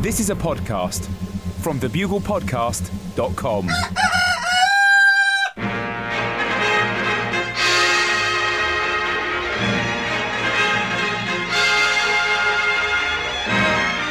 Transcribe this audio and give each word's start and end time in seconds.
This 0.00 0.20
is 0.20 0.30
a 0.30 0.34
podcast 0.34 1.06
from 1.62 1.80
thebuglepodcast.com. 1.80 3.66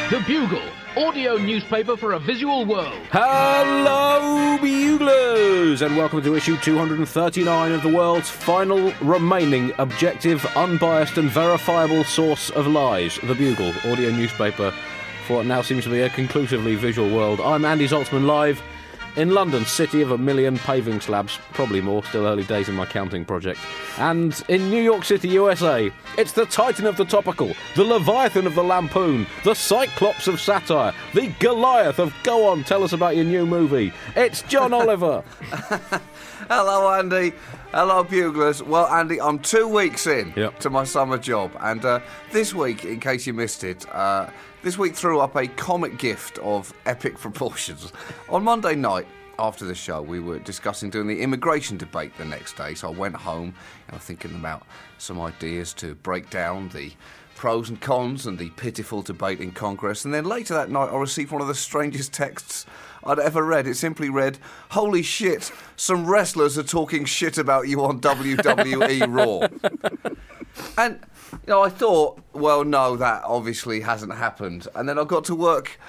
The 0.09 0.20
Bugle, 0.27 0.61
audio 0.98 1.38
newspaper 1.38 1.95
for 1.95 2.13
a 2.13 2.20
visual 2.20 2.65
world. 2.65 2.93
Hello, 3.11 4.57
buglers, 4.59 5.81
and 5.81 5.95
welcome 5.95 6.21
to 6.23 6.36
issue 6.36 6.57
239 6.57 7.71
of 7.71 7.81
the 7.83 7.89
world's 7.89 8.29
final 8.29 8.91
remaining 9.02 9.71
objective, 9.77 10.45
unbiased, 10.57 11.17
and 11.17 11.29
verifiable 11.29 12.04
source 12.04 12.49
of 12.49 12.67
lies, 12.67 13.17
The 13.23 13.36
Bugle, 13.36 13.73
audio 13.86 14.11
newspaper 14.11 14.73
for 15.25 15.37
what 15.37 15.45
now 15.45 15.61
seems 15.61 15.83
to 15.83 15.89
be 15.89 16.02
a 16.02 16.09
conclusively 16.09 16.75
visual 16.75 17.09
world. 17.09 17.39
I'm 17.41 17.66
Andy 17.66 17.88
Zaltzman, 17.88 18.25
live 18.25 18.61
in 19.16 19.29
London, 19.33 19.63
city 19.66 20.02
of 20.02 20.11
a 20.11 20.17
million 20.17 20.57
paving 20.59 20.99
slabs, 20.99 21.39
probably 21.53 21.79
more, 21.81 22.03
still 22.03 22.25
early 22.27 22.43
days 22.43 22.67
in 22.67 22.75
my 22.75 22.85
counting 22.85 23.23
project. 23.23 23.59
And 23.97 24.39
in 24.49 24.69
New 24.69 24.81
York 24.83 25.05
City, 25.05 25.30
USA, 25.30 25.89
it's 26.17 26.33
the 26.33 26.45
Titan 26.45 26.85
of 26.85 26.97
the 26.97 27.05
topical, 27.05 27.53
the 27.75 27.83
Leviathan 27.85 28.45
of 28.45 28.55
the 28.55 28.63
lampoon, 28.63 29.25
the 29.45 29.53
Cyclops 29.55 30.27
of 30.27 30.41
satire, 30.41 30.93
the 31.13 31.27
Goliath 31.39 31.97
of 31.97 32.13
go 32.23 32.47
on, 32.49 32.63
tell 32.66 32.83
us 32.83 32.91
about 32.91 33.16
your 33.16 33.23
new 33.25 33.45
movie. 33.45 33.94
It's 34.17 34.41
John 34.44 34.73
Oliver. 34.81 35.23
Hello, 36.49 36.94
Andy. 36.94 37.33
Hello, 37.71 38.03
Buglers. 38.03 38.61
Well, 38.61 38.88
Andy, 38.88 39.19
I'm 39.21 39.39
two 39.39 39.67
weeks 39.67 40.07
in 40.07 40.33
Yep. 40.35 40.59
to 40.59 40.69
my 40.69 40.83
summer 40.83 41.17
job, 41.17 41.52
and 41.61 41.83
uh, 41.85 41.99
this 42.31 42.53
week, 42.53 42.83
in 42.85 42.99
case 42.99 43.25
you 43.25 43.33
missed 43.33 43.63
it, 43.63 43.85
uh, 43.94 44.30
this 44.65 44.79
week 44.79 44.95
threw 44.95 45.19
up 45.19 45.35
a 45.35 45.45
comic 45.45 45.99
gift 45.99 46.39
of 46.39 46.73
epic 46.87 47.15
proportions. 47.19 47.94
On 48.30 48.44
Monday 48.44 48.73
night, 48.73 49.05
after 49.38 49.63
the 49.63 49.75
show, 49.75 50.02
we 50.02 50.19
were 50.19 50.39
discussing 50.39 50.89
doing 50.89 51.05
the 51.05 51.22
immigration 51.22 51.77
debate 51.77 52.17
the 52.17 52.25
next 52.25 52.57
day, 52.57 52.73
so 52.73 52.88
I 52.88 52.91
went 52.91 53.16
home 53.16 53.53
and 53.85 53.91
I 53.91 53.97
was 53.97 54.03
thinking 54.03 54.33
about 54.33 54.66
some 54.97 55.22
ideas 55.22 55.72
to 55.75 55.94
break 55.94 56.31
down 56.31 56.69
the 56.69 56.91
pros 57.35 57.69
and 57.69 57.80
cons 57.80 58.25
and 58.25 58.39
the 58.39 58.49
pitiful 58.52 59.03
debate 59.03 59.39
in 59.39 59.52
Congress. 59.52 60.03
And 60.03 60.11
then 60.11 60.25
later 60.25 60.55
that 60.55 60.72
night, 60.72 60.89
I 60.89 60.97
received 60.97 61.31
one 61.31 61.44
of 61.44 61.47
the 61.47 61.53
strangest 61.53 62.11
texts 62.11 62.66
I'd 63.03 63.19
ever 63.19 63.45
read. 63.45 63.67
It 63.67 63.75
simply 63.75 64.09
read, 64.09 64.39
Holy 64.72 65.03
shit, 65.03 65.52
some 65.75 66.07
wrestlers 66.07 66.57
are 66.57 66.63
talking 66.63 67.05
shit 67.05 67.38
about 67.38 67.67
you 67.67 67.83
on 67.83 68.02
WWE 68.02 69.05
Raw. 69.13 69.47
And, 70.78 71.00
you 71.31 71.39
know, 71.48 71.61
I 71.61 71.70
thought, 71.70 72.20
well, 72.34 72.64
no, 72.64 72.95
that 72.98 73.23
obviously 73.23 73.81
hasn't 73.81 74.14
happened. 74.14 74.67
And 74.75 74.88
then 74.88 74.97
I 75.00 75.03
got 75.03 75.25
to 75.25 75.36
work 75.36 75.80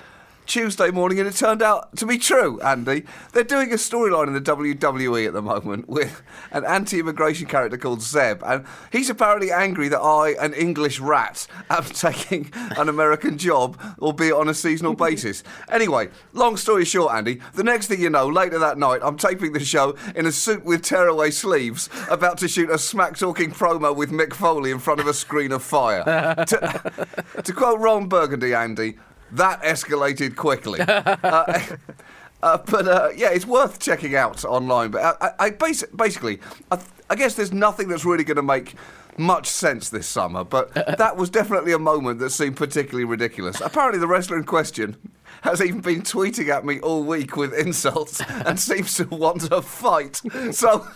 Tuesday 0.46 0.90
morning 0.90 1.18
and 1.18 1.28
it 1.28 1.34
turned 1.34 1.62
out 1.62 1.94
to 1.96 2.06
be 2.06 2.18
true, 2.18 2.60
Andy. 2.60 3.04
They're 3.32 3.44
doing 3.44 3.72
a 3.72 3.76
storyline 3.76 4.28
in 4.28 4.32
the 4.32 4.40
WWE 4.40 5.26
at 5.26 5.32
the 5.32 5.42
moment 5.42 5.88
with 5.88 6.22
an 6.52 6.64
anti 6.64 7.00
immigration 7.00 7.46
character 7.46 7.76
called 7.76 8.00
Zeb. 8.00 8.42
And 8.44 8.64
he's 8.92 9.10
apparently 9.10 9.50
angry 9.50 9.88
that 9.88 10.00
I, 10.00 10.30
an 10.40 10.54
English 10.54 11.00
rat, 11.00 11.46
am 11.70 11.84
taking 11.84 12.50
an 12.54 12.88
American 12.88 13.38
job, 13.38 13.78
albeit 13.98 14.34
on 14.34 14.48
a 14.48 14.54
seasonal 14.54 14.94
basis. 15.06 15.42
Anyway, 15.68 16.08
long 16.32 16.56
story 16.56 16.84
short, 16.84 17.14
Andy, 17.14 17.40
the 17.54 17.64
next 17.64 17.88
thing 17.88 18.00
you 18.00 18.10
know, 18.10 18.28
later 18.28 18.58
that 18.58 18.78
night, 18.78 19.00
I'm 19.02 19.16
taping 19.16 19.52
the 19.52 19.60
show 19.60 19.96
in 20.14 20.26
a 20.26 20.32
suit 20.32 20.64
with 20.64 20.82
tearaway 20.82 21.30
sleeves, 21.30 21.88
about 22.08 22.38
to 22.38 22.48
shoot 22.48 22.70
a 22.70 22.78
smack 22.78 23.18
talking 23.18 23.50
promo 23.50 23.94
with 23.94 24.10
Mick 24.10 24.32
Foley 24.32 24.70
in 24.70 24.78
front 24.78 25.00
of 25.00 25.06
a 25.06 25.14
screen 25.14 25.52
of 25.52 25.62
fire. 25.62 26.04
to, 26.46 27.06
to 27.42 27.52
quote 27.52 27.80
Ron 27.80 28.08
Burgundy, 28.08 28.54
Andy, 28.54 28.96
that 29.32 29.62
escalated 29.62 30.36
quickly. 30.36 30.80
uh, 30.88 31.60
uh, 32.42 32.58
but 32.58 32.88
uh, 32.88 33.08
yeah, 33.16 33.30
it's 33.30 33.46
worth 33.46 33.78
checking 33.78 34.14
out 34.14 34.44
online. 34.44 34.90
But 34.90 35.16
I, 35.20 35.26
I, 35.26 35.32
I 35.46 35.50
basi- 35.50 35.94
basically, 35.96 36.40
I, 36.70 36.80
I 37.10 37.14
guess 37.14 37.34
there's 37.34 37.52
nothing 37.52 37.88
that's 37.88 38.04
really 38.04 38.24
going 38.24 38.36
to 38.36 38.42
make 38.42 38.74
much 39.18 39.46
sense 39.46 39.88
this 39.88 40.06
summer. 40.06 40.44
But 40.44 40.74
that 40.98 41.16
was 41.16 41.30
definitely 41.30 41.72
a 41.72 41.78
moment 41.78 42.18
that 42.20 42.30
seemed 42.30 42.56
particularly 42.56 43.04
ridiculous. 43.04 43.60
Apparently, 43.60 43.98
the 43.98 44.06
wrestler 44.06 44.36
in 44.36 44.44
question 44.44 44.96
has 45.42 45.60
even 45.60 45.80
been 45.80 46.02
tweeting 46.02 46.48
at 46.48 46.64
me 46.64 46.80
all 46.80 47.04
week 47.04 47.36
with 47.36 47.52
insults 47.54 48.20
and 48.44 48.58
seems 48.58 48.94
to 48.94 49.04
want 49.04 49.50
a 49.50 49.62
fight. 49.62 50.22
So. 50.52 50.86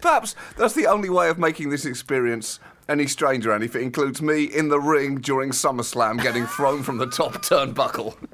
Perhaps 0.00 0.36
that's 0.56 0.74
the 0.74 0.86
only 0.86 1.08
way 1.08 1.28
of 1.28 1.38
making 1.38 1.70
this 1.70 1.84
experience 1.84 2.60
any 2.88 3.06
stranger, 3.06 3.52
and 3.52 3.64
if 3.64 3.74
it 3.74 3.82
includes 3.82 4.20
me 4.20 4.44
in 4.44 4.68
the 4.68 4.80
ring 4.80 5.20
during 5.20 5.50
SummerSlam 5.50 6.22
getting 6.22 6.46
thrown 6.46 6.82
from 6.82 6.98
the 6.98 7.06
top 7.06 7.34
turnbuckle. 7.34 8.16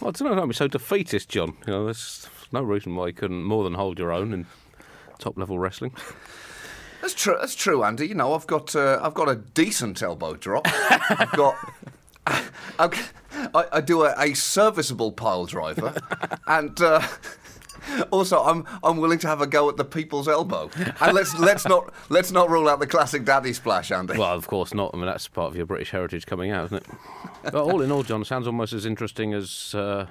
Well, 0.00 0.08
I 0.08 0.12
don't 0.12 0.30
know, 0.30 0.34
don't 0.34 0.48
be 0.48 0.54
so 0.54 0.66
defeatist, 0.66 1.28
John. 1.28 1.58
You 1.66 1.74
know, 1.74 1.84
there's 1.84 2.26
no 2.52 2.62
reason 2.62 2.96
why 2.96 3.08
you 3.08 3.12
couldn't 3.12 3.44
more 3.44 3.64
than 3.64 3.74
hold 3.74 3.98
your 3.98 4.12
own 4.12 4.32
in 4.32 4.46
top 5.18 5.36
level 5.36 5.58
wrestling. 5.58 5.94
That's 7.02 7.12
true. 7.12 7.36
That's 7.38 7.54
true, 7.54 7.84
Andy. 7.84 8.08
You 8.08 8.14
know, 8.14 8.32
I've 8.32 8.46
got 8.46 8.74
uh, 8.74 8.98
I've 9.02 9.12
got 9.12 9.28
a 9.28 9.36
decent 9.36 10.02
elbow 10.02 10.36
drop. 10.36 10.66
I've 10.66 11.32
got. 11.32 11.54
I, 12.78 13.66
I 13.72 13.80
do 13.80 14.04
a, 14.04 14.14
a 14.18 14.34
serviceable 14.34 15.12
pile 15.12 15.44
driver, 15.46 15.94
and 16.46 16.80
uh, 16.80 17.06
also 18.10 18.42
I'm 18.42 18.64
I'm 18.82 18.98
willing 18.98 19.18
to 19.20 19.28
have 19.28 19.40
a 19.40 19.46
go 19.46 19.68
at 19.68 19.76
the 19.76 19.84
people's 19.84 20.28
elbow. 20.28 20.70
And 21.00 21.14
let's 21.14 21.38
let's 21.38 21.66
not 21.66 21.92
let's 22.08 22.30
not 22.32 22.50
rule 22.50 22.68
out 22.68 22.80
the 22.80 22.86
classic 22.86 23.24
daddy 23.24 23.52
splash, 23.52 23.90
Andy. 23.90 24.18
Well, 24.18 24.34
of 24.34 24.46
course 24.46 24.74
not. 24.74 24.90
I 24.94 24.96
mean, 24.96 25.06
that's 25.06 25.28
part 25.28 25.50
of 25.50 25.56
your 25.56 25.66
British 25.66 25.90
heritage 25.90 26.26
coming 26.26 26.50
out, 26.50 26.66
isn't 26.66 26.76
it? 26.78 26.86
but 27.44 27.54
all 27.54 27.80
in 27.80 27.90
all, 27.90 28.02
John, 28.02 28.24
sounds 28.24 28.46
almost 28.46 28.72
as 28.72 28.84
interesting 28.86 29.32
as 29.34 29.74
uh, 29.74 30.06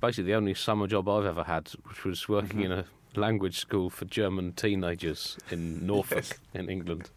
basically 0.00 0.24
the 0.24 0.34
only 0.34 0.54
summer 0.54 0.86
job 0.86 1.08
I've 1.08 1.26
ever 1.26 1.44
had, 1.44 1.68
which 1.88 2.04
was 2.04 2.28
working 2.28 2.60
in 2.60 2.72
a 2.72 2.84
language 3.14 3.58
school 3.58 3.90
for 3.90 4.06
German 4.06 4.52
teenagers 4.54 5.36
in 5.50 5.86
Norfolk, 5.86 6.24
in 6.54 6.70
England. 6.70 7.10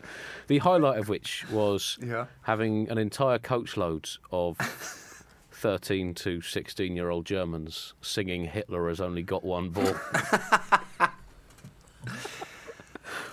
The 0.48 0.58
highlight 0.58 1.00
of 1.00 1.08
which 1.08 1.50
was 1.50 1.98
Yeah. 2.06 2.26
having 2.42 2.90
an 2.90 2.98
entire 2.98 3.40
coachload 3.40 4.18
of 4.32 4.58
13 5.56 6.14
to 6.16 6.42
16 6.42 6.96
year 6.96 7.10
old 7.10 7.26
Germans 7.26 7.94
singing 8.02 8.46
Hitler 8.46 8.90
has 8.90 9.00
only 9.02 9.24
got 9.24 9.44
one 9.44 9.70
ball. 9.70 9.96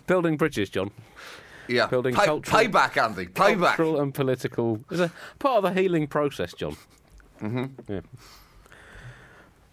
Building 0.06 0.36
bridges, 0.36 0.68
John. 0.70 0.90
yeah, 1.68 1.86
building 1.86 2.14
Pay, 2.14 2.24
cultural- 2.26 2.60
payback, 2.64 2.96
Andy. 3.02 3.26
Payback. 3.26 3.76
Cultural 3.76 4.00
and 4.00 4.12
political. 4.14 4.80
It's 4.90 5.00
a 5.00 5.12
part 5.38 5.64
of 5.64 5.74
the 5.74 5.80
healing 5.80 6.06
process, 6.06 6.52
John. 6.54 6.76
Mm-hmm. 7.40 7.92
Yeah. 7.92 8.00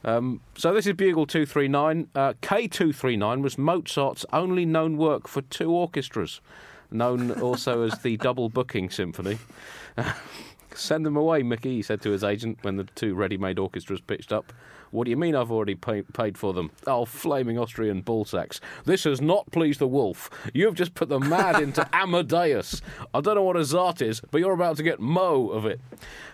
Um, 0.05 0.41
so 0.55 0.73
this 0.73 0.87
is 0.87 0.93
Bugle 0.93 1.25
239. 1.25 2.07
Uh, 2.15 2.33
K239 2.41 3.41
was 3.41 3.57
Mozart's 3.57 4.25
only 4.31 4.65
known 4.65 4.97
work 4.97 5.27
for 5.27 5.41
two 5.41 5.71
orchestras, 5.71 6.41
known 6.91 7.31
also 7.41 7.81
as 7.83 7.99
the 8.01 8.17
Double 8.17 8.49
Booking 8.49 8.89
Symphony. 8.89 9.39
Send 10.79 11.05
them 11.05 11.17
away, 11.17 11.43
Mickey, 11.43 11.75
he 11.75 11.81
said 11.81 12.01
to 12.03 12.11
his 12.11 12.23
agent 12.23 12.59
when 12.61 12.77
the 12.77 12.85
two 12.85 13.13
ready 13.13 13.37
made 13.37 13.59
orchestras 13.59 13.99
pitched 14.01 14.31
up. 14.31 14.53
What 14.91 15.03
do 15.05 15.11
you 15.11 15.17
mean 15.17 15.35
I've 15.35 15.51
already 15.51 15.75
pay- 15.75 16.01
paid 16.01 16.37
for 16.37 16.53
them? 16.53 16.71
Oh, 16.87 17.05
flaming 17.05 17.59
Austrian 17.59 18.01
ballsacks. 18.01 18.59
This 18.85 19.03
has 19.03 19.21
not 19.21 19.51
pleased 19.51 19.79
the 19.79 19.87
wolf. 19.87 20.29
You've 20.53 20.73
just 20.73 20.95
put 20.95 21.09
the 21.09 21.19
mad 21.19 21.61
into 21.61 21.87
Amadeus. 21.93 22.81
I 23.13 23.21
don't 23.21 23.35
know 23.35 23.43
what 23.43 23.57
a 23.57 23.59
zart 23.59 24.01
is, 24.01 24.21
but 24.31 24.39
you're 24.39 24.53
about 24.53 24.77
to 24.77 24.83
get 24.83 24.99
mo 24.99 25.49
of 25.49 25.65
it. 25.65 25.79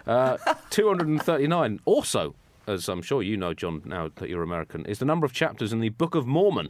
Uh, 0.07 0.37
239. 0.69 1.79
Also, 1.85 2.35
as 2.67 2.87
I'm 2.87 3.01
sure 3.01 3.21
you 3.21 3.35
know, 3.35 3.53
John, 3.53 3.81
now 3.83 4.09
that 4.15 4.29
you're 4.29 4.43
American, 4.43 4.85
is 4.85 4.99
the 4.99 5.05
number 5.05 5.25
of 5.25 5.33
chapters 5.33 5.73
in 5.73 5.79
the 5.81 5.89
Book 5.89 6.15
of 6.15 6.25
Mormon. 6.25 6.69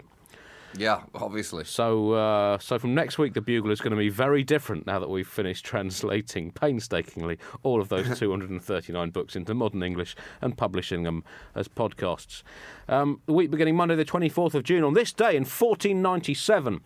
Yeah, 0.77 1.03
obviously. 1.13 1.63
So, 1.63 2.13
uh, 2.13 2.57
so 2.59 2.77
from 2.79 2.93
next 2.93 3.17
week, 3.17 3.33
the 3.33 3.41
Bugle 3.41 3.71
is 3.71 3.79
going 3.79 3.91
to 3.91 3.97
be 3.97 4.09
very 4.09 4.43
different 4.43 4.85
now 4.85 4.99
that 4.99 5.09
we've 5.09 5.27
finished 5.27 5.65
translating 5.71 6.51
painstakingly 6.51 7.37
all 7.63 7.81
of 7.81 7.89
those 7.89 8.19
239 8.19 9.09
books 9.11 9.35
into 9.35 9.53
modern 9.53 9.83
English 9.83 10.15
and 10.41 10.57
publishing 10.57 11.03
them 11.03 11.23
as 11.53 11.67
podcasts. 11.67 12.43
Um, 12.87 13.21
the 13.25 13.33
week 13.33 13.51
beginning 13.51 13.75
Monday, 13.75 13.95
the 13.95 14.05
24th 14.05 14.53
of 14.53 14.63
June, 14.63 14.83
on 14.83 14.93
this 14.93 15.13
day 15.13 15.35
in 15.35 15.43
1497. 15.43 16.81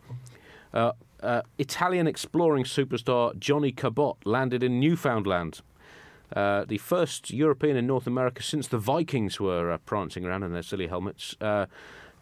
Uh, 0.72 0.92
uh, 1.22 1.42
Italian 1.58 2.06
exploring 2.06 2.64
superstar 2.64 3.38
Johnny 3.38 3.72
Cabot 3.72 4.16
landed 4.24 4.62
in 4.62 4.80
Newfoundland. 4.80 5.60
Uh, 6.34 6.64
the 6.64 6.78
first 6.78 7.30
European 7.30 7.76
in 7.76 7.86
North 7.86 8.06
America 8.06 8.42
since 8.42 8.68
the 8.68 8.78
Vikings 8.78 9.40
were 9.40 9.72
uh, 9.72 9.78
prancing 9.78 10.24
around 10.24 10.44
in 10.44 10.52
their 10.52 10.62
silly 10.62 10.86
helmets. 10.86 11.36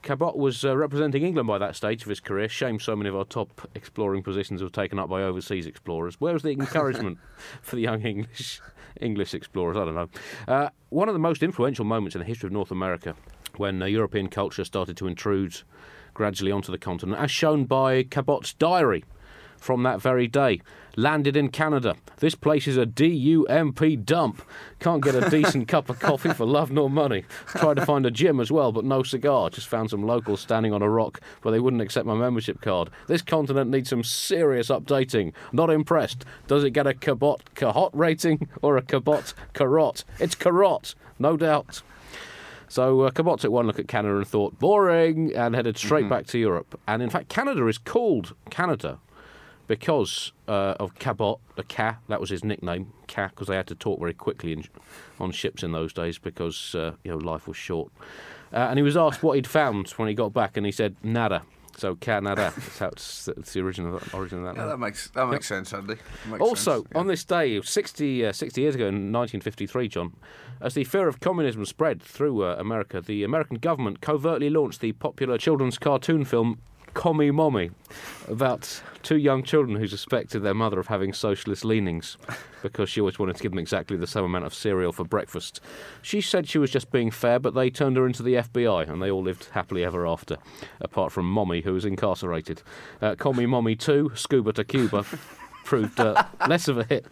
Cabot 0.03 0.37
was 0.37 0.65
uh, 0.65 0.77
representing 0.77 1.25
England 1.25 1.49
by 1.49 1.59
that 1.59 1.77
stage 1.77 2.03
of 2.03 2.09
his 2.09 2.21
career. 2.21 2.49
Shame 2.49 2.79
so 2.79 2.95
many 2.95 3.09
of 3.09 3.17
our 3.17 3.25
top 3.25 3.69
exploring 3.75 4.23
positions 4.23 4.63
were 4.63 4.69
taken 4.69 4.99
up 4.99 5.09
by 5.09 5.23
overseas 5.23 5.67
explorers. 5.67 6.21
Where 6.21 6.33
was 6.33 6.43
the 6.43 6.51
encouragement 6.51 7.19
for 7.63 7.77
the 7.77 7.83
young 7.83 8.03
English 8.03 8.61
English 9.01 9.35
explorers? 9.35 9.77
I 9.77 9.85
don't 9.85 9.95
know. 9.95 10.09
Uh, 10.47 10.71
one 10.91 11.09
of 11.09 11.15
the 11.15 11.19
most 11.19 11.43
influential 11.43 11.85
moments 11.85 12.15
in 12.15 12.21
the 12.21 12.25
history 12.27 12.47
of 12.47 12.53
North 12.53 12.71
America, 12.71 13.15
when 13.57 13.83
uh, 13.83 13.87
European 13.87 14.29
culture 14.29 14.65
started 14.65 14.97
to 14.99 15.07
intrude 15.07 15.63
gradually 16.15 16.53
onto 16.53 16.73
the 16.73 16.79
continent, 16.79 17.21
as 17.21 17.31
shown 17.31 17.65
by 17.65 18.03
Cabot's 18.05 18.55
diary 18.55 19.05
from 19.59 19.83
that 19.83 20.01
very 20.01 20.27
day. 20.27 20.61
Landed 20.97 21.37
in 21.37 21.51
Canada. 21.51 21.95
This 22.19 22.35
place 22.35 22.67
is 22.67 22.77
a 22.77 22.85
DUMP 22.85 24.05
dump. 24.05 24.43
Can't 24.81 25.03
get 25.03 25.15
a 25.15 25.31
decent 25.37 25.69
cup 25.69 25.89
of 25.89 26.01
coffee 26.01 26.33
for 26.33 26.45
love 26.45 26.73
nor 26.73 26.91
money. 26.91 27.25
Tried 27.47 27.77
to 27.77 27.87
find 27.87 28.05
a 28.05 28.11
gym 28.11 28.41
as 28.41 28.51
well, 28.51 28.73
but 28.73 28.85
no 28.85 29.05
cigar. 29.05 29.51
Just 29.51 29.69
found 29.69 29.91
some 29.91 30.03
locals 30.05 30.41
standing 30.41 30.73
on 30.73 30.83
a 30.83 30.91
rock, 30.91 31.21
but 31.41 31.53
they 31.53 31.61
wouldn't 31.61 31.83
accept 31.83 32.07
my 32.07 32.15
membership 32.15 32.61
card. 32.61 32.91
This 33.07 33.23
continent 33.23 33.71
needs 33.71 33.91
some 33.91 34.03
serious 34.03 34.71
updating. 34.71 35.33
Not 35.53 35.71
impressed. 35.71 36.25
Does 36.49 36.65
it 36.65 36.71
get 36.71 36.89
a 36.89 36.95
cabot 36.95 37.55
cahot 37.55 37.91
rating 37.93 38.49
or 38.61 38.77
a 38.77 38.83
cabot 38.83 39.35
carrot? 39.55 40.05
It's 40.19 40.35
carrot, 40.35 40.97
no 41.21 41.37
doubt. 41.37 41.83
So 42.69 43.03
uh, 43.03 43.11
Cabot 43.11 43.41
took 43.41 43.51
one 43.51 43.67
look 43.67 43.79
at 43.79 43.89
Canada 43.89 44.19
and 44.19 44.29
thought, 44.29 44.59
boring, 44.59 45.35
and 45.35 45.55
headed 45.55 45.79
straight 45.79 46.09
back 46.09 46.27
to 46.27 46.39
Europe. 46.39 46.79
And 46.87 47.03
in 47.03 47.09
fact, 47.09 47.31
Canada 47.31 47.67
is 47.67 47.79
called 47.79 48.35
Canada 48.51 48.99
because 49.69 50.33
uh, 50.49 50.75
of 50.81 50.99
Cabot, 50.99 51.39
the 51.55 51.63
Ca, 51.63 51.99
that 52.09 52.21
was 52.21 52.31
his 52.31 52.43
nickname, 52.43 52.93
Ca, 53.07 53.29
because 53.29 53.47
they 53.47 53.55
had 53.55 53.69
to 53.69 53.75
talk 53.75 54.01
very 54.01 54.15
quickly 54.15 54.53
in, 54.53 54.65
on 55.21 55.31
ships 55.31 55.63
in 55.63 55.71
those 55.73 55.93
days 55.93 56.19
because 56.19 56.75
uh, 56.75 56.95
you 57.05 57.13
know 57.13 57.19
life 57.19 57.47
was 57.47 57.57
short. 57.57 57.93
Uh, 58.53 58.57
and 58.57 58.79
he 58.79 58.83
was 58.83 58.97
asked 58.97 59.23
what 59.23 59.35
he'd 59.35 59.47
found 59.47 59.91
when 59.91 60.09
he 60.09 60.15
got 60.15 60.33
back, 60.33 60.57
and 60.57 60.67
he 60.67 60.73
said 60.73 60.97
nada. 61.03 61.43
So 61.77 61.95
Canada, 61.95 62.53
that's 62.57 62.79
how 62.81 62.89
it's, 62.89 63.29
it's 63.29 63.53
the 63.53 63.61
original 63.61 64.01
origin 64.13 64.39
of 64.39 64.45
that. 64.45 64.57
Yeah, 64.57 64.63
name. 64.63 64.71
that 64.71 64.79
makes 64.79 65.11
that 65.11 65.27
makes 65.27 65.47
sense, 65.47 65.73
Andy. 65.73 65.95
Makes 66.29 66.41
Also, 66.41 66.79
sense, 66.79 66.89
yeah. 66.93 66.99
on 66.99 67.07
this 67.07 67.25
day, 67.25 67.61
60, 67.61 68.27
uh, 68.27 68.33
60 68.33 68.61
years 68.61 68.75
ago 68.75 68.89
in 68.89 69.13
1953, 69.13 69.87
John, 69.89 70.13
as 70.61 70.75
the 70.75 70.83
fear 70.83 71.07
of 71.07 71.21
communism 71.21 71.65
spread 71.65 72.03
through 72.03 72.43
uh, 72.43 72.57
America, 72.59 73.01
the 73.01 73.23
American 73.23 73.59
government 73.59 74.01
covertly 74.01 74.51
launched 74.51 74.81
the 74.81 74.91
popular 74.93 75.39
children's 75.39 75.79
cartoon 75.79 76.25
film 76.25 76.59
Commie 76.99 77.31
Mommy 77.31 77.71
about 78.27 78.83
two 79.05 79.19
young 79.19 79.45
children 79.45 79.77
who 79.77 79.87
suspected 79.87 80.41
their 80.41 80.53
mother 80.53 80.81
of 80.81 80.89
having 80.89 81.13
socialist 81.13 81.65
leanings 81.65 82.17
because 82.61 82.91
she 82.91 83.01
always 83.01 83.21
wanted 83.21 83.37
to 83.37 83.43
give 83.45 83.53
them 83.53 83.61
exactly 83.61 83.97
the 83.97 84.05
same 84.05 84.25
amount 84.25 84.45
of 84.45 84.53
cereal 84.53 84.91
for 84.91 85.05
breakfast. 85.05 85.61
She 86.03 86.21
said 86.21 86.49
she 86.49 86.59
was 86.59 86.73
just 86.73 86.91
being 86.91 87.13
fair, 87.13 87.39
but 87.39 87.55
they 87.55 87.71
turned 87.71 87.97
her 87.99 88.05
into 88.05 88.25
the 88.25 88.35
FBI 88.35 88.89
and 88.89 89.01
they 89.01 89.13
all 89.13 89.23
lived 89.23 89.45
happily 89.53 89.85
ever 89.85 90.09
after, 90.09 90.39
apart 90.81 91.13
from 91.13 91.31
Mommy, 91.31 91.61
who 91.61 91.73
was 91.73 91.85
incarcerated. 91.85 92.63
Uh, 93.01 93.15
Commie 93.15 93.47
Mommy 93.47 93.77
2, 93.77 94.11
Scuba 94.17 94.53
to 94.55 94.65
Cuba. 94.65 95.05
proved 95.65 96.01
uh, 96.01 96.25
less 96.49 96.67
of 96.67 96.79
a 96.79 96.85
hit 96.85 97.05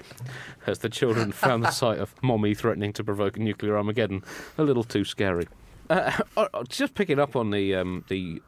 as 0.67 0.79
the 0.79 0.89
children 0.89 1.31
found 1.31 1.63
the 1.63 1.71
sight 1.71 1.99
of 1.99 2.15
mommy 2.23 2.55
threatening 2.55 2.91
to 2.91 3.05
provoke 3.05 3.37
a 3.37 3.41
nuclear 3.41 3.77
Armageddon 3.77 4.25
a 4.57 4.63
little 4.63 4.83
too 4.83 5.05
scary. 5.05 5.47
Uh, 5.91 6.11
uh, 6.39 6.49
just 6.67 6.95
picking 6.95 7.21
up 7.21 7.37
on 7.37 7.51
the 7.51 7.75
um, 7.75 8.03
the 8.09 8.41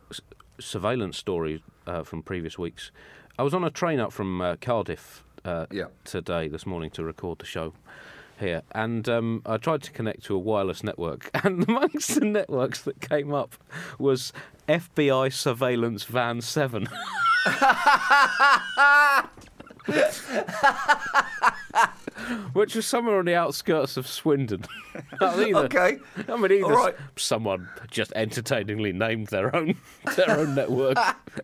surveillance 0.61 1.17
story 1.17 1.63
uh, 1.87 2.03
from 2.03 2.23
previous 2.23 2.59
weeks, 2.59 2.91
I 3.39 3.43
was 3.43 3.55
on 3.55 3.65
a 3.65 3.71
train 3.71 4.01
up 4.01 4.13
from 4.13 4.41
uh, 4.41 4.57
Cardiff 4.61 5.25
uh, 5.45 5.67
Yeah. 5.71 5.87
today, 6.05 6.49
this 6.49 6.67
morning, 6.67 6.91
to 6.91 7.05
record 7.05 7.39
the 7.39 7.47
show 7.47 7.73
here, 8.41 8.63
and 8.73 9.09
um, 9.09 9.43
I 9.47 9.57
tried 9.57 9.83
to 9.83 9.91
connect 9.93 10.25
to 10.25 10.35
a 10.35 10.39
wireless 10.39 10.83
network, 10.85 11.31
and 11.45 11.69
amongst 11.69 12.15
the 12.19 12.25
networks 12.25 12.83
that 12.83 13.01
came 13.01 13.33
up 13.35 13.55
was 13.99 14.33
FBI 14.69 15.33
Surveillance 15.33 16.05
Van 16.05 16.41
Seven. 16.41 16.89
Which 22.53 22.75
was 22.75 22.87
somewhere 22.87 23.19
on 23.19 23.25
the 23.27 23.35
outskirts 23.35 23.97
of 23.97 24.07
Swindon. 24.07 24.65
Either- 25.21 25.57
Okay. 25.57 25.99
I 26.29 26.37
mean, 26.37 26.53
either 26.53 26.67
right. 26.73 26.95
someone 27.17 27.69
just 27.91 28.13
entertainingly 28.17 28.93
named 28.93 29.29
their 29.29 29.55
own 29.55 29.77
their 30.17 30.31
own 30.31 30.55
network 30.55 30.97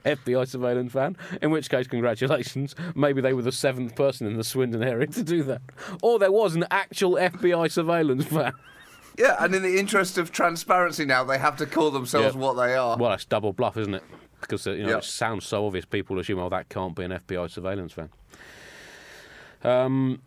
FBI 0.05 0.47
surveillance 0.49 0.93
van. 0.93 1.17
In 1.43 1.51
which 1.51 1.69
case, 1.71 1.87
congratulations. 1.87 2.75
Maybe 2.95 3.21
they 3.21 3.33
were 3.33 3.43
the 3.43 3.53
seventh 3.53 3.95
person 3.95 4.27
in 4.27 4.37
the 4.37 4.45
Swindon 4.45 4.83
area 4.83 5.07
to 5.09 5.23
do 5.23 5.43
that, 5.45 5.63
or 6.03 6.19
there 6.19 6.33
was 6.33 6.55
an 6.55 6.67
actual 6.71 7.13
FBI 7.13 7.71
surveillance 7.71 8.25
van. 8.25 8.53
Yeah, 9.17 9.37
and 9.39 9.55
in 9.55 9.63
the 9.63 9.79
interest 9.79 10.19
of 10.19 10.33
transparency 10.33 11.05
now, 11.05 11.23
they 11.23 11.39
have 11.39 11.57
to 11.59 11.67
call 11.67 11.91
themselves 11.93 12.35
Yeah. 12.35 12.41
what 12.41 12.55
they 12.55 12.75
are. 12.75 12.97
Well, 12.97 13.11
that's 13.11 13.25
double 13.25 13.53
bluff, 13.53 13.77
isn't 13.77 13.95
it? 13.95 14.03
Because 14.41 14.67
uh, 14.67 14.73
you 14.73 14.83
know 14.83 14.91
Yeah. 14.91 14.99
it 14.99 15.05
sounds 15.05 15.47
so 15.47 15.67
obvious. 15.67 15.85
People 15.85 16.19
assume, 16.19 16.41
oh, 16.41 16.49
that 16.49 16.69
can't 16.69 16.97
be 16.97 17.05
an 17.05 17.13
FBI 17.13 17.49
surveillance 17.51 17.93
van. 17.93 18.11
Um. 19.63 20.21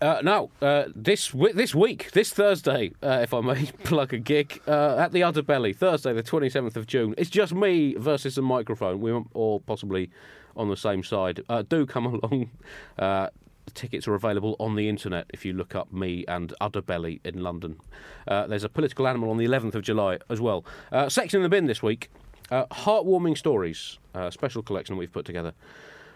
Uh, 0.00 0.20
now, 0.22 0.50
uh, 0.62 0.84
this 0.94 1.28
w- 1.28 1.52
this 1.52 1.74
week, 1.74 2.12
this 2.12 2.32
Thursday, 2.32 2.92
uh, 3.02 3.20
if 3.22 3.34
I 3.34 3.40
may 3.40 3.64
plug 3.84 4.12
a 4.14 4.18
gig 4.18 4.60
uh, 4.66 4.96
at 4.96 5.12
the 5.12 5.22
Underbelly, 5.22 5.74
Thursday, 5.74 6.12
the 6.12 6.22
twenty 6.22 6.48
seventh 6.48 6.76
of 6.76 6.86
June. 6.86 7.14
It's 7.18 7.30
just 7.30 7.52
me 7.54 7.94
versus 7.94 8.38
a 8.38 8.42
microphone. 8.42 9.00
We're 9.00 9.22
all 9.34 9.60
possibly 9.60 10.10
on 10.56 10.68
the 10.68 10.76
same 10.76 11.02
side. 11.02 11.42
Uh, 11.48 11.62
do 11.62 11.84
come 11.86 12.06
along. 12.22 12.50
Uh, 12.98 13.28
tickets 13.74 14.08
are 14.08 14.14
available 14.14 14.56
on 14.58 14.76
the 14.76 14.88
internet 14.88 15.26
if 15.30 15.44
you 15.44 15.52
look 15.52 15.74
up 15.74 15.92
me 15.92 16.24
and 16.26 16.54
Underbelly 16.60 17.20
in 17.24 17.42
London. 17.42 17.78
There's 18.26 18.64
a 18.64 18.68
political 18.68 19.06
animal 19.06 19.30
on 19.30 19.36
the 19.36 19.44
11th 19.44 19.74
of 19.74 19.82
July 19.82 20.18
as 20.30 20.40
well. 20.40 20.64
Section 21.08 21.38
in 21.38 21.42
the 21.42 21.50
bin 21.50 21.66
this 21.66 21.82
week. 21.82 22.10
Heartwarming 22.50 23.36
stories, 23.36 23.98
special 24.30 24.62
collection 24.62 24.96
we've 24.96 25.12
put 25.12 25.26
together 25.26 25.52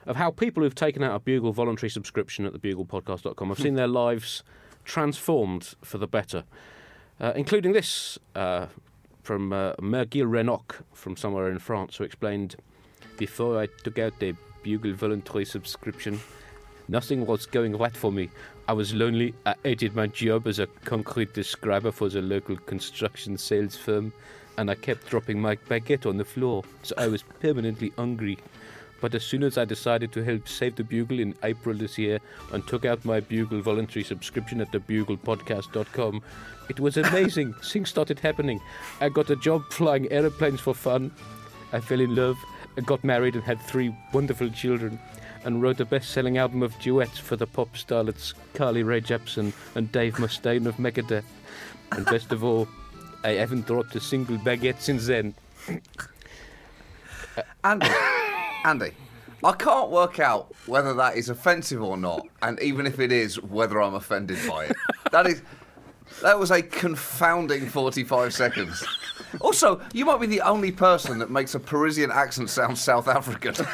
of 0.07 0.17
how 0.17 0.31
people 0.31 0.63
who've 0.63 0.75
taken 0.75 1.03
out 1.03 1.15
a 1.15 1.19
Bugle 1.19 1.53
voluntary 1.53 1.91
subscription 1.91 2.45
at 2.45 2.53
thebuglepodcast.com 2.53 3.49
have 3.49 3.59
seen 3.59 3.75
their 3.75 3.89
lives 3.89 4.43
transformed 4.85 5.75
for 5.83 5.99
the 5.99 6.07
better, 6.07 6.45
uh, 7.21 7.33
including 7.37 7.73
this 7.73 8.19
uh, 8.35 8.67
from 9.23 9.53
uh, 9.53 9.75
Mergil 9.75 10.27
Renoc 10.27 10.83
from 10.93 11.17
somewhere 11.17 11.51
in 11.51 11.59
France, 11.59 11.97
who 11.97 12.05
explained 12.05 12.57
Before 13.17 13.61
I 13.61 13.67
took 13.85 13.99
out 13.99 14.19
the 14.19 14.35
Bugle 14.63 14.95
voluntary 14.95 15.45
subscription, 15.45 16.21
nothing 16.89 17.27
was 17.27 17.47
going 17.47 17.77
right 17.77 17.97
for 17.97 18.11
me. 18.11 18.31
I 18.69 18.73
was 18.73 18.95
lonely. 18.95 19.35
I 19.47 19.55
hated 19.63 19.95
my 19.95 20.07
job 20.07 20.47
as 20.47 20.59
a 20.59 20.67
concrete 20.85 21.35
describer 21.35 21.93
for 21.93 22.09
the 22.09 22.23
local 22.23 22.57
construction 22.57 23.37
sales 23.37 23.77
firm, 23.77 24.13
and 24.59 24.71
I 24.71 24.75
kept 24.75 25.09
dropping 25.09 25.41
my 25.41 25.57
baguette 25.57 26.07
on 26.07 26.17
the 26.17 26.25
floor, 26.25 26.65
so 26.83 26.95
I 26.99 27.09
was 27.09 27.23
permanently 27.41 27.93
hungry. 27.97 28.39
But 29.03 29.17
as 29.17 29.25
soon 29.25 29.43
as 29.43 29.59
I 29.59 29.65
decided 29.65 30.13
to 30.13 30.23
help 30.23 30.47
save 30.47 30.77
the 30.77 30.85
Bugle 30.85 31.19
in 31.19 31.35
April 31.43 31.77
this 31.77 31.99
year 31.99 32.21
and 32.53 32.65
took 32.67 32.85
out 32.85 33.05
my 33.05 33.19
Bugle 33.19 33.61
voluntary 33.61 34.05
subscription 34.05 34.61
at 34.61 34.71
thebuglepodcast.com, 34.71 36.23
it 36.69 36.79
was 36.79 36.97
amazing. 37.09 37.53
Things 37.55 37.91
started 37.91 38.21
happening. 38.21 38.61
I 39.01 39.09
got 39.09 39.29
a 39.29 39.37
job 39.37 39.65
flying 39.73 40.11
aeroplanes 40.13 40.61
for 40.61 40.73
fun. 40.73 41.11
I 41.73 41.81
fell 41.81 42.01
in 42.01 42.15
love, 42.15 42.39
I 42.79 42.83
got 42.83 43.03
married 43.03 43.35
and 43.35 43.43
had 43.43 43.61
three 43.61 43.93
wonderful 44.13 44.51
children, 44.51 45.01
and 45.45 45.61
wrote 45.61 45.81
a 45.81 45.85
best-selling 45.85 46.39
album 46.39 46.63
of 46.63 46.79
duets 46.79 47.19
for 47.19 47.35
the 47.35 47.47
pop 47.47 47.75
starlets 47.75 48.35
Carly 48.55 48.85
Rae 48.85 49.01
Jepsen 49.01 49.53
and 49.75 49.91
Dave 49.91 50.15
Mustaine 50.15 50.67
of 50.67 50.77
Megadeth. 50.77 51.25
And 51.91 52.07
best 52.07 52.31
of 52.31 52.45
all, 52.45 52.69
I 53.25 53.31
haven't 53.31 53.67
dropped 53.67 53.97
a 53.97 54.01
single 54.01 54.37
baguette 54.39 54.81
since 54.81 55.09
then. 55.09 55.35
Andy, 57.65 57.89
Andy, 58.65 58.93
I 59.45 59.53
can't 59.53 59.91
work 59.91 60.21
out 60.21 60.55
whether 60.67 60.95
that 60.95 61.17
is 61.17 61.29
offensive 61.29 61.83
or 61.83 61.97
not, 61.97 62.27
and 62.43 62.61
even 62.61 62.87
if 62.87 63.01
it 63.01 63.11
is, 63.11 63.41
whether 63.41 63.83
I'm 63.83 63.95
offended 63.95 64.39
by 64.49 64.67
it. 64.67 64.77
That 65.11 65.27
is, 65.27 65.43
that 66.23 66.39
was 66.39 66.51
a 66.51 66.63
confounding 66.63 67.69
45 67.69 68.33
seconds. 68.33 68.85
Also, 69.41 69.81
you 69.93 70.05
might 70.05 70.21
be 70.21 70.27
the 70.27 70.41
only 70.43 70.71
person 70.71 71.19
that 71.19 71.31
makes 71.31 71.55
a 71.55 71.61
Parisian 71.61 72.11
accent 72.11 72.51
sound 72.51 72.79
South 72.79 73.09
African. 73.09 73.55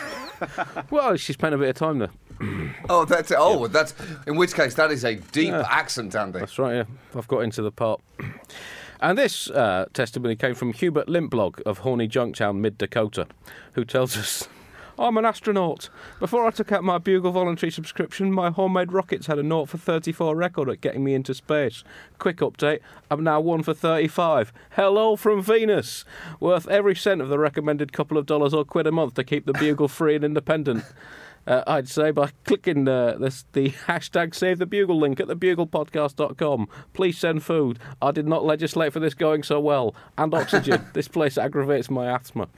Well, 0.90 1.16
she 1.16 1.33
spent 1.33 1.52
a 1.52 1.59
bit 1.59 1.71
of 1.71 1.75
time 1.75 1.99
there. 1.99 2.11
oh, 2.88 3.04
that's 3.04 3.33
oh, 3.37 3.66
that's 3.66 3.92
in 4.28 4.37
which 4.37 4.54
case 4.54 4.75
that 4.75 4.92
is 4.92 5.04
a 5.04 5.16
deep 5.16 5.52
accent, 5.52 6.14
Andy. 6.14 6.38
That's 6.38 6.61
right, 6.61 6.76
yeah. 6.76 6.85
I've 7.16 7.26
got 7.26 7.40
into 7.40 7.61
the 7.62 7.73
part. 7.73 8.00
And 9.00 9.16
this 9.16 9.49
uh, 9.50 9.87
testimony 9.92 10.35
came 10.35 10.57
from 10.57 10.73
Hubert 10.73 11.07
Limplog 11.07 11.61
of 11.62 11.78
Horny 11.78 12.09
Junktown, 12.09 12.57
Mid 12.57 12.78
Dakota, 12.78 13.28
who 13.75 13.85
tells 13.85 14.16
us 14.16 14.49
I'm 14.99 15.17
an 15.17 15.25
astronaut. 15.25 15.90
Before 16.19 16.45
I 16.45 16.50
took 16.50 16.73
out 16.73 16.83
my 16.83 16.99
Bugle 16.99 17.31
voluntary 17.31 17.71
subscription, 17.71 18.33
my 18.33 18.50
homemade 18.50 18.93
rockets 18.93 19.28
had 19.28 19.38
a 19.38 19.43
0 19.43 19.67
for 19.67 19.78
34 19.78 20.35
record 20.35 20.69
at 20.69 20.81
getting 20.81 21.05
me 21.05 21.14
into 21.14 21.35
space. 21.35 21.85
Quick 22.19 22.38
update 22.38 22.81
I'm 23.09 23.23
now 23.23 23.40
1 23.40 23.62
for 23.62 23.75
35. 23.75 24.52
Hello 24.73 25.14
from 25.14 25.40
Venus! 25.40 26.05
Worth 26.40 26.67
every 26.67 26.97
cent 26.97 27.21
of 27.21 27.28
the 27.28 27.38
recommended 27.38 27.93
couple 27.93 28.19
of 28.19 28.26
dollars 28.26 28.52
or 28.52 28.64
quid 28.64 28.88
a 28.88 28.93
month 28.93 29.14
to 29.14 29.25
keep 29.25 29.47
the 29.47 29.52
Bugle 29.52 29.87
free 29.87 30.17
and 30.17 30.25
independent. 30.25 30.85
Uh, 31.47 31.64
I'd 31.67 31.88
say 31.88 32.11
by 32.11 32.31
clicking 32.45 32.87
uh, 32.87 33.17
this, 33.19 33.47
the 33.52 33.71
hashtag 33.87 34.35
Save 34.35 34.59
the 34.59 34.67
Bugle 34.67 34.99
link 34.99 35.19
at 35.19 35.28
thebuglepodcast.com. 35.28 36.69
Please 36.93 37.17
send 37.17 37.43
food. 37.43 37.78
I 38.02 38.11
did 38.11 38.26
not 38.26 38.45
legislate 38.45 38.93
for 38.93 39.00
this 39.00 39.14
going 39.14 39.43
so 39.43 39.59
well. 39.59 39.95
And 40.19 40.35
oxygen. 40.35 40.85
this 40.93 41.09
place 41.09 41.38
aggravates 41.38 41.88
my 41.88 42.14
asthma. 42.14 42.49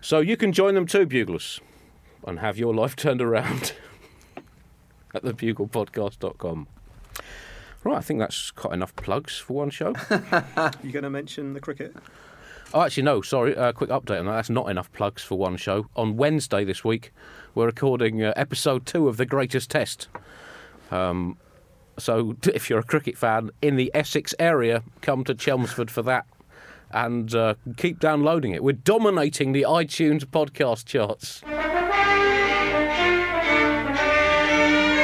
So 0.00 0.20
you 0.20 0.36
can 0.36 0.52
join 0.52 0.74
them 0.74 0.86
too, 0.86 1.06
Buglers, 1.06 1.60
and 2.26 2.38
have 2.38 2.58
your 2.58 2.74
life 2.74 2.96
turned 2.96 3.20
around 3.20 3.74
at 5.14 5.22
thebuglepodcast.com. 5.22 6.66
Right, 7.84 7.96
I 7.96 8.00
think 8.00 8.18
that's 8.18 8.50
quite 8.50 8.74
enough 8.74 8.94
plugs 8.96 9.38
for 9.38 9.54
one 9.54 9.70
show. 9.70 9.94
You 10.82 10.92
going 10.92 11.04
to 11.04 11.10
mention 11.10 11.54
the 11.54 11.60
cricket? 11.60 11.94
Oh, 12.74 12.82
actually, 12.82 13.04
no, 13.04 13.22
sorry. 13.22 13.56
Uh, 13.56 13.72
quick 13.72 13.88
update 13.88 14.18
on 14.18 14.26
that. 14.26 14.32
That's 14.32 14.50
not 14.50 14.68
enough 14.68 14.92
plugs 14.92 15.22
for 15.22 15.38
one 15.38 15.56
show. 15.56 15.86
On 15.96 16.16
Wednesday 16.16 16.64
this 16.64 16.84
week, 16.84 17.12
we're 17.54 17.66
recording 17.66 18.22
uh, 18.22 18.32
episode 18.36 18.84
two 18.84 19.08
of 19.08 19.16
The 19.16 19.24
Greatest 19.24 19.70
Test. 19.70 20.08
Um, 20.90 21.38
so 21.98 22.36
if 22.52 22.68
you're 22.68 22.80
a 22.80 22.84
cricket 22.84 23.16
fan 23.16 23.50
in 23.62 23.76
the 23.76 23.90
Essex 23.94 24.34
area, 24.38 24.82
come 25.00 25.24
to 25.24 25.34
Chelmsford 25.34 25.90
for 25.90 26.02
that 26.02 26.26
and 26.90 27.34
uh, 27.34 27.54
keep 27.76 28.00
downloading 28.00 28.52
it. 28.52 28.62
We're 28.62 28.72
dominating 28.72 29.52
the 29.52 29.62
iTunes 29.62 30.24
podcast 30.24 30.86
charts. 30.86 31.42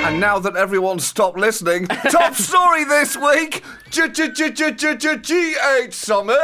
And 0.07 0.21
now 0.21 0.39
that 0.39 0.55
everyone's 0.55 1.07
stopped 1.07 1.39
listening, 1.39 1.87
top 2.11 2.35
story 2.35 2.85
this 2.85 3.17
week 3.17 3.63
G8 3.91 5.93
Summit! 5.93 6.39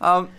Um, 0.00 0.30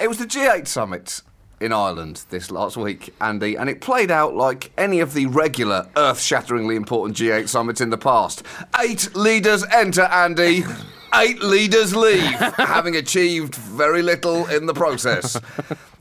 it 0.00 0.08
was 0.08 0.18
the 0.18 0.26
G8 0.26 0.68
Summit 0.68 1.22
in 1.60 1.72
Ireland 1.72 2.24
this 2.30 2.50
last 2.50 2.76
week, 2.76 3.12
Andy, 3.20 3.56
and 3.56 3.68
it 3.68 3.80
played 3.80 4.10
out 4.10 4.36
like 4.36 4.70
any 4.78 5.00
of 5.00 5.12
the 5.12 5.26
regular 5.26 5.88
earth 5.96 6.20
shatteringly 6.20 6.76
important 6.76 7.16
G8 7.16 7.48
summits 7.48 7.80
in 7.80 7.90
the 7.90 7.98
past. 7.98 8.44
Eight 8.80 9.14
leaders 9.16 9.64
enter, 9.72 10.02
Andy. 10.02 10.64
Eight 11.18 11.42
leaders 11.42 11.96
leave, 11.96 12.22
having 12.56 12.94
achieved 12.94 13.56
very 13.56 14.02
little 14.02 14.46
in 14.46 14.66
the 14.66 14.74
process. 14.74 15.40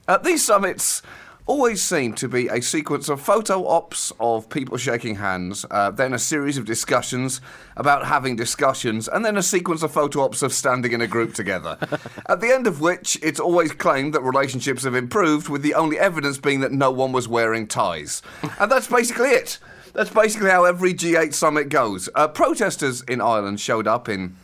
At 0.07 0.23
these 0.23 0.45
summits, 0.45 1.01
always 1.47 1.81
seem 1.81 2.13
to 2.13 2.27
be 2.27 2.47
a 2.49 2.61
sequence 2.61 3.09
of 3.09 3.19
photo 3.19 3.65
ops 3.67 4.13
of 4.19 4.47
people 4.49 4.77
shaking 4.77 5.15
hands, 5.15 5.65
uh, 5.71 5.89
then 5.89 6.13
a 6.13 6.19
series 6.19 6.59
of 6.59 6.65
discussions 6.65 7.41
about 7.75 8.05
having 8.05 8.35
discussions, 8.35 9.07
and 9.07 9.25
then 9.25 9.37
a 9.37 9.41
sequence 9.41 9.81
of 9.81 9.91
photo 9.91 10.21
ops 10.21 10.43
of 10.43 10.53
standing 10.53 10.91
in 10.91 11.01
a 11.01 11.07
group 11.07 11.33
together. 11.33 11.77
At 12.29 12.41
the 12.41 12.53
end 12.53 12.67
of 12.67 12.79
which, 12.79 13.17
it's 13.23 13.39
always 13.39 13.71
claimed 13.71 14.13
that 14.13 14.21
relationships 14.21 14.83
have 14.83 14.93
improved, 14.93 15.49
with 15.49 15.63
the 15.63 15.73
only 15.73 15.97
evidence 15.97 16.37
being 16.37 16.59
that 16.59 16.73
no 16.73 16.91
one 16.91 17.11
was 17.11 17.27
wearing 17.27 17.65
ties. 17.65 18.21
And 18.59 18.71
that's 18.71 18.87
basically 18.87 19.29
it. 19.29 19.57
That's 19.93 20.11
basically 20.11 20.51
how 20.51 20.65
every 20.65 20.93
G8 20.93 21.33
summit 21.33 21.69
goes. 21.69 22.07
Uh, 22.13 22.27
protesters 22.27 23.01
in 23.03 23.19
Ireland 23.19 23.59
showed 23.59 23.87
up 23.87 24.07
in 24.07 24.35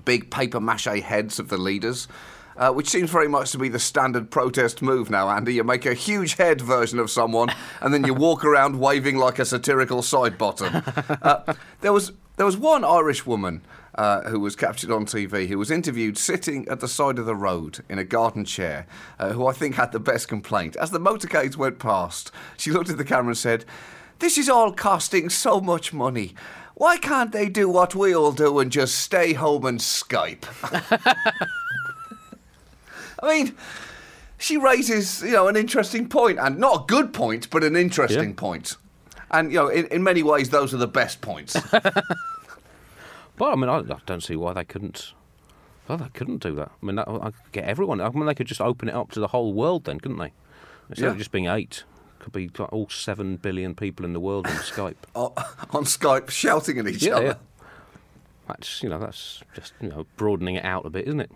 big 0.00 0.30
paper 0.30 0.60
mache 0.60 0.84
heads 0.84 1.38
of 1.38 1.48
the 1.48 1.58
leaders. 1.58 2.08
Uh, 2.54 2.70
which 2.70 2.90
seems 2.90 3.08
very 3.08 3.28
much 3.28 3.50
to 3.50 3.56
be 3.56 3.70
the 3.70 3.78
standard 3.78 4.30
protest 4.30 4.82
move 4.82 5.08
now, 5.08 5.30
Andy. 5.30 5.54
You 5.54 5.64
make 5.64 5.86
a 5.86 5.94
huge 5.94 6.34
head 6.34 6.60
version 6.60 6.98
of 6.98 7.10
someone, 7.10 7.48
and 7.80 7.94
then 7.94 8.04
you 8.04 8.12
walk 8.12 8.44
around 8.44 8.78
waving 8.78 9.16
like 9.16 9.38
a 9.38 9.46
satirical 9.46 10.02
side 10.02 10.36
bottom. 10.36 10.82
Uh, 11.22 11.54
there 11.80 11.94
was 11.94 12.12
there 12.36 12.46
was 12.46 12.56
one 12.56 12.84
Irish 12.84 13.24
woman 13.24 13.62
uh, 13.94 14.22
who 14.22 14.40
was 14.40 14.56
captured 14.56 14.90
on 14.90 15.04
TV 15.06 15.48
who 15.48 15.58
was 15.58 15.70
interviewed 15.70 16.16
sitting 16.18 16.66
at 16.68 16.80
the 16.80 16.88
side 16.88 17.18
of 17.18 17.26
the 17.26 17.34
road 17.34 17.84
in 17.88 17.98
a 17.98 18.04
garden 18.04 18.44
chair, 18.44 18.86
uh, 19.18 19.32
who 19.32 19.46
I 19.46 19.52
think 19.52 19.74
had 19.74 19.92
the 19.92 20.00
best 20.00 20.28
complaint. 20.28 20.76
As 20.76 20.90
the 20.90 21.00
motorcades 21.00 21.56
went 21.56 21.78
past, 21.78 22.30
she 22.56 22.70
looked 22.70 22.90
at 22.90 22.98
the 22.98 23.04
camera 23.04 23.30
and 23.30 23.38
said, 23.38 23.64
"This 24.18 24.38
is 24.38 24.48
all 24.48 24.72
costing 24.72 25.28
so 25.28 25.60
much 25.60 25.92
money." 25.92 26.34
Why 26.82 26.96
can't 26.96 27.30
they 27.30 27.48
do 27.48 27.68
what 27.68 27.94
we 27.94 28.12
all 28.12 28.32
do 28.32 28.58
and 28.58 28.72
just 28.72 28.96
stay 28.96 29.34
home 29.34 29.66
and 29.66 29.78
Skype? 29.78 30.46
I 33.22 33.28
mean, 33.28 33.54
she 34.36 34.56
raises, 34.56 35.22
you 35.22 35.30
know, 35.30 35.46
an 35.46 35.54
interesting 35.54 36.08
point, 36.08 36.40
and 36.40 36.58
not 36.58 36.82
a 36.82 36.84
good 36.88 37.12
point, 37.12 37.48
but 37.50 37.62
an 37.62 37.76
interesting 37.76 38.30
Yeah. 38.30 38.34
point. 38.36 38.76
And 39.30 39.52
you 39.52 39.58
know, 39.60 39.68
in, 39.68 39.86
in 39.92 40.02
many 40.02 40.24
ways, 40.24 40.50
those 40.50 40.74
are 40.74 40.76
the 40.76 40.88
best 40.88 41.20
points. 41.20 41.56
Well, 43.38 43.52
I 43.52 43.54
mean, 43.54 43.70
I, 43.70 43.78
I 43.78 43.98
don't 44.04 44.22
see 44.22 44.36
why 44.36 44.52
they 44.52 44.64
couldn't. 44.64 45.14
Well, 45.88 45.98
they 45.98 46.08
couldn't 46.14 46.42
do 46.42 46.54
that. 46.56 46.70
I 46.82 46.86
mean, 46.86 46.96
that, 46.96 47.08
I 47.08 47.30
get 47.52 47.64
everyone. 47.64 48.00
I 48.00 48.08
mean, 48.10 48.26
they 48.26 48.34
could 48.34 48.46
just 48.46 48.60
open 48.60 48.88
it 48.88 48.94
up 48.94 49.10
to 49.12 49.20
the 49.20 49.28
whole 49.28 49.52
world, 49.52 49.84
then, 49.84 49.98
couldn't 50.00 50.18
they? 50.18 50.32
Instead 50.90 51.08
of 51.08 51.18
just 51.18 51.32
being 51.32 51.46
eight, 51.46 51.84
could 52.22 52.32
be 52.32 52.48
like 52.58 52.72
all 52.72 52.88
seven 52.88 53.36
billion 53.36 53.74
people 53.74 54.04
in 54.06 54.12
the 54.14 54.20
world 54.20 54.46
on 54.46 54.52
Skype. 54.54 54.96
o- 55.14 55.32
oh, 55.36 55.54
on 55.70 55.84
Skype, 55.84 56.30
shouting 56.30 56.78
at 56.78 56.88
each 56.88 57.02
Yeah, 57.02 57.16
other. 57.16 57.24
yeah. 57.26 57.34
That's 58.48 58.82
you 58.82 58.88
know, 58.88 58.98
that's 58.98 59.42
just 59.54 59.72
you 59.80 59.88
know, 59.88 60.06
broadening 60.16 60.56
it 60.56 60.64
out 60.64 60.84
a 60.86 60.90
bit, 60.90 61.06
isn't 61.06 61.20
it? 61.20 61.30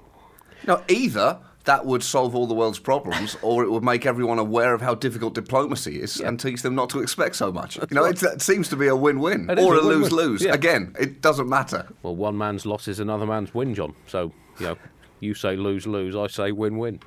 Now, 0.66 0.82
either 0.88 1.38
that 1.64 1.84
would 1.84 2.02
solve 2.02 2.34
all 2.36 2.46
the 2.46 2.54
world's 2.54 2.78
problems, 2.78 3.36
or 3.42 3.64
it 3.64 3.70
would 3.70 3.82
make 3.84 4.06
everyone 4.06 4.38
aware 4.38 4.72
of 4.74 4.80
how 4.80 4.94
difficult 4.94 5.34
diplomacy 5.34 6.00
is 6.00 6.20
and 6.20 6.38
teach 6.38 6.62
them 6.62 6.74
not 6.74 6.88
to 6.90 7.00
expect 7.00 7.36
so 7.36 7.50
much. 7.52 7.76
you 7.76 7.86
know, 7.90 8.04
it 8.04 8.40
seems 8.40 8.68
to 8.68 8.76
be 8.76 8.86
a 8.86 8.94
win-win 8.96 9.50
It 9.50 9.58
or 9.58 9.74
a 9.74 9.78
a 9.78 9.80
win-win. 9.80 9.98
lose-lose. 10.02 10.42
Yeah. 10.42 10.54
Again, 10.54 10.94
it 10.98 11.20
doesn't 11.22 11.48
matter. 11.48 11.86
Well, 12.02 12.14
one 12.16 12.38
man's 12.38 12.64
loss 12.66 12.86
is 12.88 13.00
another 13.00 13.26
man's 13.26 13.52
win, 13.54 13.74
John. 13.74 13.94
So 14.06 14.32
you 14.60 14.66
know, 14.66 14.76
you 15.20 15.34
say 15.34 15.56
lose 15.56 15.86
lose, 15.86 16.14
I 16.16 16.26
say 16.28 16.52
win 16.52 16.78
win. 16.78 17.00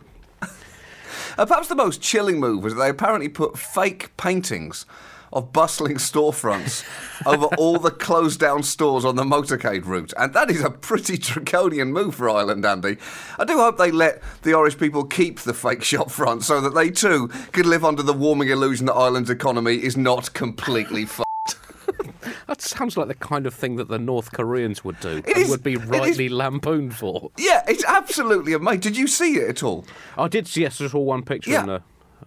Uh, 1.37 1.45
perhaps 1.45 1.67
the 1.67 1.75
most 1.75 2.01
chilling 2.01 2.39
move 2.39 2.63
was 2.63 2.75
that 2.75 2.81
they 2.81 2.89
apparently 2.89 3.29
put 3.29 3.57
fake 3.57 4.15
paintings 4.17 4.85
of 5.31 5.53
bustling 5.53 5.95
storefronts 5.97 6.83
over 7.25 7.45
all 7.57 7.77
the 7.77 7.91
closed 7.91 8.39
down 8.39 8.63
stores 8.63 9.05
on 9.05 9.15
the 9.15 9.23
motorcade 9.23 9.85
route. 9.85 10.13
And 10.17 10.33
that 10.33 10.49
is 10.49 10.63
a 10.63 10.71
pretty 10.71 11.17
draconian 11.17 11.93
move 11.93 12.15
for 12.15 12.29
Ireland, 12.29 12.65
Andy. 12.65 12.97
I 13.37 13.45
do 13.45 13.57
hope 13.57 13.77
they 13.77 13.91
let 13.91 14.21
the 14.41 14.53
Irish 14.53 14.77
people 14.77 15.05
keep 15.05 15.39
the 15.39 15.53
fake 15.53 15.83
shop 15.91 16.11
front 16.11 16.43
so 16.43 16.61
that 16.61 16.73
they 16.73 16.89
too 16.89 17.27
could 17.51 17.65
live 17.65 17.85
under 17.85 18.03
the 18.03 18.13
warming 18.13 18.49
illusion 18.49 18.87
that 18.87 18.93
Ireland's 18.93 19.29
economy 19.29 19.75
is 19.75 19.95
not 19.95 20.33
completely 20.33 21.03
f- 21.03 21.21
That 22.50 22.62
sounds 22.63 22.98
like 22.98 23.08
the 23.08 23.13
kind 23.13 23.46
of 23.46 23.53
thing 23.53 23.75
that 23.75 23.89
the 23.89 24.00
North 24.00 24.32
Koreans 24.32 24.84
would 24.84 25.00
do 25.01 25.18
and 25.25 25.38
is- 25.38 25.50
would 25.50 25.62
be 25.62 25.74
it 25.74 25.82
is- 25.84 25.88
rightly 25.88 26.29
lampooned 26.29 26.96
for. 26.96 27.29
Yeah, 27.38 27.62
it's 27.68 27.86
absolutely 27.86 28.53
amazing. 28.53 28.79
Did 28.79 28.98
you 28.98 29.08
see 29.08 29.36
it 29.38 29.48
at 29.50 29.62
all? 29.63 29.86
I 30.18 30.27
did 30.27 30.48
see 30.48 30.62
yes, 30.62 30.79
just 30.79 30.96
all 30.96 31.06
one 31.06 31.22
picture 31.22 31.51
Yeah. 31.51 31.62
in 31.62 31.68
the 31.68 31.82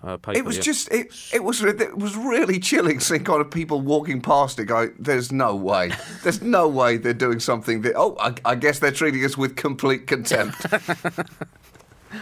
uh, 0.05 0.17
paper. 0.19 0.39
It 0.39 0.45
was 0.45 0.57
yeah. 0.59 0.63
just 0.63 0.93
it. 0.93 1.13
It 1.35 1.43
was 1.43 1.61
it 1.65 1.99
was 1.99 2.17
really 2.17 2.61
chilling 2.61 3.01
seeing 3.09 3.25
kind 3.25 3.41
of 3.41 3.51
people 3.51 3.81
walking 3.81 4.21
past 4.23 4.61
it, 4.61 4.67
going, 4.67 4.93
"There's 4.99 5.33
no 5.33 5.57
way. 5.57 5.91
There's 6.23 6.41
no 6.41 6.69
way 6.69 6.99
they're 6.99 7.13
doing 7.15 7.41
something 7.41 7.83
that. 7.83 7.95
Oh, 7.97 8.17
I, 8.21 8.35
I 8.45 8.55
guess 8.55 8.79
they're 8.79 8.93
treating 8.93 9.25
us 9.25 9.37
with 9.37 9.57
complete 9.57 10.07
contempt." 10.07 10.65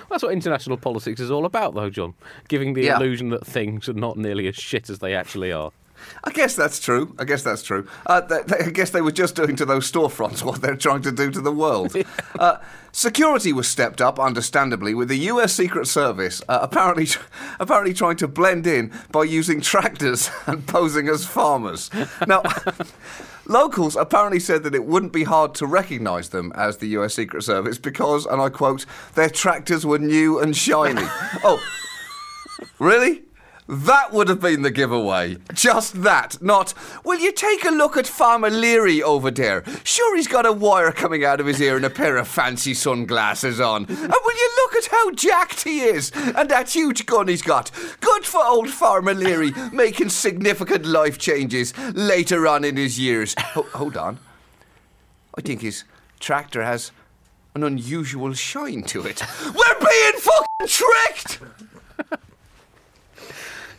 That's 0.08 0.22
what 0.22 0.32
international 0.32 0.76
politics 0.76 1.20
is 1.20 1.30
all 1.32 1.44
about, 1.44 1.74
though, 1.74 1.90
John. 1.90 2.14
Giving 2.48 2.74
the 2.74 2.84
Yeah. 2.84 2.96
illusion 2.96 3.30
that 3.30 3.44
things 3.46 3.88
are 3.88 3.92
not 3.92 4.16
nearly 4.16 4.46
as 4.46 4.54
shit 4.56 4.88
as 4.88 5.00
they 5.00 5.14
actually 5.14 5.52
are. 5.52 5.72
I 6.24 6.30
guess 6.30 6.54
that's 6.54 6.78
true. 6.78 7.14
I 7.18 7.24
guess 7.24 7.42
that's 7.42 7.62
true. 7.62 7.86
Uh, 8.06 8.20
they, 8.20 8.42
they, 8.42 8.58
I 8.66 8.70
guess 8.70 8.90
they 8.90 9.00
were 9.00 9.12
just 9.12 9.34
doing 9.36 9.56
to 9.56 9.64
those 9.64 9.90
storefronts 9.90 10.42
what 10.44 10.60
they're 10.60 10.76
trying 10.76 11.02
to 11.02 11.12
do 11.12 11.30
to 11.30 11.40
the 11.40 11.52
world. 11.52 11.96
Uh, 12.38 12.58
security 12.92 13.52
was 13.52 13.68
stepped 13.68 14.00
up, 14.00 14.18
understandably, 14.18 14.94
with 14.94 15.08
the 15.08 15.18
U.S. 15.18 15.52
Secret 15.52 15.86
Service 15.86 16.40
uh, 16.48 16.58
apparently 16.62 17.06
apparently 17.60 17.92
trying 17.92 18.16
to 18.16 18.28
blend 18.28 18.66
in 18.66 18.90
by 19.12 19.24
using 19.24 19.60
tractors 19.60 20.30
and 20.46 20.66
posing 20.66 21.08
as 21.08 21.26
farmers. 21.26 21.90
Now. 22.26 22.42
Locals 23.46 23.96
apparently 23.96 24.38
said 24.38 24.62
that 24.62 24.76
it 24.76 24.84
wouldn't 24.84 25.12
be 25.12 25.24
hard 25.24 25.56
to 25.56 25.66
recognise 25.66 26.28
them 26.28 26.52
as 26.54 26.76
the 26.76 26.86
US 26.98 27.14
Secret 27.14 27.42
Service 27.42 27.78
because, 27.78 28.24
and 28.24 28.40
I 28.40 28.48
quote, 28.48 28.86
their 29.16 29.28
tractors 29.28 29.84
were 29.84 29.98
new 29.98 30.38
and 30.38 30.56
shiny. 30.56 31.02
oh, 31.42 31.60
Really? 32.78 33.22
That 33.70 34.12
would 34.12 34.28
have 34.28 34.40
been 34.40 34.62
the 34.62 34.70
giveaway. 34.72 35.36
Just 35.54 36.02
that. 36.02 36.42
Not, 36.42 36.74
will 37.04 37.20
you 37.20 37.30
take 37.30 37.64
a 37.64 37.70
look 37.70 37.96
at 37.96 38.04
Farmer 38.04 38.50
Leary 38.50 39.00
over 39.00 39.30
there? 39.30 39.62
Sure, 39.84 40.16
he's 40.16 40.26
got 40.26 40.44
a 40.44 40.50
wire 40.52 40.90
coming 40.90 41.24
out 41.24 41.38
of 41.38 41.46
his 41.46 41.60
ear 41.60 41.76
and 41.76 41.84
a 41.84 41.90
pair 41.90 42.16
of 42.16 42.26
fancy 42.26 42.74
sunglasses 42.74 43.60
on. 43.60 43.84
And 43.84 43.96
will 44.10 44.36
you 44.36 44.50
look 44.56 44.74
at 44.74 44.86
how 44.86 45.12
jacked 45.12 45.62
he 45.62 45.82
is? 45.82 46.10
And 46.10 46.48
that 46.50 46.70
huge 46.70 47.06
gun 47.06 47.28
he's 47.28 47.42
got. 47.42 47.70
Good 48.00 48.24
for 48.26 48.44
old 48.44 48.70
Farmer 48.70 49.14
Leary, 49.14 49.52
making 49.72 50.08
significant 50.08 50.84
life 50.84 51.18
changes 51.18 51.72
later 51.94 52.48
on 52.48 52.64
in 52.64 52.76
his 52.76 52.98
years. 52.98 53.36
Ho- 53.38 53.68
hold 53.72 53.96
on. 53.96 54.18
I 55.38 55.42
think 55.42 55.60
his 55.60 55.84
tractor 56.18 56.64
has 56.64 56.90
an 57.54 57.62
unusual 57.62 58.32
shine 58.34 58.82
to 58.84 59.06
it. 59.06 59.22
We're 59.44 59.78
being 59.78 60.20
fucking 60.20 60.66
tricked! 60.66 61.38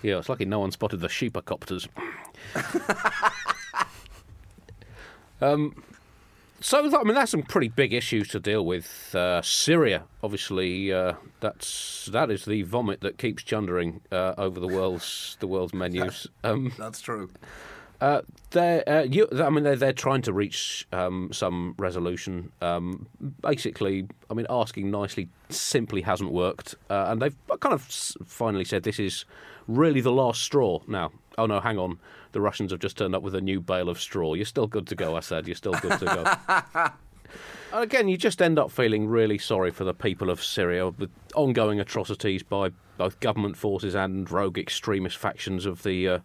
Yeah, 0.02 0.18
it's 0.18 0.30
lucky 0.30 0.46
no 0.46 0.60
one 0.60 0.72
spotted 0.72 1.00
the 1.00 1.08
sheepacopters. 1.08 1.88
um, 5.42 5.76
so 6.62 7.00
I 7.00 7.04
mean, 7.04 7.16
that's 7.16 7.32
some 7.32 7.42
pretty 7.42 7.70
big 7.70 7.94
issues 7.94 8.28
to 8.30 8.40
deal 8.40 8.66
with. 8.66 9.16
Uh, 9.16 9.42
Syria, 9.42 10.04
obviously, 10.24 10.94
uh, 10.94 11.14
that's 11.40 12.08
that 12.12 12.30
is 12.30 12.46
the 12.46 12.62
vomit 12.62 13.02
that 13.02 13.18
keeps 13.18 13.44
chundering 13.44 14.02
uh, 14.12 14.36
over 14.38 14.60
the 14.60 14.68
world's 14.68 15.38
the 15.40 15.48
world's 15.48 15.74
menus. 15.74 16.28
Um, 16.44 16.72
That's 16.78 17.02
true. 17.02 17.30
Uh, 18.02 18.22
they're, 18.50 18.88
uh, 18.90 19.04
you, 19.04 19.28
I 19.32 19.50
mean, 19.52 19.64
they're, 19.64 19.76
they're 19.76 19.94
trying 19.94 20.24
to 20.24 20.34
reach 20.34 20.88
um, 20.92 21.30
some 21.32 21.76
resolution. 21.78 22.52
Um, 22.62 23.08
basically, 23.42 24.08
I 24.30 24.34
mean, 24.34 24.48
asking 24.50 24.90
nicely 24.90 25.30
simply 25.50 26.02
hasn't 26.02 26.32
worked, 26.32 26.76
uh, 26.90 27.06
and 27.10 27.22
they've 27.22 27.36
kind 27.60 27.74
of 27.74 27.84
finally 27.84 28.66
said 28.66 28.84
this 28.84 29.00
is 29.00 29.26
really 29.68 30.02
the 30.02 30.12
last 30.12 30.42
straw. 30.42 30.80
Now, 30.88 31.12
oh 31.38 31.46
no, 31.46 31.60
hang 31.60 31.78
on, 31.78 32.00
the 32.32 32.42
Russians 32.42 32.72
have 32.72 32.80
just 32.80 32.98
turned 32.98 33.16
up 33.16 33.22
with 33.22 33.36
a 33.36 33.42
new 33.42 33.62
bale 33.62 33.88
of 33.88 34.02
straw. 34.02 34.34
You're 34.34 34.46
still 34.46 34.68
good 34.68 34.88
to 34.88 34.96
go, 34.96 35.16
I 35.16 35.20
said. 35.20 35.48
You're 35.48 35.56
still 35.56 35.74
good 35.74 36.00
to 36.00 36.06
go. 36.06 36.88
And 37.74 37.84
again, 37.84 38.10
you 38.10 38.18
just 38.18 38.42
end 38.42 38.60
up 38.60 38.70
feeling 38.70 39.08
really 39.08 39.38
sorry 39.38 39.72
for 39.72 39.86
the 39.86 39.94
people 39.94 40.30
of 40.30 40.44
Syria 40.44 40.90
with 40.90 41.10
ongoing 41.36 41.80
atrocities 41.80 42.44
by 42.44 42.72
both 42.98 43.20
government 43.22 43.56
forces 43.56 43.96
and 43.96 44.30
rogue 44.30 44.58
extremist 44.58 45.18
factions 45.18 45.66
of 45.66 45.84
the 45.84 46.08
uh, 46.08 46.20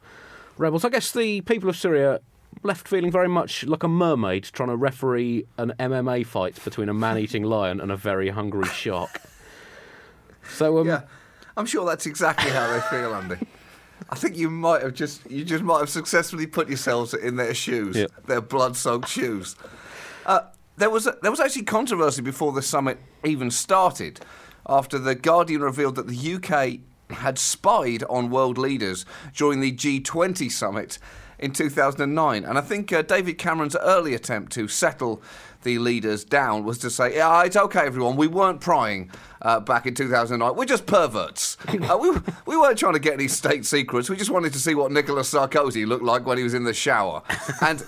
rebels. 0.59 0.85
I 0.85 0.89
guess 0.89 1.13
the 1.13 1.41
people 1.43 1.69
of 1.69 1.77
Syria 1.77 2.21
left 2.63 2.89
feeling 2.89 3.11
very 3.11 3.29
much 3.29 3.65
like 3.65 3.83
a 3.83 3.89
mermaid 3.89 4.45
trying 4.45 4.71
to 4.71 4.77
referee 4.77 5.47
an 5.59 5.73
MMA 5.79 6.25
fight 6.27 6.63
between 6.65 6.89
a 6.89 6.95
man-eating 6.95 7.43
lion 7.55 7.81
and 7.81 7.93
a 7.93 7.97
very 7.97 8.31
hungry 8.31 8.67
shark. 8.69 9.21
So 10.55 10.79
um, 10.79 10.87
Yeah, 10.87 11.03
I'm 11.57 11.67
sure 11.67 11.85
that's 11.87 12.07
exactly 12.07 12.51
how 12.51 12.73
they 12.73 12.81
feel, 12.89 13.15
Andy. 13.15 13.37
I 14.11 14.15
think 14.15 14.37
you 14.37 14.51
might 14.51 14.83
have 14.83 14.95
just 14.95 15.29
you 15.31 15.45
just 15.45 15.65
might 15.65 15.81
have 15.81 15.89
successfully 15.91 16.47
put 16.47 16.69
yourselves 16.69 17.13
in 17.15 17.37
their 17.37 17.55
shoes, 17.55 17.97
Yeah. 17.97 18.07
their 18.27 18.41
blood-soaked 18.41 19.09
shoes. 19.09 19.57
Uh, 20.25 20.41
there 20.77 20.91
was 20.91 21.07
a, 21.07 21.17
there 21.23 21.31
was 21.31 21.41
actually 21.41 21.65
controversy 21.65 22.23
before 22.23 22.53
the 22.53 22.63
summit 22.63 22.99
even 23.25 23.51
started, 23.51 24.21
after 24.69 24.99
the 24.99 25.15
Guardian 25.15 25.63
revealed 25.63 25.97
that 25.97 26.07
the 26.09 26.35
UK 26.35 26.81
had 27.11 27.39
spied 27.39 28.03
on 28.05 28.31
world 28.31 28.59
leaders 28.59 29.05
during 29.35 29.61
the 29.61 29.73
G20 29.73 30.51
summit 30.51 30.99
in 31.39 31.53
2009. 31.53 32.45
And 32.45 32.59
I 32.59 32.61
think 32.61 32.93
uh, 32.93 33.03
David 33.03 33.39
Cameron's 33.39 33.77
early 33.77 34.15
attempt 34.15 34.53
to 34.53 34.69
settle 34.69 35.23
the 35.63 35.79
leaders 35.79 36.25
down 36.25 36.65
was 36.65 36.79
to 36.79 36.91
say, 36.91 37.17
yeah, 37.17 37.43
it's 37.43 37.57
okay, 37.57 37.81
everyone, 37.81 38.17
we 38.17 38.29
weren't 38.29 38.61
prying 38.61 39.11
uh, 39.43 39.61
back 39.61 39.87
in 39.87 39.95
2009. 39.95 40.57
We're 40.57 40.65
just 40.65 40.87
perverts. 40.87 41.57
uh, 41.69 41.99
we, 42.01 42.13
we 42.47 42.57
weren't 42.57 42.79
trying 42.79 42.93
to 42.95 42.99
get 43.01 43.15
any 43.15 43.29
state 43.29 43.67
secrets. 43.67 44.09
We 44.09 44.17
just 44.17 44.31
wanted 44.31 44.53
to 44.53 44.59
see 44.59 44.75
what 44.75 44.93
Nicolas 44.93 45.33
Sarkozy 45.33 45.87
looked 45.87 46.05
like 46.05 46.25
when 46.25 46.39
he 46.39 46.45
was 46.45 46.55
in 46.55 46.65
the 46.65 46.75
shower. 46.75 47.23
And, 47.61 47.85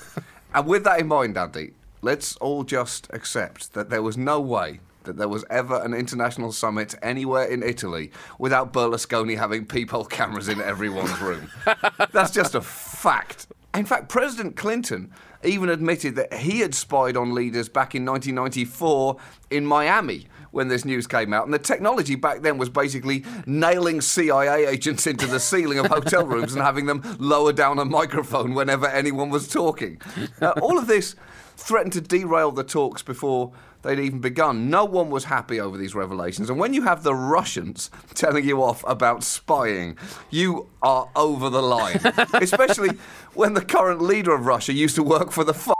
and 0.54 0.66
with 0.66 0.84
that 0.84 1.00
in 1.00 1.06
mind, 1.08 1.36
Andy, 1.36 1.72
let's 2.02 2.36
all 2.36 2.64
just 2.64 3.06
accept 3.10 3.74
that 3.74 3.90
there 3.90 4.02
was 4.02 4.16
no 4.16 4.40
way 4.40 4.80
that 5.08 5.16
there 5.16 5.28
was 5.28 5.44
ever 5.50 5.82
an 5.82 5.94
international 5.94 6.52
summit 6.52 6.94
anywhere 7.02 7.46
in 7.46 7.62
Italy 7.62 8.12
without 8.38 8.72
Berlusconi 8.72 9.36
having 9.36 9.66
peephole 9.66 10.04
cameras 10.04 10.48
in 10.48 10.60
everyone's 10.60 11.20
room. 11.20 11.50
That's 12.12 12.30
just 12.30 12.54
a 12.54 12.60
fact. 12.60 13.48
In 13.74 13.84
fact, 13.84 14.08
President 14.08 14.56
Clinton 14.56 15.10
even 15.42 15.68
admitted 15.68 16.16
that 16.16 16.32
he 16.32 16.60
had 16.60 16.74
spied 16.74 17.16
on 17.16 17.34
leaders 17.34 17.68
back 17.68 17.94
in 17.94 18.04
1994 18.04 19.16
in 19.50 19.64
Miami 19.64 20.26
when 20.50 20.68
this 20.68 20.84
news 20.84 21.06
came 21.06 21.32
out. 21.32 21.44
And 21.44 21.54
the 21.54 21.58
technology 21.58 22.14
back 22.14 22.42
then 22.42 22.58
was 22.58 22.68
basically 22.68 23.24
nailing 23.46 24.00
CIA 24.00 24.66
agents 24.66 25.06
into 25.06 25.26
the 25.26 25.40
ceiling 25.40 25.78
of 25.78 25.86
hotel 25.86 26.26
rooms 26.26 26.54
and 26.54 26.62
having 26.62 26.86
them 26.86 27.02
lower 27.18 27.52
down 27.52 27.78
a 27.78 27.84
microphone 27.84 28.54
whenever 28.54 28.86
anyone 28.86 29.30
was 29.30 29.48
talking. 29.48 30.00
Now, 30.40 30.52
all 30.62 30.78
of 30.78 30.86
this 30.86 31.14
threatened 31.56 31.92
to 31.92 32.00
derail 32.00 32.52
the 32.52 32.64
talks 32.64 33.02
before 33.02 33.52
they'd 33.82 33.98
even 33.98 34.20
begun. 34.20 34.70
No 34.70 34.84
one 34.84 35.10
was 35.10 35.24
happy 35.24 35.60
over 35.60 35.76
these 35.76 35.94
revelations. 35.94 36.50
And 36.50 36.58
when 36.58 36.74
you 36.74 36.82
have 36.82 37.02
the 37.02 37.14
Russians 37.14 37.90
telling 38.14 38.44
you 38.44 38.62
off 38.62 38.84
about 38.86 39.22
spying, 39.24 39.96
you 40.30 40.68
are 40.82 41.08
over 41.16 41.50
the 41.50 41.62
line. 41.62 42.00
Especially 42.34 42.90
when 43.34 43.54
the 43.54 43.64
current 43.64 44.00
leader 44.00 44.34
of 44.34 44.46
Russia 44.46 44.72
used 44.72 44.96
to 44.96 45.02
work 45.02 45.30
for 45.32 45.44
the 45.44 45.54
f- 45.54 45.72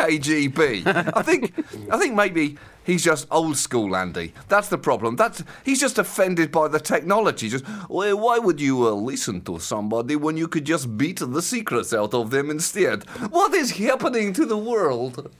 KGB. 0.00 0.86
I 1.16 1.22
think 1.22 1.54
I 1.90 1.98
think 1.98 2.14
maybe 2.14 2.58
he's 2.84 3.02
just 3.02 3.26
old 3.30 3.56
school, 3.56 3.96
Andy. 3.96 4.34
That's 4.48 4.68
the 4.68 4.76
problem. 4.76 5.16
That's 5.16 5.42
he's 5.64 5.80
just 5.80 5.98
offended 5.98 6.52
by 6.52 6.68
the 6.68 6.78
technology. 6.78 7.48
Just 7.48 7.64
well, 7.88 8.18
why 8.18 8.38
would 8.38 8.60
you 8.60 8.86
uh, 8.86 8.90
listen 8.90 9.40
to 9.42 9.58
somebody 9.58 10.14
when 10.14 10.36
you 10.36 10.48
could 10.48 10.66
just 10.66 10.98
beat 10.98 11.20
the 11.20 11.40
secrets 11.40 11.94
out 11.94 12.12
of 12.12 12.30
them 12.30 12.50
instead? 12.50 13.04
What 13.30 13.54
is 13.54 13.70
happening 13.72 14.34
to 14.34 14.44
the 14.44 14.58
world? 14.58 15.30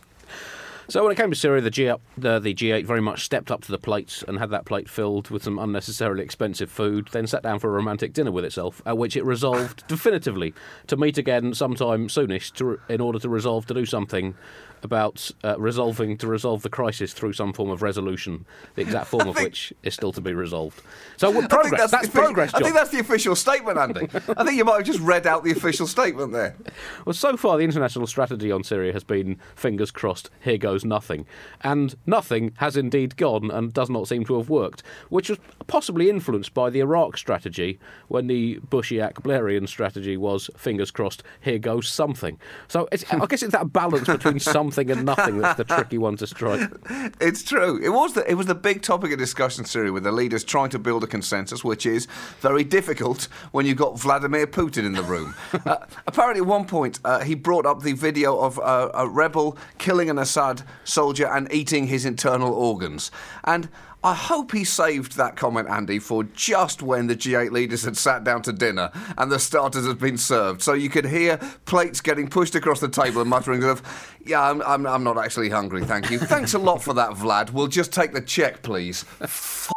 So 0.88 1.02
when 1.02 1.10
it 1.10 1.16
came 1.16 1.30
to 1.30 1.36
Syria, 1.36 1.60
the 1.60 1.70
G 1.70 1.92
the, 2.16 2.38
the 2.38 2.54
G8 2.54 2.86
very 2.86 3.00
much 3.00 3.24
stepped 3.24 3.50
up 3.50 3.60
to 3.62 3.72
the 3.72 3.78
plate 3.78 4.22
and 4.28 4.38
had 4.38 4.50
that 4.50 4.64
plate 4.64 4.88
filled 4.88 5.30
with 5.30 5.42
some 5.42 5.58
unnecessarily 5.58 6.22
expensive 6.22 6.70
food. 6.70 7.08
Then 7.10 7.26
sat 7.26 7.42
down 7.42 7.58
for 7.58 7.68
a 7.68 7.72
romantic 7.72 8.12
dinner 8.12 8.30
with 8.30 8.44
itself, 8.44 8.82
at 8.86 8.96
which 8.96 9.16
it 9.16 9.24
resolved 9.24 9.84
definitively 9.88 10.54
to 10.86 10.96
meet 10.96 11.18
again 11.18 11.54
sometime 11.54 12.06
soonish 12.06 12.52
to, 12.54 12.78
in 12.88 13.00
order 13.00 13.18
to 13.18 13.28
resolve 13.28 13.66
to 13.66 13.74
do 13.74 13.84
something 13.84 14.36
about 14.82 15.30
uh, 15.42 15.58
resolving 15.58 16.16
to 16.18 16.26
resolve 16.26 16.62
the 16.62 16.68
crisis 16.68 17.12
through 17.12 17.32
some 17.32 17.52
form 17.52 17.70
of 17.70 17.82
resolution, 17.82 18.44
the 18.74 18.82
exact 18.82 19.06
form 19.06 19.28
of 19.28 19.36
which 19.36 19.72
is 19.82 19.94
still 19.94 20.12
to 20.12 20.20
be 20.20 20.32
resolved. 20.32 20.80
So 21.16 21.32
progress. 21.48 21.90
That's, 21.90 21.90
the 21.90 21.96
official- 22.08 22.22
progress, 22.22 22.54
I 22.54 22.60
think 22.60 22.74
that's 22.74 22.90
the 22.90 23.00
official 23.00 23.34
statement, 23.34 23.78
Andy. 23.78 24.08
I 24.36 24.44
think 24.44 24.56
you 24.56 24.64
might 24.64 24.76
have 24.76 24.86
just 24.86 25.00
read 25.00 25.26
out 25.26 25.44
the 25.44 25.50
official 25.50 25.86
statement 25.86 26.32
there. 26.32 26.56
Well, 27.04 27.14
so 27.14 27.36
far, 27.36 27.58
the 27.58 27.64
international 27.64 28.06
strategy 28.06 28.52
on 28.52 28.62
Syria 28.62 28.92
has 28.92 29.04
been 29.04 29.38
fingers 29.54 29.90
crossed, 29.90 30.30
here 30.40 30.58
goes 30.58 30.75
nothing. 30.84 31.26
And 31.62 31.94
nothing 32.06 32.52
has 32.56 32.76
indeed 32.76 33.16
gone 33.16 33.50
and 33.50 33.72
does 33.72 33.90
not 33.90 34.08
seem 34.08 34.24
to 34.26 34.38
have 34.38 34.48
worked, 34.48 34.82
which 35.08 35.28
was 35.28 35.38
possibly 35.66 36.08
influenced 36.10 36.54
by 36.54 36.70
the 36.70 36.80
Iraq 36.80 37.16
strategy 37.16 37.78
when 38.08 38.26
the 38.26 38.58
Bushiak 38.68 39.14
Blairian 39.14 39.68
strategy 39.68 40.16
was 40.16 40.50
fingers 40.56 40.90
crossed, 40.90 41.22
here 41.40 41.58
goes 41.58 41.88
something. 41.88 42.38
So 42.68 42.88
it's, 42.92 43.04
I 43.12 43.26
guess 43.26 43.42
it's 43.42 43.52
that 43.52 43.72
balance 43.72 44.06
between 44.06 44.38
something 44.40 44.90
and 44.90 45.04
nothing 45.04 45.38
that's 45.38 45.56
the 45.56 45.64
tricky 45.64 45.98
one 45.98 46.16
to 46.16 46.26
strike. 46.26 46.70
It's 47.20 47.42
true. 47.42 47.80
It 47.82 47.90
was 47.90 48.14
the 48.14 48.28
it 48.30 48.34
was 48.34 48.46
the 48.46 48.54
big 48.54 48.82
topic 48.82 49.12
of 49.12 49.18
discussion 49.18 49.64
Syria 49.64 49.92
with 49.92 50.04
the 50.04 50.12
leaders 50.12 50.44
trying 50.44 50.70
to 50.70 50.78
build 50.78 51.04
a 51.04 51.06
consensus, 51.06 51.64
which 51.64 51.86
is 51.86 52.06
very 52.40 52.64
difficult 52.64 53.28
when 53.52 53.66
you've 53.66 53.76
got 53.76 53.98
Vladimir 53.98 54.46
Putin 54.46 54.84
in 54.84 54.92
the 54.92 55.02
room. 55.02 55.34
uh, 55.66 55.76
apparently, 56.06 56.40
at 56.40 56.46
one 56.46 56.64
point, 56.66 57.00
uh, 57.04 57.22
he 57.22 57.34
brought 57.34 57.66
up 57.66 57.82
the 57.82 57.92
video 57.92 58.38
of 58.38 58.58
uh, 58.58 58.90
a 58.94 59.08
rebel 59.08 59.56
killing 59.78 60.10
an 60.10 60.18
Assad 60.18 60.62
soldier 60.84 61.26
and 61.26 61.52
eating 61.52 61.86
his 61.86 62.04
internal 62.04 62.52
organs. 62.52 63.10
And 63.44 63.68
I 64.04 64.14
hope 64.14 64.52
he 64.52 64.62
saved 64.62 65.16
that 65.16 65.36
comment, 65.36 65.68
Andy, 65.68 65.98
for 65.98 66.22
just 66.22 66.80
when 66.80 67.08
the 67.08 67.16
G8 67.16 67.50
leaders 67.50 67.82
had 67.82 67.96
sat 67.96 68.22
down 68.22 68.42
to 68.42 68.52
dinner 68.52 68.90
and 69.18 69.32
the 69.32 69.38
starters 69.38 69.86
had 69.86 69.98
been 69.98 70.18
served. 70.18 70.62
So 70.62 70.74
you 70.74 70.88
could 70.88 71.06
hear 71.06 71.38
plates 71.64 72.00
getting 72.00 72.28
pushed 72.28 72.54
across 72.54 72.78
the 72.78 72.88
table 72.88 73.20
and 73.20 73.28
mutterings 73.28 73.64
of, 73.64 73.82
Yeah, 74.24 74.42
I'm, 74.42 74.62
I'm, 74.62 74.86
I'm 74.86 75.02
not 75.02 75.18
actually 75.18 75.50
hungry, 75.50 75.84
thank 75.84 76.10
you. 76.10 76.18
Thanks 76.18 76.54
a 76.54 76.58
lot 76.58 76.82
for 76.82 76.94
that, 76.94 77.10
Vlad. 77.10 77.50
We'll 77.50 77.66
just 77.66 77.92
take 77.92 78.12
the 78.12 78.20
check, 78.20 78.62
please. 78.62 79.04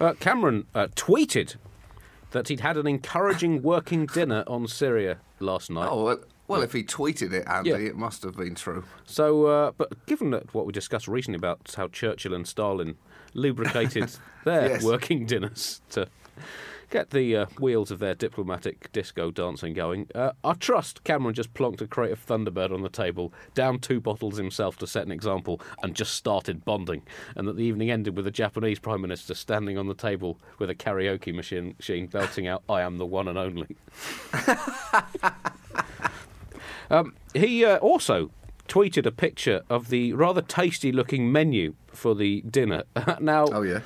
Uh, 0.00 0.14
Cameron 0.14 0.66
uh, 0.74 0.86
tweeted 0.96 1.56
that 2.30 2.48
he'd 2.48 2.60
had 2.60 2.78
an 2.78 2.86
encouraging 2.86 3.60
working 3.60 4.06
dinner 4.06 4.44
on 4.46 4.66
Syria 4.66 5.18
last 5.40 5.70
night. 5.70 5.88
Oh, 5.90 6.04
well, 6.04 6.20
well 6.50 6.62
if 6.62 6.72
he 6.72 6.82
tweeted 6.82 7.32
it, 7.32 7.46
Andy, 7.48 7.70
Yeah. 7.70 7.76
it 7.76 7.96
must 7.96 8.22
have 8.24 8.36
been 8.36 8.54
true. 8.54 8.84
So, 9.06 9.46
uh, 9.46 9.72
but 9.76 10.04
given 10.06 10.30
that 10.30 10.52
what 10.54 10.66
we 10.66 10.72
discussed 10.72 11.08
recently 11.08 11.36
about 11.38 11.72
how 11.76 11.88
Churchill 11.88 12.34
and 12.34 12.46
Stalin 12.46 12.96
lubricated 13.34 14.10
their 14.44 14.68
Yes. 14.70 14.82
working 14.84 15.24
dinners 15.26 15.80
to 15.90 16.08
get 16.90 17.10
the 17.10 17.36
uh, 17.36 17.46
wheels 17.60 17.92
of 17.92 18.00
their 18.00 18.16
diplomatic 18.16 18.90
disco 18.90 19.30
dancing 19.30 19.72
going, 19.72 20.08
uh, 20.12 20.32
I 20.42 20.54
trust 20.54 21.04
Cameron 21.04 21.34
just 21.36 21.54
plonked 21.54 21.80
a 21.80 21.86
crate 21.86 22.10
of 22.10 22.26
Thunderbird 22.26 22.72
on 22.74 22.82
the 22.82 22.88
table, 22.88 23.32
downed 23.54 23.82
two 23.84 24.00
bottles 24.00 24.36
himself 24.38 24.76
to 24.78 24.88
set 24.88 25.06
an 25.06 25.12
example, 25.12 25.60
and 25.84 25.94
just 25.94 26.14
started 26.14 26.64
bonding. 26.64 27.02
And 27.36 27.46
that 27.46 27.56
the 27.56 27.62
evening 27.62 27.92
ended 27.92 28.16
with 28.16 28.24
the 28.24 28.32
Japanese 28.32 28.80
Prime 28.80 29.00
Minister 29.02 29.34
standing 29.34 29.78
on 29.78 29.86
the 29.86 29.94
table 29.94 30.40
with 30.58 30.68
a 30.68 30.74
karaoke 30.74 31.32
machine, 31.32 31.76
machine 31.78 32.08
belting 32.08 32.48
out, 32.48 32.64
I 32.68 32.80
am 32.80 32.98
the 32.98 33.06
one 33.06 33.28
and 33.28 33.38
only. 33.38 33.68
Um, 36.90 37.14
he 37.34 37.64
uh, 37.64 37.78
also 37.78 38.30
tweeted 38.68 39.06
a 39.06 39.10
picture 39.12 39.62
of 39.68 39.88
the 39.88 40.12
rather 40.12 40.42
tasty 40.42 40.92
looking 40.92 41.32
menu 41.32 41.74
for 41.88 42.14
the 42.14 42.40
dinner. 42.42 42.84
now, 43.20 43.46
Oh, 43.46 43.62
yeah. 43.62 43.80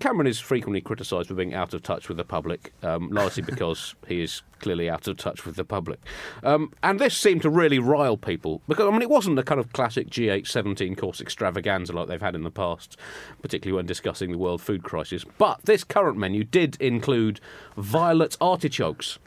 Cameron 0.00 0.26
is 0.26 0.40
frequently 0.40 0.80
criticised 0.80 1.28
for 1.28 1.34
being 1.34 1.52
out 1.52 1.74
of 1.74 1.82
touch 1.82 2.08
with 2.08 2.16
the 2.16 2.24
public, 2.24 2.72
um, 2.82 3.10
largely 3.10 3.42
because 3.46 3.94
he 4.08 4.22
is 4.22 4.40
clearly 4.60 4.88
out 4.88 5.06
of 5.06 5.18
touch 5.18 5.44
with 5.44 5.56
the 5.56 5.64
public. 5.64 6.00
Um, 6.42 6.72
and 6.82 6.98
this 6.98 7.14
seemed 7.14 7.42
to 7.42 7.50
really 7.50 7.78
rile 7.78 8.16
people 8.16 8.62
because, 8.66 8.86
I 8.86 8.90
mean, 8.90 9.02
it 9.02 9.10
wasn't 9.10 9.36
the 9.36 9.42
kind 9.42 9.60
of 9.60 9.74
classic 9.74 10.08
G8 10.08 10.46
17 10.46 10.96
course 10.96 11.20
extravaganza 11.20 11.92
like 11.92 12.08
they've 12.08 12.20
had 12.20 12.34
in 12.34 12.44
the 12.44 12.50
past, 12.50 12.96
particularly 13.42 13.76
when 13.76 13.84
discussing 13.86 14.32
the 14.32 14.38
world 14.38 14.62
food 14.62 14.82
crisis. 14.84 15.22
But 15.36 15.60
this 15.64 15.84
current 15.84 16.16
menu 16.16 16.44
did 16.44 16.80
include 16.80 17.40
violet 17.76 18.38
artichokes. 18.40 19.18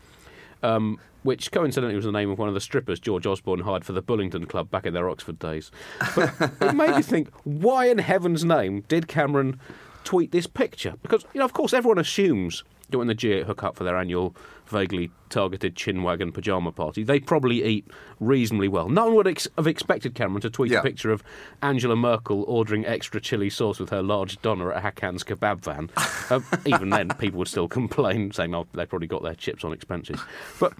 Um, 0.63 0.99
which 1.23 1.51
coincidentally 1.51 1.95
was 1.95 2.05
the 2.05 2.11
name 2.11 2.29
of 2.29 2.39
one 2.39 2.47
of 2.47 2.53
the 2.53 2.61
strippers 2.61 3.01
George 3.01 3.25
Osborne 3.25 3.59
hired 3.59 3.83
for 3.83 3.91
the 3.91 4.01
Bullingdon 4.01 4.47
Club 4.47 4.71
back 4.71 4.85
in 4.85 4.93
their 4.93 5.09
Oxford 5.09 5.37
days. 5.39 5.71
But 6.15 6.33
it 6.61 6.73
made 6.73 6.95
me 6.95 7.01
think, 7.01 7.29
why 7.43 7.87
in 7.87 7.97
heaven's 7.97 8.45
name 8.45 8.85
did 8.87 9.09
Cameron 9.09 9.59
tweet 10.05 10.31
this 10.31 10.47
picture? 10.47 10.93
Because, 11.01 11.25
you 11.33 11.39
know, 11.39 11.45
of 11.45 11.51
course, 11.51 11.73
everyone 11.73 11.99
assumes 11.99 12.63
that 12.89 12.97
when 12.97 13.07
the 13.07 13.15
G8 13.15 13.43
hook 13.43 13.63
up 13.63 13.75
for 13.75 13.83
their 13.83 13.97
annual 13.97 14.35
vaguely 14.67 15.09
targeted 15.29 15.75
chinwagon 15.75 16.33
pyjama 16.33 16.71
party, 16.71 17.03
they 17.03 17.19
probably 17.19 17.63
eat 17.63 17.85
reasonably 18.19 18.67
well. 18.67 18.89
No 18.89 19.05
one 19.07 19.15
would 19.15 19.27
ex- 19.27 19.47
have 19.57 19.67
expected 19.67 20.15
Cameron 20.15 20.41
to 20.41 20.49
tweet 20.49 20.71
Yeah. 20.71 20.79
a 20.79 20.83
picture 20.83 21.11
of 21.11 21.23
Angela 21.61 21.95
Merkel 21.95 22.43
ordering 22.47 22.85
extra 22.85 23.19
chili 23.19 23.49
sauce 23.49 23.79
with 23.79 23.89
her 23.89 24.01
large 24.01 24.41
doner 24.41 24.71
at 24.71 24.83
Hakan's 24.83 25.23
kebab 25.23 25.61
van. 25.61 25.89
Um, 26.29 26.45
even 26.65 26.89
then, 26.89 27.09
people 27.19 27.39
would 27.39 27.47
still 27.47 27.67
complain, 27.67 28.31
saying, 28.31 28.53
oh, 28.55 28.67
they 28.73 28.85
probably 28.85 29.07
got 29.07 29.23
their 29.23 29.35
chips 29.35 29.63
on 29.63 29.73
expenses. 29.73 30.19
But 30.59 30.73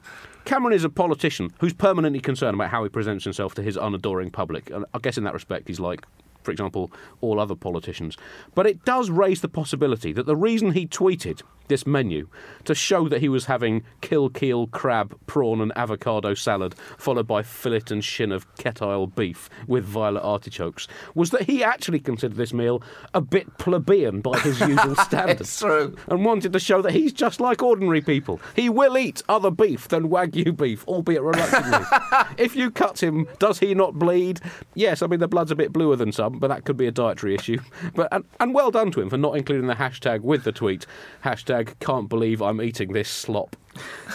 Cameron 0.46 0.74
is 0.74 0.84
a 0.86 0.90
politician 0.90 1.52
who's 1.60 1.74
permanently 1.74 2.20
concerned 2.22 2.56
about 2.56 2.70
how 2.70 2.84
he 2.84 2.90
presents 2.90 3.24
himself 3.26 3.54
to 3.56 3.62
his 3.64 3.76
unadoring 3.78 4.32
public. 4.32 4.70
And 4.70 4.86
I 4.94 5.00
guess 5.00 5.18
in 5.18 5.24
that 5.26 5.34
respect, 5.34 5.68
he's 5.68 5.80
like, 5.80 6.06
for 6.44 6.52
example, 6.52 6.90
all 7.20 7.42
other 7.42 7.56
politicians. 7.56 8.16
But 8.56 8.66
it 8.68 8.86
does 8.86 9.10
raise 9.10 9.42
the 9.42 9.50
possibility 9.50 10.14
that 10.14 10.26
the 10.26 10.36
reason 10.38 10.72
he 10.72 10.88
tweeted 10.88 11.42
this 11.68 11.86
menu 11.86 12.28
to 12.66 12.76
show 12.76 13.08
that 13.10 13.22
he 13.22 13.30
was 13.30 13.46
having 13.46 13.84
Kilkeel 14.02 14.72
crab, 14.72 15.18
prawn, 15.28 15.62
and 15.62 15.72
avocado 15.76 16.34
salad, 16.34 16.76
followed 16.98 17.28
by 17.28 17.44
fillet 17.44 17.84
and 17.90 18.04
shin 18.04 18.32
of 18.32 18.54
Kettyle 18.56 19.14
beef 19.16 19.50
with 19.68 19.86
violet 19.86 20.22
artichokes, 20.22 20.88
was 21.16 21.32
that 21.32 21.44
he 21.44 21.64
actually 21.64 22.00
considered 22.00 22.38
this 22.38 22.54
meal 22.54 22.82
a 23.14 23.22
bit 23.22 23.58
plebeian 23.58 24.22
by 24.22 24.38
his 24.40 24.60
usual 24.68 24.96
standards. 24.96 25.62
And 26.08 26.26
wanted 26.26 26.54
to 26.54 26.60
show 26.60 26.82
that 26.82 26.94
he's 26.94 27.14
just 27.14 27.40
like 27.40 27.62
ordinary 27.62 28.02
people. 28.02 28.40
He 28.56 28.70
will 28.70 28.98
eat 28.98 29.24
other 29.30 29.52
beef 29.52 29.88
than 29.88 30.10
Wagyu 30.10 30.56
beef, 30.56 30.88
albeit 30.88 31.22
reluctantly. 31.22 31.86
if 32.38 32.56
you 32.56 32.72
cut 32.72 33.02
him, 33.02 33.28
does 33.40 33.60
he 33.60 33.74
not 33.74 33.94
bleed? 33.96 34.42
Yes, 34.76 35.02
I 35.02 35.08
mean, 35.08 35.20
the 35.20 35.28
blood's 35.28 35.52
a 35.52 35.56
bit 35.56 35.74
bluer 35.74 35.96
than 35.96 36.12
some, 36.12 36.40
but 36.40 36.48
that 36.50 36.66
could 36.66 36.78
be 36.78 36.88
a 36.88 36.92
dietary 36.92 37.36
issue. 37.36 37.60
But 37.96 38.08
And, 38.12 38.26
and 38.40 38.54
well 38.54 38.72
done 38.72 38.92
to 38.92 39.02
him 39.02 39.10
for 39.10 39.18
not 39.18 39.38
including 39.38 39.68
the 39.68 39.76
hashtag 39.76 40.22
with 40.22 40.44
the 40.44 40.52
tweet. 40.52 40.86
Hashtag 41.24 41.57
can't 41.64 42.10
believe 42.10 42.42
I'm 42.42 42.62
eating 42.62 42.94
this 42.94 43.10
slop. 43.10 43.56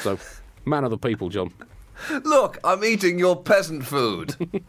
So, 0.03 0.19
man 0.65 0.85
of 0.85 0.91
the 0.91 0.99
people, 0.99 1.29
John. 1.29 1.53
Look, 2.25 2.59
I'm 2.65 2.83
eating 2.85 3.19
your 3.19 3.41
peasant 3.41 3.85
food. 3.85 4.35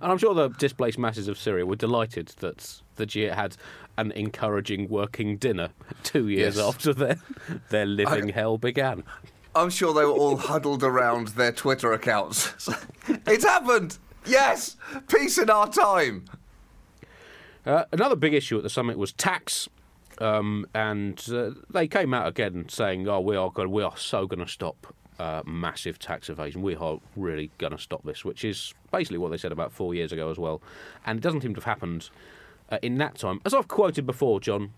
And 0.00 0.12
I'm 0.12 0.18
sure 0.18 0.32
the 0.32 0.48
displaced 0.48 0.96
masses 0.98 1.26
of 1.28 1.38
Syria 1.38 1.66
were 1.66 1.74
delighted 1.76 2.28
that 2.38 2.80
the 2.96 3.04
G8 3.06 3.34
had 3.34 3.56
an 3.96 4.12
encouraging 4.12 4.88
working 4.88 5.36
dinner 5.36 5.70
two 6.04 6.28
years 6.28 6.56
Yes. 6.56 6.64
after 6.64 6.94
their, 6.94 7.16
their 7.70 7.84
living 7.84 8.28
hell 8.28 8.58
began. 8.58 9.02
I'm 9.56 9.70
sure 9.70 9.92
they 9.92 10.04
were 10.04 10.12
all 10.12 10.36
huddled 10.36 10.84
around 10.84 11.28
their 11.28 11.50
Twitter 11.50 11.92
accounts. 11.92 12.52
it's 13.26 13.44
happened! 13.44 13.98
Yes! 14.24 14.76
Peace 15.08 15.36
in 15.36 15.50
our 15.50 15.68
time! 15.68 16.26
Uh, 17.66 17.84
another 17.92 18.16
big 18.16 18.34
issue 18.34 18.56
at 18.56 18.62
the 18.62 18.70
summit 18.70 18.96
was 18.98 19.12
tax. 19.12 19.68
Um, 20.20 20.66
and 20.74 21.24
uh, 21.32 21.50
they 21.70 21.86
came 21.86 22.12
out 22.12 22.26
again 22.26 22.66
saying, 22.68 23.08
"Oh, 23.08 23.20
we 23.20 23.36
are 23.36 23.50
going, 23.50 23.70
we 23.70 23.82
are 23.82 23.96
so 23.96 24.26
going 24.26 24.44
to 24.44 24.50
stop 24.50 24.94
uh, 25.18 25.42
massive 25.46 25.98
tax 25.98 26.28
evasion. 26.28 26.62
We 26.62 26.74
are 26.74 26.98
really 27.16 27.50
going 27.58 27.72
to 27.72 27.78
stop 27.78 28.04
this," 28.04 28.24
which 28.24 28.44
is 28.44 28.74
basically 28.90 29.18
what 29.18 29.30
they 29.30 29.36
said 29.36 29.52
about 29.52 29.72
four 29.72 29.94
years 29.94 30.12
ago 30.12 30.30
as 30.30 30.38
well. 30.38 30.60
And 31.06 31.18
it 31.18 31.22
doesn't 31.22 31.42
seem 31.42 31.54
to 31.54 31.60
have 31.60 31.64
happened 31.64 32.10
uh, 32.70 32.78
in 32.82 32.98
that 32.98 33.16
time, 33.16 33.40
as 33.44 33.54
I've 33.54 33.68
quoted 33.68 34.06
before, 34.06 34.40
John, 34.40 34.72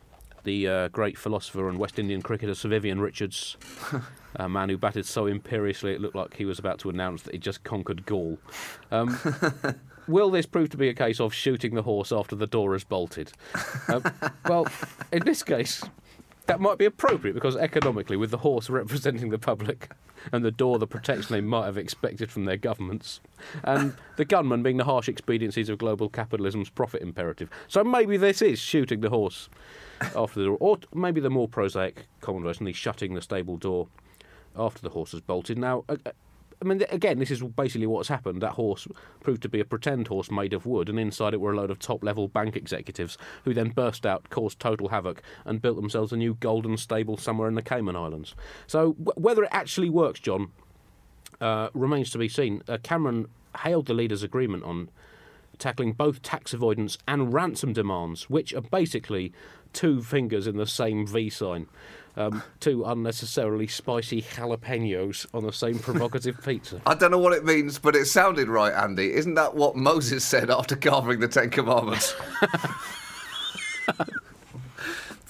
the 0.45 0.69
uh, 0.69 0.89
great 0.89 1.19
philosopher 1.19 1.69
and 1.69 1.79
West 1.79 1.99
Indian 1.99 2.23
cricketer 2.23 2.55
Sir 2.55 2.69
Vivian 2.69 3.01
Richards, 3.01 3.57
a 4.37 4.49
man 4.49 4.69
who 4.69 4.79
batted 4.79 5.07
so 5.07 5.27
imperiously 5.27 5.93
it 5.93 6.01
looked 6.01 6.15
like 6.15 6.37
he 6.37 6.45
was 6.45 6.59
about 6.59 6.79
to 6.81 6.91
announce 6.91 7.23
that 7.23 7.35
he 7.35 7.39
just 7.39 7.65
conquered 7.65 8.07
Gaul. 8.07 8.39
Um, 8.91 9.19
Will 10.11 10.31
this 10.31 10.45
prove 10.47 10.71
to 10.71 10.77
be 10.77 10.89
a 10.89 10.95
case 10.95 11.21
of 11.21 11.33
shooting 11.33 11.75
the 11.75 11.83
horse 11.83 12.11
after 12.11 12.35
the 12.35 12.49
door 12.49 12.73
has 12.73 12.83
bolted? 12.83 13.31
Uh, 13.87 14.01
well, 14.49 14.67
in 15.13 15.25
this 15.25 15.45
case, 15.45 15.85
that 16.47 16.61
might 16.61 16.79
be 16.79 16.85
appropriate 16.85 17.35
because 17.35 17.55
economically, 17.55 18.17
with 18.17 18.33
the 18.33 18.39
horse 18.39 18.69
representing 18.69 19.31
the 19.31 19.39
public 19.39 19.91
and 20.33 20.45
the 20.45 20.51
door 20.51 20.81
the 20.81 20.87
protection 20.87 21.33
they 21.33 21.41
might 21.41 21.65
have 21.65 21.79
expected 21.79 22.29
from 22.29 22.45
their 22.45 22.57
governments, 22.57 23.21
and 23.63 23.95
the 24.17 24.25
gunman 24.25 24.65
being 24.65 24.79
the 24.79 24.85
harsh 24.85 25.09
expediencies 25.09 25.69
of 25.69 25.79
global 25.79 26.09
capitalism's 26.09 26.71
profit 26.71 27.03
imperative. 27.03 27.49
So 27.69 27.85
maybe 27.85 28.17
this 28.17 28.43
is 28.43 28.59
shooting 28.59 29.03
the 29.03 29.11
horse 29.11 29.49
after 30.17 30.41
the 30.41 30.47
door, 30.47 30.57
or 30.59 30.79
maybe 30.93 31.21
the 31.21 31.31
more 31.31 31.47
prosaic 31.47 32.07
common 32.21 32.43
version, 32.43 32.67
the 32.67 32.73
shutting 32.73 33.15
the 33.15 33.23
stable 33.23 33.57
door 33.57 33.87
after 34.57 34.83
the 34.83 34.91
horse 34.91 35.13
has 35.13 35.21
bolted. 35.21 35.57
Now, 35.57 35.85
uh, 35.89 35.97
I 36.63 36.67
mean, 36.67 36.85
again, 36.91 37.19
this 37.19 37.31
is 37.31 37.43
basically 37.43 37.87
what's 37.87 38.09
happened. 38.09 38.43
That 38.43 38.53
horse 38.53 38.87
proved 39.23 39.43
to 39.43 39.49
be 39.49 39.61
a 39.61 39.65
pretend 39.65 40.09
horse 40.09 40.31
made 40.31 40.53
of 40.53 40.67
wood, 40.67 40.91
and 40.91 41.01
inside 41.01 41.33
it 41.33 41.41
were 41.41 41.53
a 41.53 41.57
load 41.57 41.71
of 41.71 41.79
top 41.79 42.05
level 42.05 42.29
bank 42.29 42.55
executives 42.55 43.17
who 43.45 43.55
then 43.55 43.71
burst 43.71 44.05
out, 44.05 44.29
caused 44.29 44.61
total 44.61 44.89
havoc, 44.89 45.23
and 45.47 45.63
built 45.63 45.77
themselves 45.77 46.13
a 46.13 46.17
new 46.17 46.35
golden 46.35 46.77
stable 46.77 47.17
somewhere 47.17 47.49
in 47.49 47.55
the 47.55 47.63
Cayman 47.63 47.97
Islands. 47.97 48.35
So, 48.67 48.93
w- 48.93 49.13
whether 49.17 49.45
it 49.45 49.51
actually 49.53 49.89
works, 49.89 50.21
John, 50.21 50.51
uh, 51.41 51.71
remains 51.73 52.11
to 52.11 52.19
be 52.19 52.29
seen. 52.29 52.63
Uh, 52.69 52.77
Cameron 52.83 53.29
hailed 53.61 53.87
the 53.87 53.95
leaders' 53.95 54.23
agreement 54.23 54.63
on 54.65 54.91
tackling 55.59 55.93
both 55.93 56.23
tax 56.23 56.53
avoidance 56.53 56.99
and 57.07 57.33
ransom 57.33 57.73
demands, 57.73 58.29
which 58.29 58.53
are 58.53 58.61
basically 58.61 59.33
two 59.73 60.03
fingers 60.03 60.47
in 60.47 60.57
the 60.57 60.67
same 60.67 61.07
V 61.07 61.31
sign. 61.31 61.67
Um, 62.17 62.43
two 62.59 62.85
unnecessarily 62.85 63.69
spicy 63.69 64.21
jalapenos 64.21 65.27
on 65.33 65.45
the 65.45 65.53
same 65.53 65.79
provocative 65.79 66.43
pizza. 66.45 66.83
I 66.85 66.95
don't 66.95 67.13
know 67.13 67.19
what 67.19 67.33
it 67.33 67.45
means, 67.45 67.79
but 67.79 67.95
it 67.95 68.07
sounded 68.07 68.49
right, 68.49 68.73
Andy. 68.75 69.13
Isn't 69.15 69.35
that 69.35 69.55
what 69.55 69.77
Moses 69.77 70.25
said 70.25 70.51
after 70.51 70.75
carving 70.75 71.21
the 71.21 71.29
Ten 71.29 71.51
Commandments? 71.51 72.15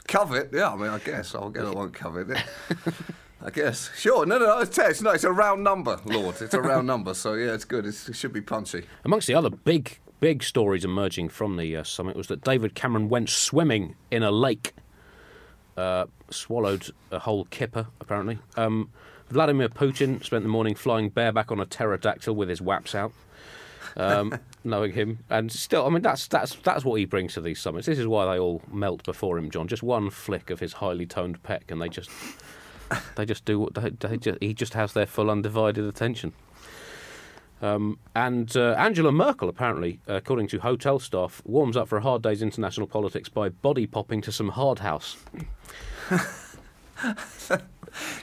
covet? 0.08 0.50
Yeah, 0.52 0.72
I 0.72 0.76
mean, 0.76 0.88
I 0.88 0.98
guess. 0.98 1.34
I'll 1.34 1.50
get 1.50 1.64
it, 1.64 1.74
won't 1.74 1.92
covet 1.92 2.30
it. 2.30 2.42
I 3.42 3.50
guess. 3.50 3.90
Sure. 3.96 4.26
No, 4.26 4.38
no, 4.38 4.46
no. 4.46 4.58
It's, 4.60 4.76
it's, 4.78 5.00
no, 5.00 5.10
it's 5.10 5.24
a 5.24 5.32
round 5.32 5.64
number, 5.64 5.98
Lord. 6.04 6.40
It's 6.40 6.52
a 6.54 6.60
round 6.60 6.86
number. 6.88 7.14
So, 7.14 7.34
yeah, 7.34 7.54
it's 7.54 7.64
good. 7.64 7.86
It's, 7.86 8.08
it 8.08 8.16
should 8.16 8.32
be 8.32 8.42
punchy. 8.42 8.84
Amongst 9.04 9.26
the 9.28 9.34
other 9.34 9.50
big, 9.50 9.98
big 10.20 10.42
stories 10.42 10.84
emerging 10.84 11.30
from 11.30 11.56
the 11.56 11.76
uh, 11.76 11.82
summit 11.82 12.16
was 12.16 12.28
that 12.28 12.42
David 12.42 12.74
Cameron 12.74 13.08
went 13.08 13.28
swimming 13.28 13.96
in 14.10 14.22
a 14.22 14.30
lake, 14.30 14.74
uh, 15.76 16.06
swallowed 16.30 16.90
a 17.10 17.18
whole 17.18 17.46
kipper, 17.46 17.86
apparently. 18.00 18.38
Um, 18.56 18.90
Vladimir 19.28 19.68
Putin 19.68 20.22
spent 20.24 20.44
the 20.44 20.48
morning 20.48 20.74
flying 20.74 21.08
bareback 21.08 21.50
on 21.50 21.60
a 21.60 21.66
pterodactyl 21.66 22.34
with 22.34 22.48
his 22.48 22.60
waps 22.60 22.94
out. 22.94 23.12
Um, 23.96 24.38
knowing 24.64 24.92
him, 24.92 25.18
and 25.30 25.50
still, 25.50 25.84
I 25.84 25.88
mean, 25.88 26.02
that's 26.02 26.28
that's 26.28 26.54
that's 26.56 26.84
what 26.84 27.00
he 27.00 27.06
brings 27.06 27.34
to 27.34 27.40
these 27.40 27.58
summits. 27.58 27.86
This 27.86 27.98
is 27.98 28.06
why 28.06 28.24
they 28.26 28.38
all 28.38 28.62
melt 28.70 29.02
before 29.02 29.36
him, 29.36 29.50
John. 29.50 29.66
Just 29.66 29.82
one 29.82 30.10
flick 30.10 30.50
of 30.50 30.60
his 30.60 30.74
highly 30.74 31.06
toned 31.06 31.42
peck, 31.42 31.72
and 31.72 31.82
they 31.82 31.88
just 31.88 32.08
they 33.16 33.24
just 33.24 33.44
do 33.44 33.58
what 33.58 33.74
they, 33.74 33.90
they 33.90 34.16
just, 34.16 34.38
he 34.40 34.54
just 34.54 34.74
has 34.74 34.92
their 34.92 35.06
full 35.06 35.28
undivided 35.28 35.84
attention. 35.84 36.32
Um, 37.62 37.98
and 38.14 38.56
uh, 38.56 38.72
Angela 38.78 39.12
Merkel, 39.12 39.48
apparently, 39.48 40.00
according 40.06 40.48
to 40.48 40.60
hotel 40.60 40.98
staff, 40.98 41.42
warms 41.44 41.76
up 41.76 41.88
for 41.88 41.98
a 41.98 42.00
hard 42.00 42.22
day's 42.22 42.40
international 42.42 42.86
politics 42.86 43.28
by 43.28 43.50
body 43.50 43.86
popping 43.86 44.22
to 44.22 44.32
some 44.32 44.48
hard 44.50 44.78
house. 44.80 45.16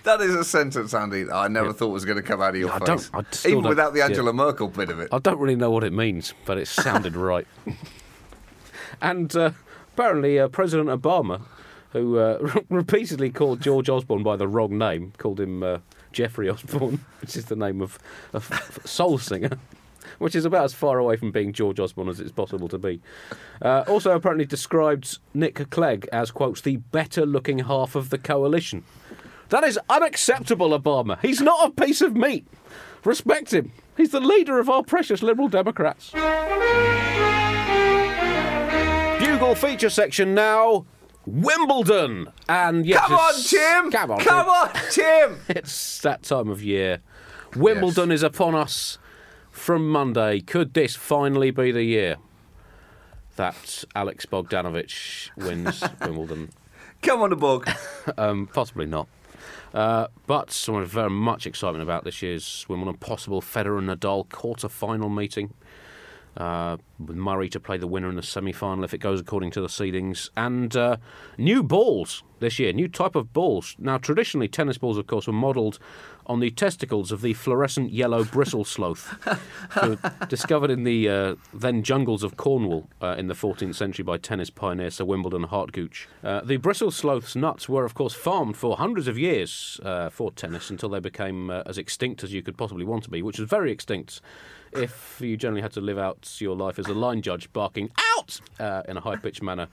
That 0.03 0.21
is 0.21 0.33
a 0.33 0.45
sentence, 0.45 0.93
Andy, 0.93 1.23
that 1.23 1.35
I 1.35 1.47
never 1.49 1.73
thought 1.73 1.89
was 1.89 2.05
going 2.05 2.15
to 2.15 2.23
come 2.23 2.41
out 2.41 2.51
of 2.51 2.55
your 2.61 2.71
I 2.71 2.79
face. 2.79 3.09
don't- 3.09 3.45
I 3.45 3.49
Even 3.49 3.63
without 3.63 3.91
the 3.93 3.99
yeah. 3.99 4.05
Angela 4.05 4.31
Merkel 4.31 4.69
bit 4.69 4.89
of 4.89 4.99
it. 4.99 5.09
I 5.11 5.19
don't 5.19 5.37
really 5.39 5.57
know 5.57 5.69
what 5.71 5.83
it 5.83 5.91
means, 5.91 6.33
but 6.45 6.57
it 6.57 6.67
sounded 6.67 7.15
right. 7.17 7.45
and 9.01 9.35
uh, 9.35 9.51
apparently, 9.93 10.39
uh, 10.39 10.47
President 10.47 10.87
Obama, 10.89 11.41
who 11.91 12.17
uh, 12.17 12.49
repeatedly 12.69 13.29
called 13.29 13.59
George 13.61 13.89
Osborne 13.89 14.23
by 14.23 14.37
the 14.37 14.47
wrong 14.47 14.77
name, 14.77 15.11
called 15.17 15.39
him 15.41 15.61
uh, 15.63 15.79
Jeffrey 16.17 16.49
Osborne, 16.49 17.05
which 17.21 17.37
is 17.37 17.45
the 17.45 17.55
name 17.55 17.79
of 17.79 17.99
a 18.33 18.41
soul 18.87 19.19
singer. 19.19 19.59
Which 20.17 20.35
is 20.35 20.45
about 20.45 20.63
as 20.63 20.73
far 20.73 20.97
away 20.97 21.15
from 21.15 21.29
being 21.31 21.53
George 21.53 21.79
Osborne 21.79 22.09
as 22.09 22.19
it's 22.19 22.31
possible 22.31 22.67
to 22.69 22.79
be. 22.79 22.99
Uh, 23.61 23.83
also, 23.87 24.15
apparently 24.15 24.45
describes 24.45 25.19
Nick 25.35 25.69
Clegg 25.69 26.09
as, 26.11 26.31
quotes, 26.31 26.61
the 26.61 26.77
better 26.77 27.23
looking 27.23 27.59
half 27.59 27.93
of 27.93 28.09
the 28.09 28.17
coalition. 28.17 28.83
That 29.49 29.63
is 29.63 29.79
unacceptable, 29.91 30.69
Obama. 30.69 31.19
He's 31.21 31.39
not 31.39 31.67
a 31.67 31.71
piece 31.71 32.01
of 32.01 32.15
meat. 32.15 32.47
Respect 33.03 33.53
him. 33.53 33.71
He's 33.95 34.09
the 34.09 34.19
leader 34.19 34.57
of 34.57 34.71
our 34.71 34.81
precious 34.81 35.21
Liberal 35.21 35.49
Democrats. 35.49 36.11
Bugle 39.19 39.53
feature 39.53 39.91
section 39.91 40.33
now. 40.33 40.87
Wimbledon. 41.27 42.29
And 42.47 42.85
yes, 42.85 43.05
Come 43.05 43.13
on, 43.13 43.33
Tim! 43.43 43.91
Come 43.91 44.11
on, 44.11 44.19
Come 44.19 44.45
Tim. 44.45 44.49
on, 44.49 44.69
Tim! 44.91 45.39
It's 45.57 45.99
that 46.01 46.23
time 46.23 46.49
of 46.49 46.63
year. 46.63 47.01
Wimbledon 47.55 48.11
is 48.11 48.23
upon 48.23 48.55
us 48.55 48.97
from 49.51 49.89
Monday. 49.89 50.39
Could 50.39 50.73
this 50.73 50.95
finally 50.95 51.51
be 51.51 51.71
the 51.71 51.83
year 51.83 52.15
that 53.35 53.83
Alex 53.93 54.25
Bogdanovic 54.25 55.29
wins 55.35 55.83
Wimbledon? 56.01 56.49
Come 57.01 57.21
on, 57.21 57.29
the 57.31 57.35
bog. 57.35 57.69
Um, 58.17 58.47
possibly 58.47 58.85
not. 58.85 59.07
Uh, 59.73 60.07
but 60.27 60.65
with 60.71 60.87
very 60.87 61.09
much 61.09 61.45
excitement 61.45 61.83
about 61.83 62.05
this 62.05 62.21
year's 62.21 62.65
Wimbledon 62.69 62.95
possible 62.97 63.41
Federer 63.41 63.77
and 63.79 63.89
Nadal 63.89 64.29
quarter 64.29 64.69
final 64.69 65.09
meeting. 65.09 65.53
Uh, 66.37 66.77
with 66.99 67.17
Murray 67.17 67.49
to 67.49 67.59
play 67.59 67.77
the 67.77 67.87
winner 67.87 68.09
in 68.09 68.15
the 68.15 68.21
semi 68.21 68.51
final 68.51 68.83
if 68.83 68.93
it 68.93 68.99
goes 68.99 69.19
according 69.19 69.49
to 69.51 69.61
the 69.61 69.67
seedings. 69.67 70.29
And 70.37 70.75
uh, 70.75 70.97
new 71.37 71.63
balls 71.63 72.21
this 72.39 72.59
year, 72.59 72.71
new 72.73 72.87
type 72.87 73.15
of 73.15 73.33
balls. 73.33 73.75
Now, 73.79 73.97
traditionally, 73.97 74.47
tennis 74.47 74.77
balls, 74.77 74.97
of 74.97 75.07
course, 75.07 75.27
were 75.27 75.33
modelled 75.33 75.79
on 76.27 76.39
the 76.39 76.51
testicles 76.51 77.11
of 77.11 77.21
the 77.21 77.33
fluorescent 77.33 77.91
yellow 77.91 78.23
bristle 78.23 78.65
sloth, 78.65 79.15
discovered 80.29 80.69
in 80.69 80.83
the 80.83 81.09
uh, 81.09 81.35
then 81.53 81.81
jungles 81.83 82.21
of 82.21 82.37
Cornwall 82.37 82.87
uh, 83.01 83.15
in 83.17 83.27
the 83.27 83.33
14th 83.33 83.75
century 83.75 84.03
by 84.03 84.17
tennis 84.17 84.49
pioneer 84.49 84.91
Sir 84.91 85.05
Wimbledon 85.05 85.47
Hartgooch. 85.47 86.05
Uh, 86.23 86.41
the 86.41 86.57
bristle 86.57 86.91
sloth's 86.91 87.35
nuts 87.35 87.69
were, 87.69 87.85
of 87.85 87.93
course, 87.93 88.13
farmed 88.13 88.57
for 88.57 88.77
hundreds 88.77 89.07
of 89.07 89.17
years 89.17 89.79
uh, 89.83 90.09
for 90.09 90.31
tennis 90.31 90.69
until 90.69 90.89
they 90.89 90.99
became 90.99 91.49
uh, 91.49 91.63
as 91.65 91.77
extinct 91.77 92.23
as 92.23 92.33
you 92.33 92.41
could 92.43 92.57
possibly 92.57 92.85
want 92.85 93.03
to 93.03 93.09
be, 93.09 93.21
which 93.21 93.39
is 93.39 93.49
very 93.49 93.71
extinct 93.71 94.21
if 94.73 95.19
you 95.21 95.37
generally 95.37 95.61
had 95.61 95.71
to 95.73 95.81
live 95.81 95.97
out 95.97 96.35
your 96.39 96.55
life 96.55 96.79
as 96.79 96.87
a 96.87 96.93
line 96.93 97.21
judge 97.21 97.51
barking 97.53 97.89
out 98.15 98.39
uh, 98.59 98.83
in 98.87 98.97
a 98.97 99.01
high 99.01 99.15
pitched 99.15 99.41
manner 99.41 99.67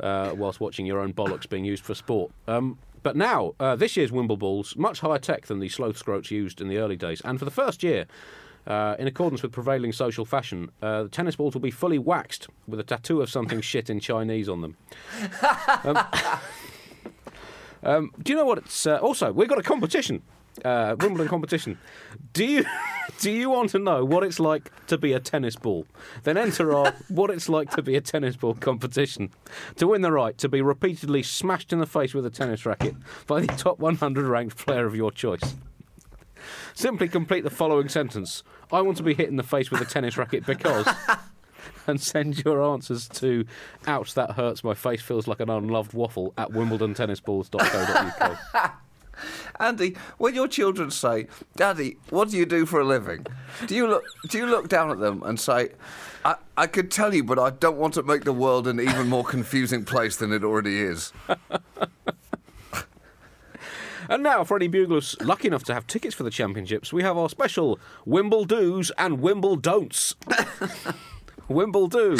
uh, 0.00 0.32
whilst 0.36 0.60
watching 0.60 0.86
your 0.86 1.00
own 1.00 1.12
bollocks 1.12 1.48
being 1.48 1.64
used 1.64 1.84
for 1.84 1.94
sport. 1.94 2.30
Um, 2.46 2.78
but 3.02 3.16
now, 3.16 3.54
uh, 3.60 3.76
this 3.76 3.96
year's 3.96 4.10
Wimbleballs, 4.10 4.76
much 4.76 5.00
higher 5.00 5.18
tech 5.18 5.46
than 5.46 5.60
the 5.60 5.68
sloth 5.68 5.96
scroats 5.96 6.30
used 6.30 6.60
in 6.60 6.68
the 6.68 6.78
early 6.78 6.96
days. 6.96 7.20
And 7.24 7.38
for 7.38 7.44
the 7.44 7.50
first 7.50 7.82
year, 7.82 8.06
uh, 8.66 8.96
in 8.98 9.06
accordance 9.06 9.42
with 9.42 9.52
prevailing 9.52 9.92
social 9.92 10.24
fashion, 10.24 10.70
uh, 10.82 11.04
the 11.04 11.08
tennis 11.08 11.36
balls 11.36 11.54
will 11.54 11.60
be 11.60 11.70
fully 11.70 11.98
waxed 11.98 12.48
with 12.66 12.78
a 12.78 12.82
tattoo 12.82 13.22
of 13.22 13.30
something 13.30 13.60
shit 13.60 13.88
in 13.88 14.00
Chinese 14.00 14.48
on 14.48 14.60
them. 14.60 14.76
Um, 15.84 15.98
um, 17.82 18.12
do 18.22 18.32
you 18.32 18.38
know 18.38 18.44
what 18.44 18.58
it's. 18.58 18.86
Uh, 18.86 18.96
also, 18.96 19.32
we've 19.32 19.48
got 19.48 19.58
a 19.58 19.62
competition. 19.62 20.22
Uh, 20.64 20.96
Wimbledon 20.98 21.28
competition. 21.28 21.78
Do 22.32 22.44
you 22.44 22.64
do 23.18 23.30
you 23.30 23.50
want 23.50 23.70
to 23.70 23.78
know 23.78 24.04
what 24.04 24.24
it's 24.24 24.40
like 24.40 24.70
to 24.86 24.98
be 24.98 25.12
a 25.12 25.20
tennis 25.20 25.56
ball? 25.56 25.86
Then 26.24 26.36
enter 26.36 26.74
our 26.74 26.92
what 27.08 27.30
it's 27.30 27.48
like 27.48 27.70
to 27.70 27.82
be 27.82 27.96
a 27.96 28.00
tennis 28.00 28.36
ball 28.36 28.54
competition. 28.54 29.30
To 29.76 29.88
win 29.88 30.02
the 30.02 30.12
right 30.12 30.36
to 30.38 30.48
be 30.48 30.62
repeatedly 30.62 31.22
smashed 31.22 31.72
in 31.72 31.78
the 31.78 31.86
face 31.86 32.14
with 32.14 32.26
a 32.26 32.30
tennis 32.30 32.66
racket 32.66 32.94
by 33.26 33.40
the 33.40 33.46
top 33.48 33.78
100 33.78 34.26
ranked 34.26 34.56
player 34.56 34.86
of 34.86 34.94
your 34.94 35.10
choice. 35.10 35.56
Simply 36.74 37.08
complete 37.08 37.44
the 37.44 37.50
following 37.50 37.88
sentence: 37.88 38.42
I 38.72 38.82
want 38.82 38.96
to 38.98 39.02
be 39.02 39.14
hit 39.14 39.28
in 39.28 39.36
the 39.36 39.42
face 39.42 39.70
with 39.70 39.80
a 39.80 39.86
tennis 39.86 40.16
racket 40.16 40.46
because. 40.46 40.88
And 41.86 42.00
send 42.00 42.44
your 42.44 42.62
answers 42.62 43.08
to 43.14 43.44
ouch 43.86 44.14
that 44.14 44.32
hurts 44.32 44.62
my 44.62 44.74
face 44.74 45.00
feels 45.00 45.26
like 45.26 45.40
an 45.40 45.48
unloved 45.48 45.94
waffle 45.94 46.34
at 46.36 46.50
wimbledontennisballs.co.uk. 46.50 48.72
Andy, 49.60 49.96
when 50.18 50.34
your 50.34 50.48
children 50.48 50.90
say, 50.90 51.26
"Daddy, 51.56 51.98
what 52.10 52.30
do 52.30 52.36
you 52.36 52.46
do 52.46 52.66
for 52.66 52.80
a 52.80 52.84
living?" 52.84 53.26
Do 53.66 53.74
you 53.74 53.86
look 53.86 54.04
do 54.28 54.38
you 54.38 54.46
look 54.46 54.68
down 54.68 54.90
at 54.90 54.98
them 54.98 55.22
and 55.24 55.38
say, 55.38 55.70
"I, 56.24 56.36
I 56.56 56.66
could 56.66 56.90
tell 56.90 57.14
you, 57.14 57.24
but 57.24 57.38
I 57.38 57.50
don't 57.50 57.76
want 57.76 57.94
to 57.94 58.02
make 58.02 58.24
the 58.24 58.32
world 58.32 58.66
an 58.66 58.80
even 58.80 59.08
more 59.08 59.24
confusing 59.24 59.84
place 59.84 60.16
than 60.16 60.32
it 60.32 60.44
already 60.44 60.80
is." 60.80 61.12
And 64.10 64.22
now, 64.22 64.42
for 64.42 64.56
any 64.56 64.68
buglers 64.68 65.16
lucky 65.20 65.48
enough 65.48 65.64
to 65.64 65.74
have 65.74 65.86
tickets 65.86 66.14
for 66.14 66.22
the 66.22 66.30
championships, 66.30 66.94
we 66.94 67.02
have 67.02 67.18
our 67.18 67.28
special 67.28 67.78
Wimble 68.06 68.46
do's 68.46 68.90
and 68.96 69.20
Wimble 69.20 69.56
don'ts. 69.56 70.14
Wimble 71.48 71.88
do. 71.88 72.16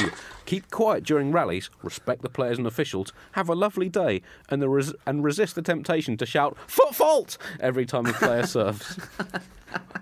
Keep 0.46 0.70
quiet 0.70 1.04
during 1.04 1.32
rallies, 1.32 1.68
respect 1.82 2.22
the 2.22 2.28
players 2.30 2.56
and 2.58 2.66
officials, 2.66 3.12
have 3.32 3.48
a 3.48 3.54
lovely 3.54 3.88
day, 3.88 4.22
and, 4.48 4.62
the 4.62 4.68
res- 4.68 4.94
and 5.06 5.22
resist 5.22 5.54
the 5.54 5.62
temptation 5.62 6.16
to 6.16 6.24
shout 6.26 6.56
"foot 6.66 6.94
fault" 6.94 7.36
every 7.60 7.84
time 7.84 8.06
a 8.06 8.12
player 8.14 8.46
serves. 8.46 8.98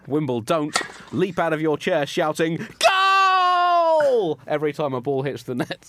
Wimble 0.07 0.41
don't. 0.43 0.77
Leap 1.13 1.39
out 1.39 1.53
of 1.53 1.61
your 1.61 1.77
chair 1.77 2.07
shouting 2.07 2.67
"Goal!" 2.79 4.39
every 4.47 4.73
time 4.73 4.95
a 4.95 5.01
ball 5.01 5.23
hits 5.23 5.43
the 5.43 5.55
net. 5.57 5.89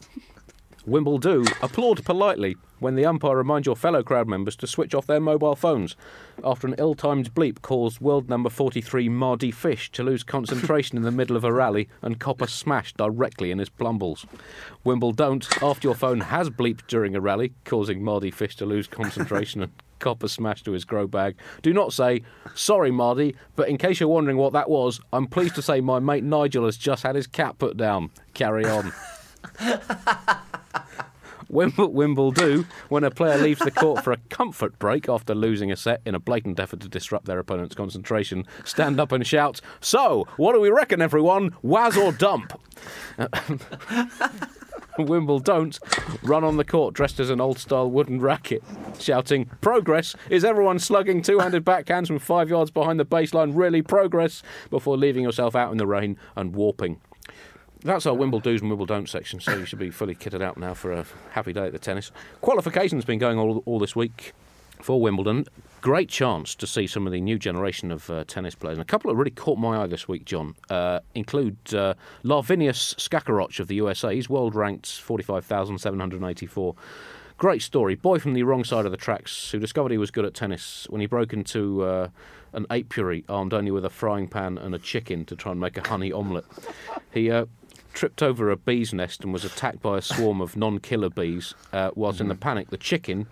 Wimble 0.87 1.17
do. 1.17 1.43
Applaud 1.61 2.05
politely 2.05 2.55
when 2.79 2.95
the 2.95 3.05
umpire 3.05 3.35
reminds 3.35 3.65
your 3.65 3.75
fellow 3.75 4.01
crowd 4.03 4.25
members 4.25 4.55
to 4.55 4.65
switch 4.65 4.95
off 4.95 5.05
their 5.05 5.19
mobile 5.19 5.55
phones 5.55 5.97
after 6.45 6.65
an 6.65 6.75
ill 6.77 6.95
timed 6.95 7.33
bleep 7.33 7.61
caused 7.61 7.99
world 7.99 8.29
number 8.29 8.49
43 8.49 9.09
Mardy 9.09 9.51
Fish 9.51 9.91
to 9.91 10.03
lose 10.03 10.23
concentration 10.23 10.97
in 10.97 11.03
the 11.03 11.11
middle 11.11 11.35
of 11.35 11.43
a 11.43 11.51
rally 11.51 11.89
and 12.01 12.21
cop 12.21 12.41
a 12.41 12.47
smash 12.47 12.93
directly 12.93 13.51
in 13.51 13.59
his 13.59 13.67
plumbles. 13.67 14.25
Wimble 14.85 15.11
don't. 15.11 15.45
After 15.61 15.89
your 15.89 15.95
phone 15.95 16.21
has 16.21 16.49
bleeped 16.49 16.87
during 16.87 17.17
a 17.17 17.21
rally, 17.21 17.51
causing 17.65 18.01
Mardy 18.01 18.31
Fish 18.31 18.55
to 18.55 18.65
lose 18.65 18.87
concentration 18.87 19.61
and 19.63 19.73
cop 19.99 20.23
a 20.23 20.29
smash 20.29 20.63
to 20.63 20.71
his 20.71 20.85
grow 20.85 21.05
bag, 21.05 21.35
do 21.63 21.73
not 21.73 21.91
say, 21.91 22.21
Sorry, 22.55 22.91
Mardy, 22.91 23.35
but 23.57 23.67
in 23.67 23.77
case 23.77 23.99
you're 23.99 24.07
wondering 24.07 24.37
what 24.37 24.53
that 24.53 24.69
was, 24.69 25.01
I'm 25.11 25.27
pleased 25.27 25.55
to 25.55 25.61
say 25.61 25.81
my 25.81 25.99
mate 25.99 26.23
Nigel 26.23 26.63
has 26.63 26.77
just 26.77 27.03
had 27.03 27.15
his 27.15 27.27
cat 27.27 27.57
put 27.59 27.75
down. 27.75 28.11
Carry 28.33 28.63
on. 28.63 28.93
Wimble, 31.49 32.33
do 32.33 32.65
when 32.89 33.03
a 33.03 33.11
player 33.11 33.37
leaves 33.37 33.59
the 33.61 33.71
court 33.71 34.03
for 34.03 34.11
a 34.11 34.17
comfort 34.29 34.77
break 34.79 35.07
after 35.07 35.33
losing 35.33 35.71
a 35.71 35.75
set 35.75 36.01
in 36.05 36.13
a 36.13 36.19
blatant 36.19 36.59
effort 36.59 36.81
to 36.81 36.89
disrupt 36.89 37.25
their 37.25 37.39
opponent's 37.39 37.75
concentration. 37.75 38.45
Stand 38.65 38.99
up 38.99 39.11
and 39.11 39.25
shout, 39.25 39.61
So, 39.79 40.27
what 40.37 40.53
do 40.53 40.61
we 40.61 40.69
reckon, 40.69 41.01
everyone? 41.01 41.55
Waz 41.61 41.97
or 41.97 42.11
dump? 42.11 42.59
Wimble 44.99 45.39
don't 45.39 45.77
run 46.23 46.43
on 46.43 46.57
the 46.57 46.65
court 46.65 46.95
dressed 46.95 47.19
as 47.19 47.29
an 47.29 47.39
old 47.39 47.59
style 47.59 47.89
wooden 47.89 48.19
racket, 48.19 48.63
shouting, 48.99 49.45
Progress! 49.61 50.15
Is 50.29 50.43
everyone 50.43 50.79
slugging 50.79 51.21
two 51.21 51.37
handed 51.39 51.63
backhands 51.63 52.07
from 52.07 52.17
five 52.19 52.49
yards 52.49 52.71
behind 52.71 52.99
the 52.99 53.05
baseline? 53.05 53.51
Really 53.55 53.83
progress? 53.83 54.41
Before 54.71 54.97
leaving 54.97 55.23
yourself 55.23 55.55
out 55.55 55.71
in 55.71 55.77
the 55.77 55.85
rain 55.87 56.17
and 56.35 56.55
warping. 56.55 56.99
That's 57.83 58.05
our 58.05 58.13
Wimble 58.13 58.39
do's 58.39 58.61
and 58.61 58.69
Wimble 58.69 58.87
don't 58.87 59.07
section, 59.07 59.39
so 59.39 59.55
you 59.55 59.65
should 59.65 59.79
be 59.79 59.91
fully 59.91 60.15
kitted 60.15 60.41
out 60.41 60.57
now 60.57 60.73
for 60.73 60.91
a 60.91 61.05
happy 61.31 61.53
day 61.53 61.67
at 61.67 61.71
the 61.71 61.79
tennis. 61.79 62.11
Qualification's 62.41 63.05
been 63.05 63.19
going 63.19 63.37
all, 63.37 63.61
all 63.65 63.79
this 63.79 63.95
week 63.95 64.33
for 64.81 64.99
Wimbledon. 64.99 65.45
Great 65.81 66.09
chance 66.09 66.55
to 66.55 66.67
see 66.67 66.87
some 66.87 67.05
of 67.05 67.13
the 67.13 67.21
new 67.21 67.37
generation 67.37 67.91
of 67.91 68.09
uh, 68.09 68.23
tennis 68.25 68.55
players. 68.55 68.77
And 68.77 68.81
a 68.81 68.85
couple 68.85 69.11
that 69.11 69.15
really 69.15 69.31
caught 69.31 69.57
my 69.57 69.83
eye 69.83 69.87
this 69.87 70.07
week, 70.07 70.25
John, 70.25 70.55
uh, 70.69 70.99
include 71.13 71.57
uh, 71.73 71.93
Larvinius 72.23 72.95
Skakarok 72.95 73.59
of 73.59 73.67
the 73.67 73.75
USA. 73.75 74.13
He's 74.13 74.29
world 74.29 74.55
ranked 74.55 74.87
45,784. 74.99 76.75
Great 77.37 77.61
story. 77.61 77.93
Boy 77.93 78.17
from 78.17 78.33
the 78.33 78.41
wrong 78.41 78.63
side 78.63 78.85
of 78.85 78.91
the 78.91 78.97
tracks 78.97 79.51
who 79.51 79.59
discovered 79.59 79.91
he 79.91 79.99
was 79.99 80.09
good 80.09 80.25
at 80.25 80.33
tennis 80.33 80.87
when 80.89 81.01
he 81.01 81.07
broke 81.07 81.33
into 81.33 81.83
uh, 81.83 82.09
an 82.53 82.65
apiary 82.71 83.23
armed 83.29 83.53
only 83.53 83.69
with 83.69 83.85
a 83.85 83.89
frying 83.89 84.27
pan 84.27 84.57
and 84.57 84.73
a 84.73 84.79
chicken 84.79 85.23
to 85.25 85.35
try 85.35 85.51
and 85.51 85.61
make 85.61 85.77
a 85.77 85.87
honey 85.87 86.11
omelette. 86.11 86.45
He 87.11 87.29
uh, 87.29 87.45
tripped 87.97 88.21
over 88.21 88.51
a 88.51 88.55
bee's 88.55 88.93
nest 88.93 89.23
and 89.23 89.33
was 89.33 89.43
attacked 89.43 89.81
by 89.81 89.97
a 89.97 90.01
swarm 90.03 90.39
of 90.39 90.55
non-killer 90.55 91.09
bees. 91.09 91.55
Uh, 91.73 91.89
whilst 91.95 92.21
in 92.21 92.27
the 92.27 92.35
panic, 92.35 92.69
the 92.69 92.77
chicken, 92.77 93.25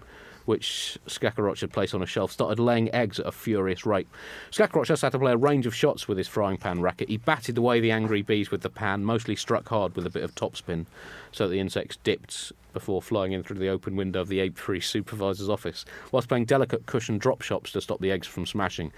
which 0.46 0.98
Skakarok 1.08 1.60
had 1.62 1.74
placed 1.74 1.94
on 1.94 2.02
a 2.02 2.06
shelf, 2.06 2.32
started 2.32 2.60
laying 2.60 2.94
eggs 2.94 3.20
at 3.20 3.26
a 3.26 3.32
furious 3.32 3.86
rate. 3.86 4.08
Skakarok 4.52 4.86
just 4.86 5.02
had 5.02 5.12
to 5.12 5.20
play 5.20 5.34
a 5.34 5.38
range 5.38 5.66
of 5.66 5.76
shots 5.76 6.08
with 6.08 6.18
his 6.18 6.28
frying 6.28 6.58
pan 6.58 6.82
racket. 6.82 7.10
He 7.10 7.18
batted 7.18 7.58
away 7.58 7.80
the 7.80 7.92
angry 7.92 8.22
bees 8.22 8.52
with 8.52 8.62
the 8.62 8.70
pan, 8.70 9.04
mostly 9.04 9.36
struck 9.36 9.68
hard 9.70 9.96
with 9.96 10.06
a 10.06 10.10
bit 10.10 10.24
of 10.24 10.36
topspin, 10.36 10.86
so 11.32 11.48
that 11.48 11.52
the 11.52 11.60
insects 11.60 11.98
dipped 12.04 12.54
before 12.76 13.02
flying 13.02 13.32
in 13.32 13.42
through 13.42 13.58
the 13.58 13.70
open 13.70 13.96
window 13.96 14.20
of 14.20 14.28
the 14.28 14.42
apiary 14.42 14.82
supervisor's 14.82 15.50
office, 15.50 15.86
whilst 16.12 16.28
playing 16.28 16.44
delicate 16.46 16.86
cushion 16.86 17.18
drop 17.18 17.42
shots 17.42 17.72
to 17.72 17.80
stop 17.80 18.02
the 18.02 18.12
eggs 18.12 18.28
from 18.28 18.46
smashing. 18.46 18.92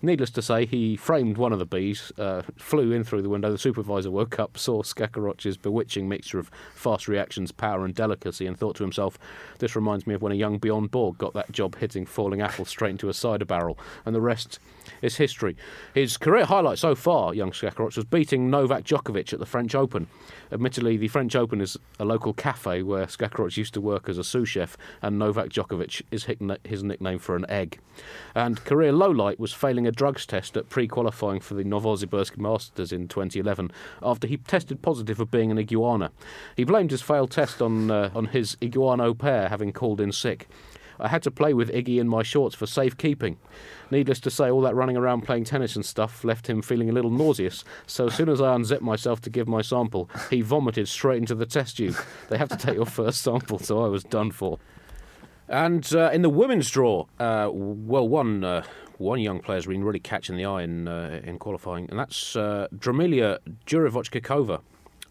Needless 0.00 0.30
to 0.30 0.42
say, 0.42 0.64
he 0.64 0.96
framed 0.96 1.36
one 1.36 1.52
of 1.52 1.58
the 1.58 1.66
bees, 1.66 2.10
uh, 2.18 2.42
flew 2.56 2.90
in 2.90 3.04
through 3.04 3.22
the 3.22 3.28
window. 3.28 3.52
The 3.52 3.58
supervisor 3.58 4.10
woke 4.10 4.40
up, 4.40 4.56
saw 4.56 4.82
Skakarok's 4.82 5.58
bewitching 5.58 6.08
mixture 6.08 6.38
of 6.38 6.50
fast 6.74 7.06
reactions, 7.06 7.52
power, 7.52 7.84
and 7.84 7.94
delicacy, 7.94 8.46
and 8.46 8.58
thought 8.58 8.76
to 8.76 8.82
himself, 8.82 9.18
This 9.58 9.76
reminds 9.76 10.06
me 10.06 10.14
of 10.14 10.22
when 10.22 10.32
a 10.32 10.36
young 10.36 10.58
Bjorn 10.58 10.87
Borg 10.90 11.18
got 11.18 11.34
that 11.34 11.52
job 11.52 11.76
hitting 11.76 12.06
falling 12.06 12.40
apples 12.40 12.68
straight 12.68 12.90
into 12.90 13.08
a 13.08 13.14
cider 13.14 13.44
barrel, 13.44 13.78
and 14.04 14.14
the 14.14 14.20
rest 14.20 14.58
is 15.02 15.16
history. 15.16 15.56
His 15.94 16.16
career 16.16 16.44
highlight 16.44 16.78
so 16.78 16.94
far, 16.94 17.34
young 17.34 17.52
Skakarok, 17.52 17.96
was 17.96 18.04
beating 18.04 18.50
Novak 18.50 18.84
Djokovic 18.84 19.32
at 19.32 19.38
the 19.38 19.46
French 19.46 19.74
Open. 19.74 20.08
Admittedly, 20.50 20.96
the 20.96 21.08
French 21.08 21.36
Open 21.36 21.60
is 21.60 21.76
a 21.98 22.04
local 22.04 22.32
cafe 22.32 22.82
where 22.82 23.06
Skakarok 23.06 23.56
used 23.56 23.74
to 23.74 23.80
work 23.80 24.08
as 24.08 24.18
a 24.18 24.24
sous 24.24 24.48
chef, 24.48 24.76
and 25.02 25.18
Novak 25.18 25.50
Djokovic 25.50 26.02
is 26.10 26.26
his 26.64 26.82
nickname 26.82 27.18
for 27.18 27.36
an 27.36 27.48
egg. 27.48 27.78
And 28.34 28.64
career 28.64 28.92
lowlight 28.92 29.38
was 29.38 29.52
failing 29.52 29.86
a 29.86 29.92
drugs 29.92 30.26
test 30.26 30.56
at 30.56 30.68
pre-qualifying 30.68 31.40
for 31.40 31.54
the 31.54 31.64
Novosibirsk 31.64 32.38
Masters 32.38 32.92
in 32.92 33.08
2011 33.08 33.70
after 34.02 34.26
he 34.26 34.36
tested 34.36 34.82
positive 34.82 35.16
for 35.16 35.24
being 35.24 35.50
an 35.50 35.58
iguana. 35.58 36.10
He 36.56 36.64
blamed 36.64 36.90
his 36.90 37.02
failed 37.02 37.30
test 37.30 37.60
on 37.60 37.90
uh, 37.90 38.10
on 38.14 38.26
his 38.26 38.56
iguano 38.56 39.16
pair 39.16 39.48
having 39.48 39.72
called 39.72 40.00
in 40.00 40.12
sick. 40.12 40.48
I 41.00 41.08
had 41.08 41.22
to 41.22 41.30
play 41.30 41.54
with 41.54 41.70
Iggy 41.70 41.98
in 41.98 42.08
my 42.08 42.22
shorts 42.22 42.54
for 42.54 42.66
safekeeping. 42.66 43.38
Needless 43.90 44.20
to 44.20 44.30
say, 44.30 44.50
all 44.50 44.60
that 44.62 44.74
running 44.74 44.96
around 44.96 45.22
playing 45.22 45.44
tennis 45.44 45.76
and 45.76 45.84
stuff 45.84 46.24
left 46.24 46.48
him 46.48 46.62
feeling 46.62 46.90
a 46.90 46.92
little 46.92 47.10
nauseous. 47.10 47.64
So 47.86 48.06
as 48.06 48.14
soon 48.14 48.28
as 48.28 48.40
I 48.40 48.54
unzipped 48.54 48.82
myself 48.82 49.20
to 49.22 49.30
give 49.30 49.48
my 49.48 49.62
sample, 49.62 50.10
he 50.30 50.40
vomited 50.40 50.88
straight 50.88 51.18
into 51.18 51.34
the 51.34 51.46
test 51.46 51.76
tube. 51.76 51.96
They 52.28 52.38
have 52.38 52.48
to 52.50 52.56
take 52.56 52.74
your 52.74 52.86
first 52.86 53.22
sample, 53.22 53.58
so 53.58 53.84
I 53.84 53.88
was 53.88 54.04
done 54.04 54.30
for. 54.30 54.58
And 55.48 55.90
uh, 55.94 56.10
in 56.12 56.22
the 56.22 56.28
women's 56.28 56.70
draw, 56.70 57.06
uh, 57.18 57.48
well, 57.52 58.06
one 58.06 58.44
uh, 58.44 58.62
one 58.98 59.20
young 59.20 59.40
player's 59.40 59.66
been 59.66 59.84
really 59.84 60.00
catching 60.00 60.36
the 60.36 60.44
eye 60.44 60.62
in 60.62 60.88
uh, 60.88 61.20
in 61.24 61.38
qualifying, 61.38 61.88
and 61.88 61.98
that's 61.98 62.36
uh, 62.36 62.66
Dramilia 62.76 63.38
Jurevochkikova. 63.66 64.60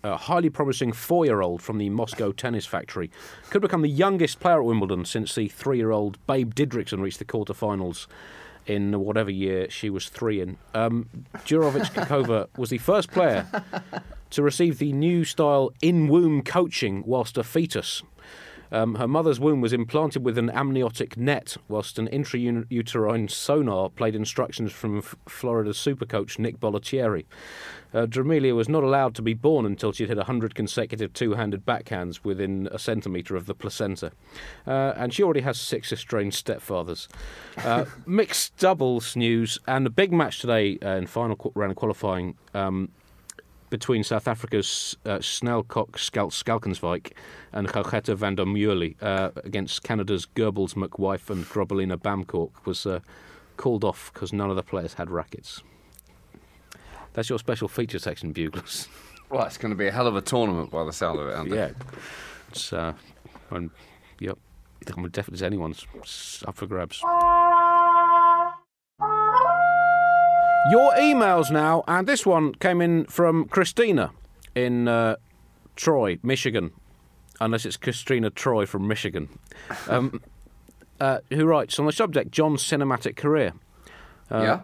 A 0.04 0.16
highly 0.16 0.50
promising 0.50 0.94
four-year-old 0.94 1.62
from 1.62 1.78
the 1.80 1.90
Moscow 1.90 2.32
tennis 2.32 2.66
factory 2.66 3.10
could 3.50 3.62
become 3.62 3.82
the 3.82 3.90
youngest 3.90 4.40
player 4.40 4.60
at 4.60 4.66
Wimbledon 4.66 5.06
since 5.06 5.34
the 5.36 5.48
three-year-old 5.48 6.26
Babe 6.28 6.54
Didrikson 6.54 7.02
reached 7.02 7.20
the 7.20 7.26
quarter-finals 7.26 8.08
in 8.68 9.00
whatever 9.00 9.32
year 9.32 9.70
she 9.70 9.90
was 9.90 10.10
three 10.10 10.42
in. 10.42 10.58
Um, 10.74 11.10
Jurovic 11.46 11.94
Kakova 11.94 12.48
was 12.58 12.70
the 12.70 12.78
first 12.78 13.12
player 13.12 13.48
to 14.30 14.44
receive 14.44 14.78
the 14.78 14.92
new 14.92 15.24
style 15.24 15.72
in 15.82 16.08
womb 16.08 16.44
coaching 16.44 17.04
whilst 17.06 17.38
a 17.38 17.44
fetus. 17.44 18.04
Um, 18.72 18.96
her 18.96 19.08
mother's 19.08 19.40
womb 19.40 19.62
was 19.62 19.72
implanted 19.72 20.26
with 20.26 20.38
an 20.38 20.50
amniotic 20.50 21.16
net, 21.16 21.56
whilst 21.70 21.98
an 21.98 22.10
intrauterine 22.10 23.30
sonar 23.30 23.90
played 23.90 24.16
instructions 24.16 24.74
from 24.74 24.98
F- 24.98 25.16
Florida 25.28 25.72
supercoach 25.72 26.38
Nick 26.38 26.60
Bollettieri. 26.60 27.24
Uh, 27.94 28.06
Dramelia 28.06 28.56
was 28.56 28.70
not 28.70 28.84
allowed 28.84 29.16
to 29.16 29.22
be 29.22 29.34
born 29.34 29.66
until 29.66 29.92
she'd 29.92 30.10
hit 30.10 30.18
100 30.18 30.56
consecutive 30.56 31.14
two 31.14 31.34
handed 31.34 31.66
backhands 31.66 32.24
within 32.24 32.68
a 32.72 32.80
centimetre 32.80 33.36
of 33.36 33.46
the 33.46 33.54
placenta. 33.54 34.12
Uh, 34.66 34.94
and 34.98 35.14
she 35.14 35.24
already 35.24 35.42
has 35.42 35.60
six 35.60 35.92
estranged 35.92 36.46
stepfathers. 36.46 37.08
Uh, 37.58 37.86
mixed 38.06 38.58
doubles 38.58 39.16
news 39.16 39.60
and 39.68 39.88
a 39.88 39.90
big 39.90 40.12
match 40.12 40.40
today 40.40 40.78
uh, 40.84 40.96
in 40.96 41.08
final 41.08 41.52
round 41.56 41.72
of 41.72 41.78
qualifying. 41.78 42.36
Um, 42.54 42.90
between 43.70 44.04
South 44.04 44.28
Africa's 44.28 44.96
uh, 45.06 45.18
Snelkok 45.18 45.98
Skal- 45.98 46.30
Skalkensvik 46.30 47.12
and 47.52 47.68
Gaugetta 47.68 48.16
van 48.16 48.36
der 48.36 48.46
Meulen 48.46 48.96
uh, 49.02 49.32
against 49.44 49.84
Canada's 49.84 50.26
Goebbels 50.26 50.76
McWife 50.76 51.30
and 51.30 51.46
Grobelina 51.46 51.98
Bamkork 51.98 52.52
was 52.66 52.86
uh, 52.86 53.02
called 53.58 53.84
off 53.84 54.12
because 54.14 54.32
none 54.32 54.50
of 54.50 54.56
the 54.56 54.64
players 54.64 54.94
had 54.94 55.10
rackets. 55.10 55.62
That's 57.18 57.32
your 57.32 57.40
special 57.40 57.68
feature 57.68 57.98
section, 57.98 58.32
Buglers. 58.32 58.88
Well, 59.32 59.44
it's 59.48 59.58
going 59.58 59.72
to 59.72 59.76
be 59.76 59.88
a 59.88 59.92
hell 59.92 60.06
of 60.06 60.16
a 60.16 60.22
tournament 60.22 60.70
by 60.70 60.84
the 60.84 60.94
sound 60.94 61.20
of 61.20 61.28
it, 61.28 61.36
Andy. 61.36 61.56
yeah. 61.56 61.72
It's, 62.50 62.72
uh, 62.72 62.94
and, 63.50 63.72
yep. 64.20 64.38
I 64.96 65.02
mean, 65.02 65.10
definitely 65.10 65.44
anyone's 65.44 65.84
up 66.48 66.56
for 66.56 66.68
grabs. 66.68 67.02
Your 70.70 70.94
emails 70.94 71.50
now, 71.50 71.84
and 71.88 72.08
this 72.08 72.24
one 72.24 72.54
came 72.54 72.82
in 72.82 73.06
from 73.06 73.46
Christina 73.46 74.12
in 74.54 74.88
uh, 74.88 75.16
Troy, 75.76 76.20
Michigan, 76.22 76.70
unless 77.42 77.66
it's 77.66 77.78
Christina 77.78 78.30
Troy 78.30 78.68
from 78.68 78.88
Michigan, 78.88 79.40
um, 79.88 80.22
uh, 81.00 81.22
who 81.32 81.48
writes 81.48 81.80
on 81.80 81.88
the 81.88 81.92
subject 81.92 82.30
John's 82.30 82.62
cinematic 82.62 83.16
career. 83.16 83.54
yeah? 84.30 84.60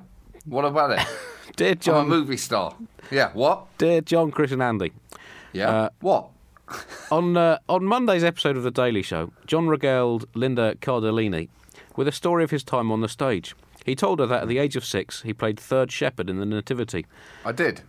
What 0.46 0.66
about 0.66 1.00
it? 1.00 1.08
Dear 1.56 1.70
I'm 1.70 1.74
a 1.74 1.76
John, 1.76 2.10
movie 2.10 2.38
star. 2.38 2.76
Yeah, 3.12 3.32
what? 3.34 3.66
dear 3.78 4.02
John, 4.02 4.32
Chris, 4.32 4.52
and 4.52 4.62
Andy. 4.64 4.92
Yeah. 5.52 5.70
Uh, 5.70 5.90
what? 6.02 6.30
On 7.12 7.36
uh, 7.38 7.60
on 7.68 7.84
Monday's 7.86 8.24
episode 8.24 8.58
of 8.58 8.64
The 8.64 8.72
Daily 8.72 9.02
Show, 9.02 9.32
John 9.46 9.68
regaled 9.68 10.26
Linda 10.34 10.76
Cardellini 10.76 11.50
with 11.96 12.08
a 12.08 12.12
story 12.12 12.44
of 12.44 12.52
his 12.52 12.64
time 12.64 12.92
on 12.92 13.02
the 13.02 13.10
stage. 13.10 13.54
He 13.86 13.96
told 13.96 14.20
her 14.20 14.26
that 14.26 14.44
at 14.44 14.48
the 14.48 14.58
age 14.58 14.76
of 14.76 14.86
six, 14.86 15.22
he 15.24 15.34
played 15.34 15.60
third 15.60 15.92
shepherd 15.92 16.30
in 16.30 16.40
the 16.40 16.46
Nativity. 16.46 17.06
I 17.46 17.52
did. 17.52 17.82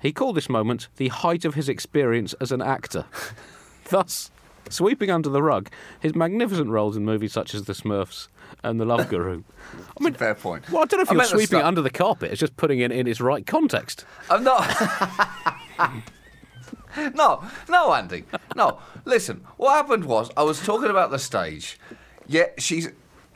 He 0.00 0.12
called 0.12 0.36
this 0.36 0.48
moment 0.48 0.88
the 0.96 1.08
height 1.08 1.44
of 1.44 1.54
his 1.54 1.68
experience 1.68 2.32
as 2.34 2.52
an 2.52 2.62
actor. 2.62 3.04
Thus, 3.90 4.30
sweeping 4.68 5.10
under 5.10 5.28
the 5.28 5.42
rug 5.42 5.68
his 6.00 6.14
magnificent 6.14 6.68
roles 6.70 6.96
in 6.96 7.04
movies 7.04 7.32
such 7.32 7.54
as 7.54 7.64
The 7.64 7.72
Smurfs 7.72 8.28
and 8.62 8.80
The 8.80 8.84
Love 8.84 9.08
Guru. 9.08 9.42
I 9.98 10.04
mean, 10.04 10.14
Fair 10.14 10.34
point. 10.34 10.70
well, 10.70 10.82
I 10.82 10.86
don't 10.86 10.98
know 10.98 11.02
if 11.02 11.10
I 11.10 11.14
you're 11.14 11.24
sweeping 11.24 11.58
it 11.58 11.64
under 11.64 11.80
the 11.82 11.90
carpet. 11.90 12.30
It's 12.30 12.40
just 12.40 12.56
putting 12.56 12.80
it 12.80 12.92
in 12.92 13.06
its 13.06 13.20
right 13.20 13.46
context. 13.46 14.04
I'm 14.30 14.44
not. 14.44 14.68
no, 17.14 17.42
no, 17.68 17.92
Andy. 17.94 18.24
No. 18.56 18.78
Listen, 19.04 19.44
what 19.56 19.72
happened 19.72 20.04
was 20.04 20.30
I 20.36 20.42
was 20.42 20.60
talking 20.64 20.90
about 20.90 21.10
the 21.10 21.18
stage. 21.18 21.78
Yeah, 22.26 22.46
she's, 22.58 22.90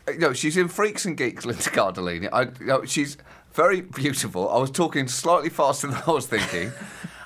you 0.09 0.19
know, 0.19 0.33
she's 0.33 0.57
in 0.57 0.69
Freaks 0.69 1.05
and 1.05 1.17
Geeks, 1.17 1.45
Linda 1.45 1.63
Cardellini. 1.63 2.29
I, 2.33 2.43
you 2.43 2.67
know, 2.67 2.85
she's 2.85 3.17
very 3.53 3.81
beautiful. 3.81 4.49
I 4.51 4.59
was 4.59 4.71
talking 4.71 5.09
slightly 5.09 5.49
faster 5.51 5.89
than 5.89 6.03
I 6.07 6.11
was 6.11 6.27
thinking, 6.27 6.73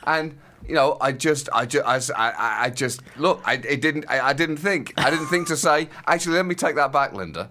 and. 0.04 0.38
You 0.66 0.74
know, 0.74 0.96
I 1.00 1.12
just, 1.12 1.48
I 1.52 1.66
just, 1.66 1.84
I, 1.86 2.30
I, 2.30 2.64
I 2.64 2.70
just 2.70 3.02
look. 3.16 3.42
I, 3.44 3.54
it 3.54 3.80
didn't, 3.80 4.04
I, 4.08 4.28
I 4.28 4.32
didn't 4.32 4.58
think. 4.58 4.94
I 4.96 5.10
didn't 5.10 5.26
think 5.26 5.48
to 5.48 5.56
say. 5.56 5.88
Actually, 6.06 6.36
let 6.36 6.46
me 6.46 6.54
take 6.54 6.76
that 6.76 6.92
back, 6.92 7.12
Linda, 7.12 7.50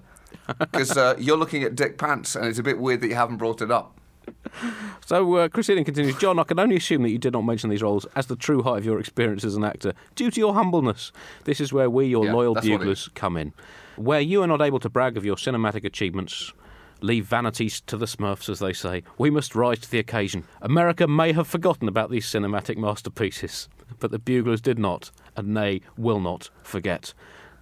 because 0.60 0.96
uh, 0.96 1.16
you're 1.20 1.38
looking 1.38 1.64
at 1.64 1.76
Dick 1.76 1.98
Pants, 1.98 2.36
and 2.36 2.46
it's 2.46 2.60
a 2.60 2.64
bit 2.64 2.80
weird 2.80 3.02
that 3.02 3.08
you 3.08 3.16
haven't 3.16 3.38
brought 3.38 3.62
it 3.62 3.72
up. 3.72 3.96
So, 5.06 5.36
uh, 5.36 5.50
Christina 5.50 5.84
continues 5.84 6.16
John, 6.18 6.38
I 6.38 6.44
can 6.44 6.60
only 6.60 6.76
assume 6.76 7.02
that 7.02 7.10
you 7.10 7.18
did 7.18 7.34
not 7.34 7.42
mention 7.42 7.70
these 7.70 7.82
roles 7.82 8.06
as 8.16 8.28
the 8.28 8.36
true 8.36 8.62
height 8.62 8.78
of 8.78 8.86
your 8.86 9.00
experience 9.00 9.44
as 9.44 9.56
an 9.56 9.64
actor 9.64 9.94
due 10.16 10.30
to 10.30 10.40
your 10.40 10.54
humbleness. 10.54 11.12
This 11.46 11.60
is 11.60 11.74
where 11.74 11.90
we, 11.90 12.06
your 12.06 12.26
Yeah, 12.26 12.34
loyal 12.34 12.54
that's 12.54 12.68
what 12.68 12.76
it 12.76 12.78
buglers, 12.80 13.10
come 13.16 13.38
in. 13.38 13.54
Where 13.96 14.22
you 14.22 14.44
are 14.44 14.48
not 14.48 14.62
able 14.62 14.80
to 14.80 14.90
brag 14.90 15.18
of 15.18 15.26
your 15.26 15.36
cinematic 15.36 15.84
achievements, 15.84 16.54
leave 17.02 17.26
vanities 17.26 17.82
to 17.82 17.98
the 17.98 18.06
smurfs, 18.06 18.50
as 18.50 18.60
they 18.60 18.74
say. 18.74 19.04
We 19.18 19.30
must 19.30 19.56
rise 19.56 19.80
to 19.80 19.92
the 19.92 20.00
occasion. 20.00 20.44
America 20.62 21.08
may 21.08 21.34
have 21.34 21.48
forgotten 21.48 21.88
about 21.88 22.10
these 22.12 22.26
cinematic 22.26 22.78
masterpieces, 22.78 23.70
but 24.00 24.12
the 24.12 24.20
buglers 24.20 24.62
did 24.62 24.80
not, 24.80 25.12
and 25.36 25.56
they 25.56 25.82
will 25.98 26.20
not 26.20 26.50
forget. 26.64 27.14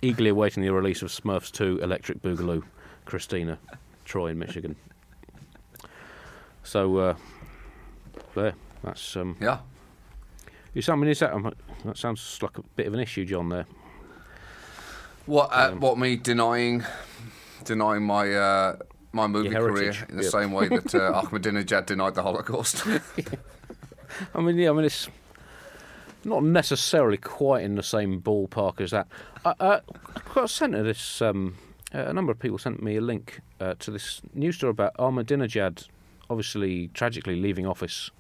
Eagerly 0.02 0.30
awaiting 0.30 0.64
the 0.64 0.74
release 0.74 1.02
of 1.02 1.10
Smurfs 1.10 1.52
2 1.52 1.80
Electric 1.82 2.22
Boogaloo. 2.22 2.64
Christina, 3.08 3.58
Troy 4.06 4.28
in 4.28 4.40
Michigan. 4.40 4.76
So, 6.64 6.98
uh, 6.98 7.16
there. 8.36 8.54
That's 8.84 9.16
um. 9.16 9.38
Yeah. 9.42 9.60
You 10.74 10.82
sound, 10.82 11.00
I 11.00 11.02
mean, 11.02 11.12
is 11.12 11.20
that, 11.20 11.34
um, 11.34 11.52
that 11.86 11.98
sounds 11.98 12.38
like 12.42 12.58
a 12.58 12.62
bit 12.76 12.86
of 12.86 12.94
an 12.94 13.00
issue, 13.00 13.26
John. 13.26 13.50
There. 13.50 13.66
What? 15.26 15.50
Uh, 15.52 15.72
what? 15.72 15.98
Me 15.98 16.18
denying, 16.18 16.84
denying 17.64 18.04
my 18.04 18.34
uh, 18.34 18.76
my 19.12 19.28
movie 19.28 19.50
career 19.50 19.94
in 20.10 20.18
the 20.18 20.24
yeah. 20.24 20.30
same 20.30 20.52
way 20.52 20.68
that 20.68 20.94
uh, 20.94 21.22
Ahmadinejad 21.26 21.86
denied 21.86 22.16
the 22.16 22.24
Holocaust. 22.24 22.86
I 24.36 24.42
mean, 24.42 24.58
yeah. 24.58 24.70
I 24.70 24.74
mean, 24.74 24.86
it's 24.86 25.08
not 26.24 26.44
necessarily 26.44 27.18
quite 27.18 27.64
in 27.64 27.76
the 27.76 27.84
same 27.84 28.22
ballpark 28.22 28.82
as 28.82 28.92
that. 28.92 29.08
I, 29.46 29.54
uh, 29.60 29.80
I 30.16 30.34
got 30.34 30.50
sent 30.50 30.74
to 30.74 30.84
this. 30.84 31.22
Um, 31.22 31.58
uh, 31.94 32.00
a 32.00 32.14
number 32.14 32.32
of 32.32 32.40
people 32.40 32.58
sent 32.58 32.84
me 32.84 32.98
a 32.98 33.02
link 33.02 33.40
uh, 33.60 33.76
to 33.80 33.92
this 33.92 34.22
news 34.34 34.58
story 34.58 34.72
about 34.72 34.94
Ahmadinejad, 34.96 35.88
obviously 36.30 36.90
tragically 36.90 37.38
leaving 37.38 37.66
office 37.66 38.12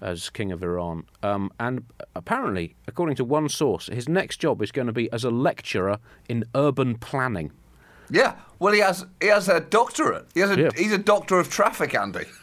as 0.00 0.30
king 0.30 0.52
of 0.52 0.62
Iran. 0.62 1.04
Um, 1.22 1.52
and 1.58 1.84
apparently, 2.14 2.74
according 2.86 3.16
to 3.16 3.24
one 3.24 3.48
source, 3.48 3.86
his 3.86 4.08
next 4.08 4.38
job 4.38 4.60
is 4.60 4.72
going 4.72 4.88
to 4.88 4.92
be 4.92 5.10
as 5.12 5.24
a 5.24 5.30
lecturer 5.30 5.98
in 6.28 6.44
urban 6.54 6.96
planning. 6.96 7.52
Yeah. 8.10 8.34
Well, 8.58 8.72
he 8.72 8.80
has 8.80 9.04
he 9.20 9.28
has 9.28 9.48
a 9.48 9.60
doctorate. 9.60 10.26
He 10.34 10.40
has 10.40 10.50
a, 10.50 10.60
Yeah. 10.60 10.68
He's 10.76 10.92
a 10.92 10.98
doctor 10.98 11.38
of 11.38 11.48
traffic, 11.50 11.94
Andy. 11.94 12.24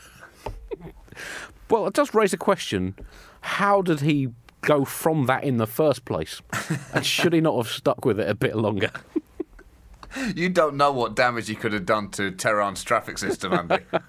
Well, 1.70 1.86
it 1.86 1.94
does 1.94 2.16
raise 2.16 2.34
a 2.34 2.38
question: 2.38 2.96
How 3.42 3.84
did 3.84 4.00
he 4.02 4.30
go 4.62 4.86
from 4.86 5.28
that 5.28 5.44
in 5.44 5.58
the 5.58 5.68
first 5.68 6.04
place? 6.04 6.42
and 6.94 7.06
should 7.06 7.32
he 7.32 7.42
not 7.42 7.58
have 7.58 7.68
stuck 7.72 8.04
with 8.06 8.20
it 8.20 8.28
a 8.28 8.36
bit 8.36 8.56
longer? 8.56 8.90
You 10.36 10.50
don't 10.50 10.76
know 10.76 10.92
what 10.92 11.16
damage 11.16 11.48
he 11.48 11.54
could 11.54 11.72
have 11.72 11.86
done 11.86 12.10
to 12.14 12.32
Tehran's 12.32 12.84
traffic 12.84 13.20
system, 13.20 13.54
Andy. 13.54 13.78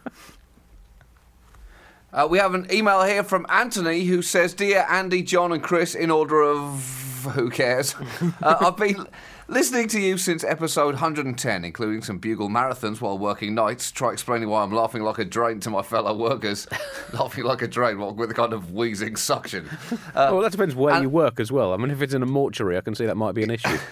Uh, 2.12 2.26
we 2.28 2.38
have 2.38 2.54
an 2.54 2.66
email 2.72 3.02
here 3.04 3.22
from 3.22 3.46
Anthony 3.48 4.04
who 4.04 4.20
says, 4.20 4.52
"Dear 4.52 4.84
Andy, 4.88 5.22
John, 5.22 5.52
and 5.52 5.62
Chris, 5.62 5.94
in 5.94 6.10
order 6.10 6.42
of 6.42 7.28
who 7.34 7.50
cares, 7.50 7.94
uh, 8.42 8.56
I've 8.60 8.76
been 8.76 9.06
listening 9.50 9.88
to 9.88 10.00
you 10.00 10.16
since 10.16 10.44
episode 10.44 10.94
110, 10.94 11.64
including 11.64 12.02
some 12.02 12.18
bugle 12.18 12.48
marathons 12.48 13.00
while 13.00 13.18
working 13.18 13.54
nights. 13.54 13.90
Try 13.90 14.12
explaining 14.12 14.48
why 14.48 14.62
I'm 14.62 14.72
laughing 14.72 15.02
like 15.02 15.18
a 15.18 15.24
drain 15.24 15.60
to 15.60 15.70
my 15.70 15.82
fellow 15.82 16.16
workers. 16.16 16.66
laughing 17.12 17.44
like 17.44 17.60
a 17.60 17.68
drain 17.68 17.98
with 18.16 18.30
a 18.30 18.34
kind 18.34 18.52
of 18.52 18.72
wheezing 18.72 19.16
suction. 19.16 19.68
Uh, 20.14 20.30
well, 20.32 20.40
that 20.40 20.52
depends 20.52 20.74
where 20.74 20.94
and- 20.94 21.02
you 21.02 21.10
work 21.10 21.40
as 21.40 21.50
well. 21.50 21.72
I 21.72 21.76
mean, 21.76 21.90
if 21.90 22.00
it's 22.00 22.14
in 22.14 22.22
a 22.22 22.26
mortuary, 22.26 22.76
I 22.76 22.80
can 22.80 22.94
see 22.94 23.06
that 23.06 23.16
might 23.16 23.34
be 23.34 23.42
an 23.42 23.50
issue. 23.50 23.76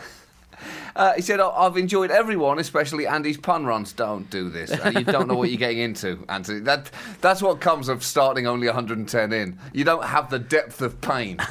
Uh, 0.97 1.13
he 1.15 1.23
said, 1.23 1.39
"I- 1.39 1.49
I've 1.51 1.77
enjoyed 1.77 2.11
everyone, 2.11 2.59
especially 2.59 3.07
Andy's 3.07 3.37
pun 3.37 3.65
runs. 3.65 3.93
Don't 3.93 4.29
do 4.31 4.51
this. 4.51 4.73
Uh, 4.73 4.91
you 4.93 5.05
don't 5.05 5.29
know 5.29 5.37
what 5.37 5.49
you're 5.49 5.57
getting 5.59 5.79
into, 5.79 6.25
Anthony. 6.29 6.59
That, 6.59 6.91
that's 7.21 7.41
what 7.41 7.61
comes 7.61 7.89
of 7.89 8.03
starting 8.03 8.49
only 8.49 8.67
110 8.67 9.33
in. 9.33 9.57
You 9.73 9.85
don't 9.85 10.05
have 10.05 10.29
the 10.29 10.41
depth 10.41 10.83
of 10.83 11.01
pain. 11.01 11.39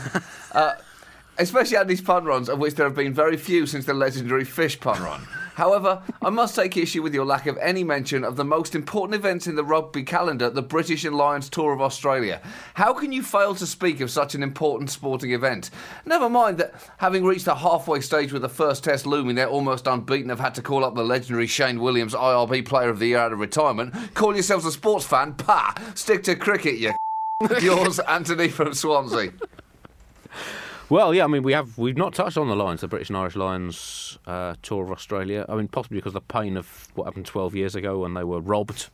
Uh, 0.53 0.73
especially 1.39 1.77
at 1.77 1.87
these 1.87 2.01
pun 2.01 2.25
runs, 2.25 2.49
of 2.49 2.59
which 2.59 2.75
there 2.75 2.85
have 2.85 2.95
been 2.95 3.13
very 3.13 3.37
few 3.37 3.65
since 3.65 3.85
the 3.85 3.93
legendary 3.93 4.43
fish 4.43 4.79
pun 4.79 5.01
run. 5.01 5.21
However, 5.57 6.03
I 6.21 6.29
must 6.29 6.55
take 6.55 6.77
issue 6.77 7.01
with 7.01 7.15
your 7.15 7.25
lack 7.25 7.47
of 7.47 7.57
any 7.57 7.83
mention 7.83 8.23
of 8.23 8.35
the 8.35 8.45
most 8.45 8.75
important 8.75 9.15
events 9.15 9.47
in 9.47 9.55
the 9.55 9.63
rugby 9.63 10.03
calendar, 10.03 10.51
the 10.51 10.61
British 10.61 11.03
and 11.03 11.15
Lions 11.15 11.49
Tour 11.49 11.73
of 11.73 11.81
Australia. 11.81 12.41
How 12.75 12.93
can 12.93 13.11
you 13.11 13.23
fail 13.23 13.55
to 13.55 13.65
speak 13.65 13.99
of 13.99 14.11
such 14.11 14.35
an 14.35 14.43
important 14.43 14.91
sporting 14.91 15.31
event? 15.31 15.71
Never 16.05 16.29
mind 16.29 16.59
that, 16.59 16.75
having 16.97 17.25
reached 17.25 17.45
the 17.45 17.55
halfway 17.55 18.01
stage 18.01 18.31
with 18.31 18.43
the 18.43 18.49
first 18.49 18.83
test 18.83 19.07
looming, 19.07 19.35
they're 19.35 19.49
almost 19.49 19.87
unbeaten, 19.87 20.29
have 20.29 20.39
had 20.39 20.53
to 20.53 20.61
call 20.61 20.85
up 20.85 20.93
the 20.93 21.03
legendary 21.03 21.47
Shane 21.47 21.79
Williams 21.79 22.13
IRB 22.13 22.63
Player 22.63 22.89
of 22.89 22.99
the 22.99 23.07
Year 23.07 23.17
out 23.17 23.33
of 23.33 23.39
retirement. 23.39 23.95
Call 24.13 24.35
yourselves 24.35 24.63
a 24.63 24.71
sports 24.71 25.07
fan? 25.07 25.33
Pah! 25.33 25.73
Stick 25.95 26.21
to 26.25 26.35
cricket, 26.35 26.77
you. 26.77 26.93
Yours, 27.61 27.97
Anthony 27.99 28.49
from 28.49 28.75
Swansea. 28.75 29.31
Well, 30.89 31.13
yeah, 31.13 31.25
I 31.25 31.27
mean, 31.27 31.43
we 31.43 31.51
have 31.51 31.77
we've 31.77 31.97
not 31.97 32.13
touched 32.13 32.37
on 32.37 32.47
the 32.47 32.55
Lions, 32.55 32.81
the 32.81 32.87
British 32.87 33.09
and 33.09 33.17
Irish 33.17 33.35
Lions 33.35 34.17
uh, 34.25 34.55
tour 34.61 34.85
of 34.85 34.91
Australia. 34.91 35.45
I 35.49 35.55
mean, 35.55 35.67
possibly 35.67 35.97
because 35.97 36.15
of 36.15 36.25
the 36.27 36.33
pain 36.33 36.55
of 36.55 36.87
what 36.95 37.05
happened 37.05 37.25
12 37.25 37.55
years 37.55 37.75
ago 37.75 37.99
when 37.99 38.13
they 38.13 38.23
were 38.23 38.39
robbed 38.39 38.89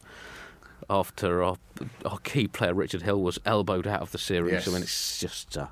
after 0.90 1.44
our, 1.44 1.58
our 2.06 2.18
key 2.20 2.48
player 2.48 2.74
Richard 2.74 3.04
Hill 3.04 3.22
was 3.22 3.40
elbowed 3.46 3.86
out 3.86 4.02
of 4.02 4.12
the 4.12 4.18
series. 4.18 4.54
Yes. 4.54 4.68
I 4.68 4.72
mean, 4.72 4.82
it's 4.82 5.20
just 5.20 5.56
uh, 5.58 5.68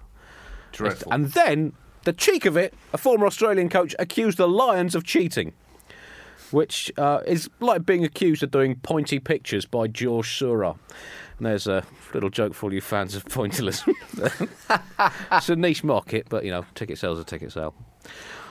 Dreadful. 0.72 1.12
and 1.12 1.32
then 1.32 1.74
the 2.04 2.14
cheek 2.14 2.46
of 2.46 2.56
it, 2.56 2.74
a 2.94 2.98
former 2.98 3.26
Australian 3.26 3.70
coach 3.70 3.96
accused 3.98 4.38
the 4.38 4.48
Lions 4.48 4.94
of 4.94 5.04
cheating, 5.04 5.54
which 6.52 6.92
uh, 6.98 7.22
is 7.26 7.50
like 7.60 7.86
being 7.86 8.04
accused 8.04 8.44
of 8.44 8.52
doing 8.52 8.76
pointy 8.76 9.20
pictures 9.20 9.66
by 9.66 9.88
George 9.88 10.38
Seurat. 10.38 10.78
And 11.42 11.48
there's 11.48 11.66
a 11.66 11.84
little 12.14 12.30
joke 12.30 12.54
for 12.54 12.68
all 12.68 12.74
you 12.74 12.82
fans 12.82 13.16
of 13.16 13.26
pointillism. 13.26 13.96
it's 15.32 15.50
a 15.50 15.56
niche 15.56 15.84
market, 15.84 16.28
but 16.30 16.46
you 16.46 16.52
know, 16.52 16.66
ticket 16.76 17.00
sales 17.00 17.20
are 17.20 17.24
ticket 17.24 17.52
sale. 17.52 17.74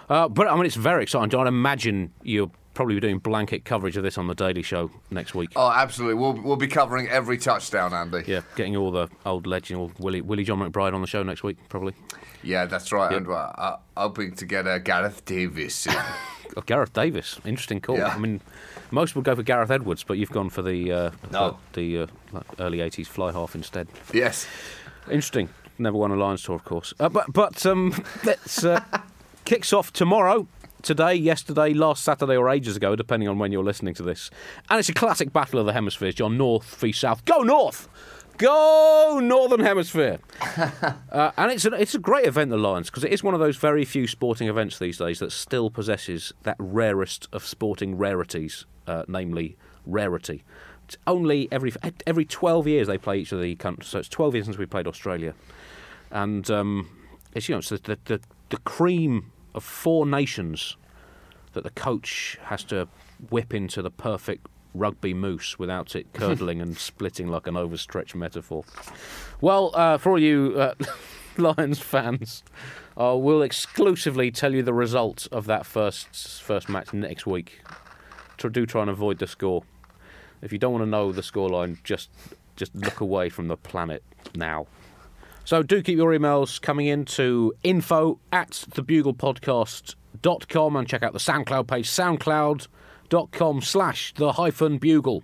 Uh, 0.08 0.26
but 0.28 0.48
I 0.48 0.56
mean, 0.56 0.66
it's 0.66 0.74
very 0.74 1.04
exciting. 1.04 1.38
I 1.38 1.46
imagine 1.46 2.12
you'll 2.24 2.50
probably 2.74 2.96
be 2.96 3.00
doing 3.00 3.18
blanket 3.18 3.64
coverage 3.64 3.96
of 3.96 4.02
this 4.02 4.18
on 4.18 4.26
the 4.26 4.34
Daily 4.34 4.62
Show 4.62 4.90
next 5.08 5.36
week. 5.36 5.50
Oh, 5.54 5.70
absolutely. 5.70 6.14
We'll, 6.14 6.32
we'll 6.32 6.56
be 6.56 6.66
covering 6.66 7.08
every 7.08 7.38
touchdown, 7.38 7.94
Andy. 7.94 8.24
Yeah, 8.26 8.40
getting 8.56 8.74
all 8.74 8.90
the 8.90 9.06
old 9.24 9.46
legend, 9.46 9.78
old 9.78 9.92
Willie, 10.00 10.20
Willie 10.20 10.42
John 10.42 10.58
McBride 10.58 10.92
on 10.92 11.00
the 11.00 11.06
show 11.06 11.22
next 11.22 11.44
week, 11.44 11.58
probably. 11.68 11.94
Yeah, 12.42 12.66
that's 12.66 12.92
right. 12.92 13.10
Yep. 13.10 13.18
And 13.22 13.28
uh, 13.28 13.32
uh, 13.32 13.76
hoping 13.96 14.32
to 14.36 14.46
get 14.46 14.66
uh, 14.66 14.78
Gareth 14.78 15.24
Davies. 15.24 15.86
Oh, 16.56 16.62
Gareth 16.62 16.92
Davies, 16.92 17.38
interesting 17.44 17.80
call. 17.80 17.96
Yeah. 17.96 18.08
I 18.08 18.18
mean, 18.18 18.40
most 18.90 19.14
would 19.14 19.24
go 19.24 19.36
for 19.36 19.42
Gareth 19.44 19.70
Edwards, 19.70 20.02
but 20.02 20.18
you've 20.18 20.32
gone 20.32 20.50
for 20.50 20.62
the 20.62 20.90
uh, 20.90 21.10
No. 21.30 21.58
the, 21.74 22.08
the 22.32 22.38
uh, 22.38 22.42
early 22.58 22.78
'80s 22.78 23.06
fly 23.06 23.30
half 23.30 23.54
instead. 23.54 23.86
yes. 24.12 24.48
Interesting. 25.06 25.48
Never 25.78 25.96
won 25.96 26.10
a 26.10 26.16
Lions 26.16 26.42
tour, 26.42 26.56
of 26.56 26.64
course. 26.64 26.92
Uh, 26.98 27.08
but 27.08 27.32
but 27.32 27.64
um, 27.66 27.94
let's 28.24 28.64
uh, 28.64 28.80
kicks 29.44 29.72
off 29.72 29.92
tomorrow. 29.92 30.48
Today, 30.82 31.14
yesterday, 31.14 31.72
last 31.72 32.02
Saturday, 32.02 32.36
or 32.36 32.48
ages 32.50 32.74
ago, 32.76 32.96
depending 32.96 33.28
on 33.28 33.38
when 33.38 33.52
you're 33.52 33.62
listening 33.62 33.94
to 33.94 34.02
this. 34.02 34.28
And 34.68 34.80
it's 34.80 34.88
a 34.88 34.92
classic 34.94 35.32
battle 35.32 35.60
of 35.60 35.66
the 35.66 35.72
hemispheres, 35.72 36.16
John. 36.16 36.36
North 36.36 36.74
v 36.80 36.90
South. 36.90 37.24
Go 37.26 37.42
North! 37.44 37.88
Go 38.40 39.20
Northern 39.22 39.60
Hemisphere! 39.60 40.18
uh, 41.12 41.30
and 41.36 41.52
it's 41.52 41.64
a, 41.64 41.72
it's 41.74 41.94
a 41.94 41.98
great 41.98 42.26
event, 42.26 42.50
the 42.50 42.56
Lions, 42.56 42.88
because 42.88 43.04
it 43.04 43.12
is 43.12 43.22
one 43.22 43.34
of 43.34 43.40
those 43.40 43.56
very 43.56 43.84
few 43.84 44.06
sporting 44.06 44.48
events 44.48 44.78
these 44.78 44.98
days 44.98 45.18
that 45.18 45.30
still 45.30 45.70
possesses 45.70 46.32
that 46.42 46.56
rarest 46.58 47.28
of 47.32 47.46
sporting 47.46 47.98
rarities, 47.98 48.66
uh, 48.86 49.04
namely 49.06 49.56
rarity. 49.84 50.42
It's 50.86 50.96
only 51.06 51.48
every 51.52 51.72
every 52.06 52.24
12 52.24 52.66
years 52.66 52.86
they 52.86 52.98
play 52.98 53.18
each 53.18 53.30
of 53.30 53.40
the 53.40 53.54
countries. 53.56 53.88
So 53.88 53.98
it's 54.00 54.08
12 54.08 54.34
years 54.34 54.46
since 54.46 54.58
we 54.58 54.66
played 54.66 54.86
Australia 54.88 55.34
and 56.10 56.50
um, 56.50 56.88
it's 57.34 57.48
you 57.48 57.54
know 57.54 57.60
it's 57.60 57.68
the, 57.68 57.78
the 57.78 57.98
the 58.04 58.20
the 58.50 58.56
cream 58.58 59.30
of 59.54 59.62
four 59.62 60.06
nations 60.06 60.76
that 61.52 61.64
the 61.64 61.70
coach 61.70 62.38
has 62.44 62.64
to 62.64 62.88
whip 63.30 63.54
into 63.54 63.82
the 63.82 63.90
perfect 63.90 64.46
rugby 64.74 65.14
mousse 65.14 65.58
without 65.58 65.96
it 65.96 66.12
curdling 66.12 66.60
and 66.60 66.76
splitting 66.76 67.28
like 67.28 67.46
an 67.46 67.56
overstretched 67.56 68.14
metaphor. 68.14 68.64
Well, 69.40 69.70
uh, 69.74 69.96
for 69.98 70.10
all 70.10 70.18
you 70.18 70.54
uh, 70.56 70.74
Lions 71.36 71.78
fans, 71.78 72.42
uh, 72.96 73.16
we'll 73.16 73.42
exclusively 73.42 74.30
tell 74.30 74.54
you 74.54 74.62
the 74.62 74.74
result 74.74 75.26
of 75.32 75.46
that 75.46 75.66
first 75.66 76.42
first 76.42 76.68
match 76.68 76.92
next 76.92 77.26
week. 77.26 77.62
Do 78.38 78.64
try 78.64 78.80
and 78.80 78.90
avoid 78.90 79.18
the 79.18 79.26
score. 79.26 79.64
If 80.40 80.52
you 80.52 80.58
don't 80.58 80.72
want 80.72 80.84
to 80.84 80.88
know 80.88 81.12
the 81.12 81.20
scoreline, 81.20 81.82
just 81.84 82.08
just 82.56 82.74
look 82.74 83.00
away 83.00 83.28
from 83.28 83.48
the 83.48 83.56
planet 83.56 84.02
now. 84.34 84.66
So 85.44 85.62
do 85.62 85.82
keep 85.82 85.98
your 85.98 86.12
emails 86.12 86.58
coming 86.60 86.86
in 86.86 87.04
to 87.06 87.54
info 87.62 88.18
at 88.32 88.50
thebuglepodcast.com 88.50 90.76
and 90.76 90.88
check 90.88 91.02
out 91.02 91.12
the 91.12 91.18
SoundCloud 91.18 91.66
page, 91.66 91.88
soundcloud.com 91.88 92.68
slash 93.62 94.12
the 94.14 94.32
hyphen 94.32 94.78
bugle. 94.78 95.22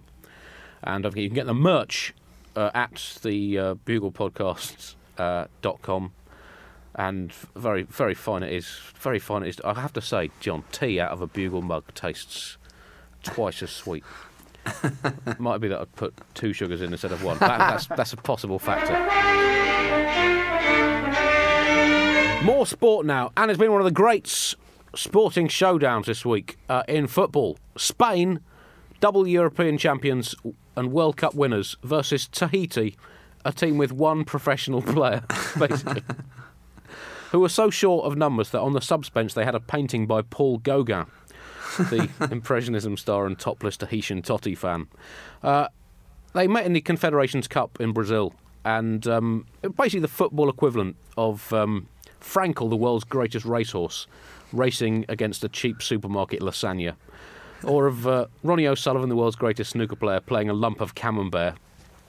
And 0.82 1.04
you 1.04 1.28
can 1.28 1.34
get 1.34 1.46
the 1.46 1.54
merch 1.54 2.14
uh, 2.54 2.70
at 2.74 3.18
the 3.22 3.58
uh, 3.58 3.74
buglepodcast.com. 3.74 6.04
Uh, 6.04 6.08
and 6.98 7.30
very, 7.54 7.82
very 7.82 8.14
fine 8.14 8.42
it 8.42 8.50
is. 8.52 8.66
Very 8.98 9.18
fine 9.18 9.42
it 9.42 9.50
is. 9.50 9.60
I 9.64 9.74
have 9.74 9.92
to 9.94 10.00
say, 10.00 10.30
John, 10.40 10.64
tea 10.72 10.98
out 10.98 11.12
of 11.12 11.20
a 11.20 11.26
bugle 11.26 11.60
mug 11.60 11.84
tastes 11.94 12.56
twice 13.22 13.62
as 13.62 13.70
sweet. 13.70 14.02
Might 15.38 15.58
be 15.58 15.68
that 15.68 15.80
I'd 15.80 15.94
put 15.94 16.14
two 16.34 16.54
sugars 16.54 16.80
in 16.80 16.92
instead 16.92 17.12
of 17.12 17.22
one. 17.22 17.36
That, 17.38 17.58
that's, 17.58 17.86
that's 17.86 18.12
a 18.14 18.16
possible 18.16 18.58
factor. 18.58 18.94
More 22.44 22.66
sport 22.66 23.06
now, 23.06 23.32
and 23.36 23.50
it's 23.50 23.58
been 23.58 23.72
one 23.72 23.80
of 23.80 23.84
the 23.84 23.90
great 23.90 24.26
s- 24.26 24.54
sporting 24.96 25.48
showdowns 25.48 26.06
this 26.06 26.24
week 26.24 26.58
uh, 26.68 26.82
in 26.88 27.06
football. 27.06 27.58
Spain, 27.76 28.40
double 29.00 29.26
European 29.26 29.78
champions 29.78 30.34
and 30.74 30.92
World 30.92 31.16
Cup 31.16 31.34
winners, 31.34 31.76
versus 31.82 32.26
Tahiti, 32.28 32.96
a 33.44 33.52
team 33.52 33.78
with 33.78 33.92
one 33.92 34.24
professional 34.24 34.82
player, 34.94 35.22
basically. 35.58 36.02
Who 37.32 37.40
were 37.40 37.48
so 37.48 37.70
short 37.70 38.06
of 38.06 38.16
numbers 38.16 38.50
that 38.50 38.60
on 38.60 38.72
the 38.72 38.80
subs 38.80 39.10
bench 39.10 39.34
they 39.34 39.44
had 39.44 39.54
a 39.54 39.60
painting 39.60 40.06
by 40.06 40.22
Paul 40.22 40.58
Gauguin, 40.58 41.06
the 41.76 42.08
Impressionism 42.30 42.96
star 42.96 43.26
and 43.26 43.38
topless 43.38 43.76
Tahitian 43.76 44.22
totty 44.22 44.54
fan. 44.54 44.86
Uh, 45.42 45.68
they 46.34 46.46
met 46.46 46.64
in 46.64 46.72
the 46.72 46.80
Confederations 46.80 47.48
Cup 47.48 47.80
in 47.80 47.92
Brazil, 47.92 48.32
and 48.64 49.06
um, 49.06 49.46
basically 49.62 50.00
the 50.00 50.08
football 50.08 50.48
equivalent 50.48 50.96
of 51.16 51.52
um, 51.52 51.88
Frankel, 52.20 52.68
the 52.70 52.76
world's 52.76 53.04
greatest 53.04 53.44
racehorse, 53.44 54.06
racing 54.52 55.04
against 55.08 55.44
a 55.44 55.48
cheap 55.48 55.82
supermarket 55.82 56.40
lasagna, 56.40 56.94
or 57.64 57.86
of 57.86 58.06
uh, 58.06 58.26
Ronnie 58.42 58.66
O'Sullivan, 58.66 59.08
the 59.08 59.16
world's 59.16 59.36
greatest 59.36 59.70
snooker 59.70 59.96
player, 59.96 60.20
playing 60.20 60.48
a 60.50 60.54
lump 60.54 60.80
of 60.80 60.94
camembert. 60.94 61.54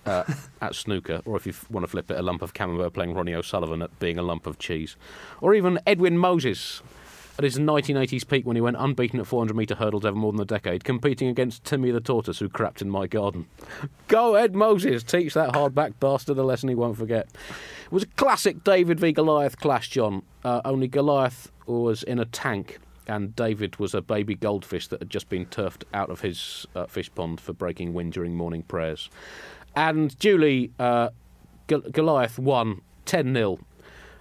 Uh, 0.06 0.24
at 0.62 0.74
snooker, 0.74 1.22
or 1.26 1.36
if 1.36 1.46
you 1.46 1.52
f- 1.52 1.70
want 1.70 1.84
to 1.84 1.88
flip 1.90 2.10
it, 2.10 2.18
a 2.18 2.22
lump 2.22 2.42
of 2.42 2.54
camembert 2.54 2.94
playing 2.94 3.14
Ronnie 3.14 3.34
O'Sullivan 3.34 3.82
at 3.82 4.00
being 4.00 4.18
a 4.18 4.22
lump 4.22 4.48
of 4.48 4.58
cheese, 4.58 4.96
or 5.42 5.54
even 5.54 5.80
Edwin 5.86 6.18
Moses 6.18 6.82
at 7.38 7.44
his 7.44 7.58
1980s 7.58 8.28
peak 8.28 8.46
when 8.46 8.56
he 8.56 8.62
went 8.62 8.78
unbeaten 8.80 9.20
at 9.20 9.28
400 9.28 9.56
metre 9.56 9.76
hurdles 9.76 10.06
over 10.06 10.18
more 10.18 10.32
than 10.32 10.42
a 10.42 10.46
decade, 10.46 10.84
competing 10.84 11.28
against 11.28 11.64
Timmy 11.64 11.92
the 11.92 12.00
tortoise 12.00 12.40
who 12.40 12.50
crapped 12.50 12.82
in 12.82 12.90
my 12.90 13.08
garden. 13.08 13.46
Go 14.08 14.36
Ed 14.36 14.56
Moses, 14.56 15.04
teach 15.04 15.34
that 15.36 15.54
hardback 15.54 15.94
bastard 16.00 16.38
a 16.38 16.44
lesson 16.44 16.70
he 16.70 16.76
won't 16.76 16.98
forget. 16.98 17.28
It 17.86 17.92
was 17.92 18.04
a 18.04 18.08
classic 18.08 18.64
David 18.64 19.00
v 19.00 19.12
Goliath 19.12 19.60
clash, 19.60 19.90
John. 19.90 20.24
Uh, 20.44 20.62
only 20.66 20.88
Goliath 20.88 21.52
was 21.66 22.04
in 22.04 22.20
a 22.20 22.26
tank. 22.26 22.80
And 23.10 23.34
David 23.38 23.78
was 23.78 23.94
a 23.94 24.02
baby 24.02 24.36
goldfish 24.36 24.88
that 24.90 25.00
had 25.00 25.10
just 25.10 25.30
been 25.30 25.46
turfed 25.46 25.86
out 25.94 26.10
of 26.10 26.20
his 26.20 26.66
uh, 26.76 26.88
fish 26.88 27.10
pond 27.16 27.40
for 27.40 27.54
breaking 27.54 27.94
wind 27.94 28.12
during 28.12 28.36
morning 28.36 28.64
prayers. 28.64 29.10
And 29.78 30.20
Julie, 30.20 30.72
uh, 30.78 31.12
Gol- 31.68 31.90
Goliath 31.90 32.38
won 32.38 32.82
10 33.06 33.34
0 33.34 33.60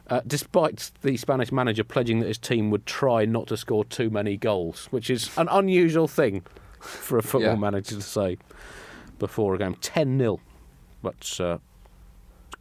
uh, 0.08 0.20
despite 0.26 0.90
the 1.02 1.16
Spanish 1.16 1.50
manager 1.52 1.84
pledging 1.84 2.20
that 2.20 2.26
his 2.26 2.38
team 2.38 2.70
would 2.70 2.86
try 2.86 3.24
not 3.24 3.46
to 3.48 3.56
score 3.56 3.84
too 3.84 4.10
many 4.10 4.36
goals, 4.36 4.86
which 4.90 5.10
is 5.10 5.30
an 5.36 5.48
unusual 5.50 6.06
thing 6.08 6.42
for 6.80 7.18
a 7.18 7.22
football 7.22 7.52
Yeah. 7.54 7.56
manager 7.56 7.96
to 7.96 8.02
say 8.02 8.38
before 9.18 9.54
a 9.54 9.58
game. 9.58 9.74
Ten 9.80 10.18
0 10.18 10.40
but 11.02 11.40
uh, 11.40 11.58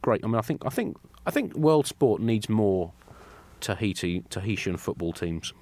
great. 0.02 0.24
I 0.24 0.26
mean, 0.26 0.36
I 0.36 0.40
think 0.42 0.64
I 0.66 0.70
think 0.70 0.96
I 1.26 1.30
think 1.30 1.54
world 1.54 1.86
sport 1.86 2.20
needs 2.20 2.48
more 2.48 2.92
Tahiti 3.60 4.22
Tahitian 4.30 4.76
football 4.76 5.12
teams. 5.12 5.52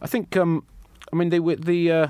I 0.00 0.06
think 0.06 0.36
um, 0.36 0.64
I 1.12 1.16
mean 1.16 1.30
the 1.30 1.40
the. 1.56 1.92
Uh, 1.92 2.06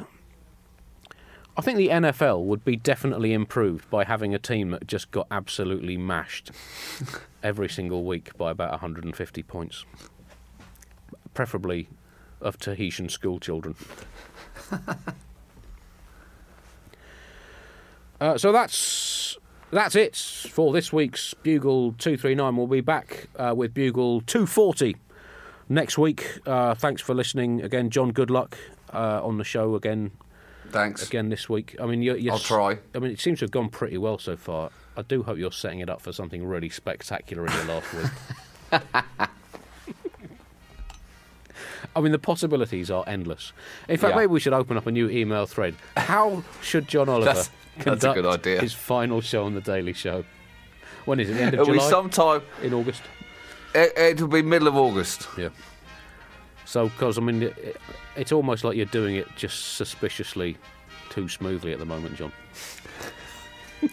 I 1.56 1.60
think 1.60 1.78
the 1.78 1.88
NFL 1.88 2.44
would 2.44 2.64
be 2.64 2.74
definitely 2.74 3.32
improved 3.32 3.88
by 3.88 4.04
having 4.04 4.34
a 4.34 4.40
team 4.40 4.70
that 4.70 4.88
just 4.88 5.12
got 5.12 5.28
absolutely 5.30 5.96
mashed 5.96 6.50
every 7.42 7.68
single 7.68 8.04
week 8.04 8.36
by 8.36 8.50
about 8.50 8.72
150 8.72 9.42
points, 9.44 9.84
preferably 11.32 11.88
of 12.40 12.58
Tahitian 12.58 13.08
school 13.08 13.38
children. 13.38 13.76
uh, 18.20 18.36
so 18.36 18.50
that's 18.50 19.38
that's 19.70 19.94
it 19.94 20.16
for 20.16 20.72
this 20.72 20.92
week's 20.92 21.34
Bugle 21.34 21.92
239. 21.92 22.56
We'll 22.56 22.66
be 22.66 22.80
back 22.80 23.28
uh, 23.36 23.54
with 23.56 23.72
Bugle 23.74 24.22
240 24.22 24.96
next 25.68 25.98
week. 25.98 26.40
Uh, 26.44 26.74
thanks 26.74 27.00
for 27.00 27.14
listening 27.14 27.62
again, 27.62 27.90
John. 27.90 28.10
Good 28.10 28.30
luck 28.30 28.58
uh, 28.92 29.20
on 29.22 29.38
the 29.38 29.44
show 29.44 29.76
again 29.76 30.10
Thanks. 30.74 31.06
again 31.06 31.28
this 31.30 31.48
week. 31.48 31.74
I 31.80 31.86
mean, 31.86 32.02
you're, 32.02 32.16
you're 32.16 32.34
I'll 32.34 32.38
try. 32.38 32.78
I 32.94 32.98
mean, 32.98 33.10
it 33.10 33.20
seems 33.20 33.38
to 33.38 33.44
have 33.46 33.50
gone 33.50 33.68
pretty 33.70 33.96
well 33.98 34.18
so 34.18 34.36
far. 34.36 34.70
I 34.96 35.02
do 35.02 35.22
hope 35.22 35.38
you're 35.38 35.50
setting 35.52 35.80
it 35.80 35.88
up 35.88 36.00
for 36.02 36.12
something 36.12 36.44
really 36.44 36.68
spectacular 36.68 37.46
in 37.46 37.52
your 37.52 37.64
last 37.64 37.94
week. 37.94 38.80
I 41.96 42.00
mean, 42.00 42.12
the 42.12 42.18
possibilities 42.18 42.90
are 42.90 43.04
endless. 43.06 43.52
In 43.88 43.96
fact, 43.98 44.12
Yeah. 44.12 44.16
maybe 44.22 44.32
we 44.32 44.40
should 44.40 44.52
open 44.52 44.76
up 44.76 44.86
a 44.86 44.90
new 44.90 45.08
email 45.08 45.46
thread. 45.46 45.74
How 45.96 46.42
should 46.60 46.88
John 46.88 47.08
Oliver 47.08 47.26
That's- 47.26 47.50
that's 47.76 47.86
a 47.86 47.90
conduct 47.90 48.14
good 48.16 48.26
idea. 48.26 48.60
his 48.60 48.72
final 48.72 49.20
show 49.20 49.44
on 49.44 49.54
the 49.54 49.60
Daily 49.60 49.92
Show? 49.92 50.24
When 51.04 51.20
is 51.20 51.28
it? 51.30 51.34
The 51.34 51.42
end 51.42 51.54
of 51.54 51.60
It'll 51.60 51.74
be 51.74 51.80
sometime. 51.80 52.42
In 52.62 52.72
August? 52.74 53.02
It, 53.74 53.92
it'll 53.96 54.28
be 54.28 54.42
middle 54.42 54.68
of 54.68 54.76
August. 54.76 55.28
Yeah. 55.36 55.50
So, 56.64 56.88
because 56.88 57.18
I 57.18 57.20
mean, 57.20 57.42
it, 57.44 57.76
it's 58.16 58.32
almost 58.32 58.64
like 58.64 58.76
you're 58.76 58.86
doing 58.86 59.16
it 59.16 59.28
just 59.36 59.76
suspiciously 59.76 60.56
too 61.10 61.28
smoothly 61.28 61.72
at 61.72 61.78
the 61.78 61.86
moment, 61.86 62.16
John. 62.16 62.32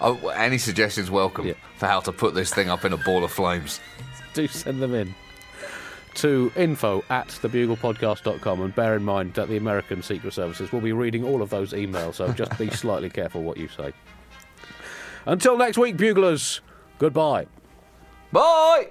Oh, 0.00 0.28
any 0.28 0.58
suggestions 0.58 1.10
welcome 1.10 1.46
Yeah. 1.48 1.54
for 1.76 1.86
how 1.86 2.00
to 2.00 2.12
put 2.12 2.34
this 2.34 2.54
thing 2.54 2.68
up 2.70 2.84
in 2.84 2.92
a 2.92 2.96
ball 2.96 3.24
of 3.24 3.32
flames. 3.32 3.80
Do 4.34 4.46
send 4.46 4.80
them 4.80 4.94
in 4.94 5.14
to 6.14 6.52
info 6.56 7.02
at 7.10 7.28
thebuglepodcast.com 7.28 8.60
and 8.62 8.74
bear 8.74 8.94
in 8.96 9.02
mind 9.04 9.34
that 9.34 9.48
the 9.48 9.56
American 9.56 10.02
Secret 10.02 10.32
Services 10.32 10.72
will 10.72 10.80
be 10.80 10.92
reading 10.92 11.24
all 11.24 11.42
of 11.42 11.50
those 11.50 11.72
emails, 11.72 12.14
so 12.14 12.32
just 12.32 12.56
be 12.58 12.70
slightly 12.70 13.10
careful 13.10 13.42
what 13.42 13.56
you 13.56 13.68
say. 13.68 13.92
Until 15.26 15.56
next 15.56 15.76
week, 15.78 15.96
Buglers, 15.96 16.60
goodbye. 16.98 17.46
Bye! 18.32 18.90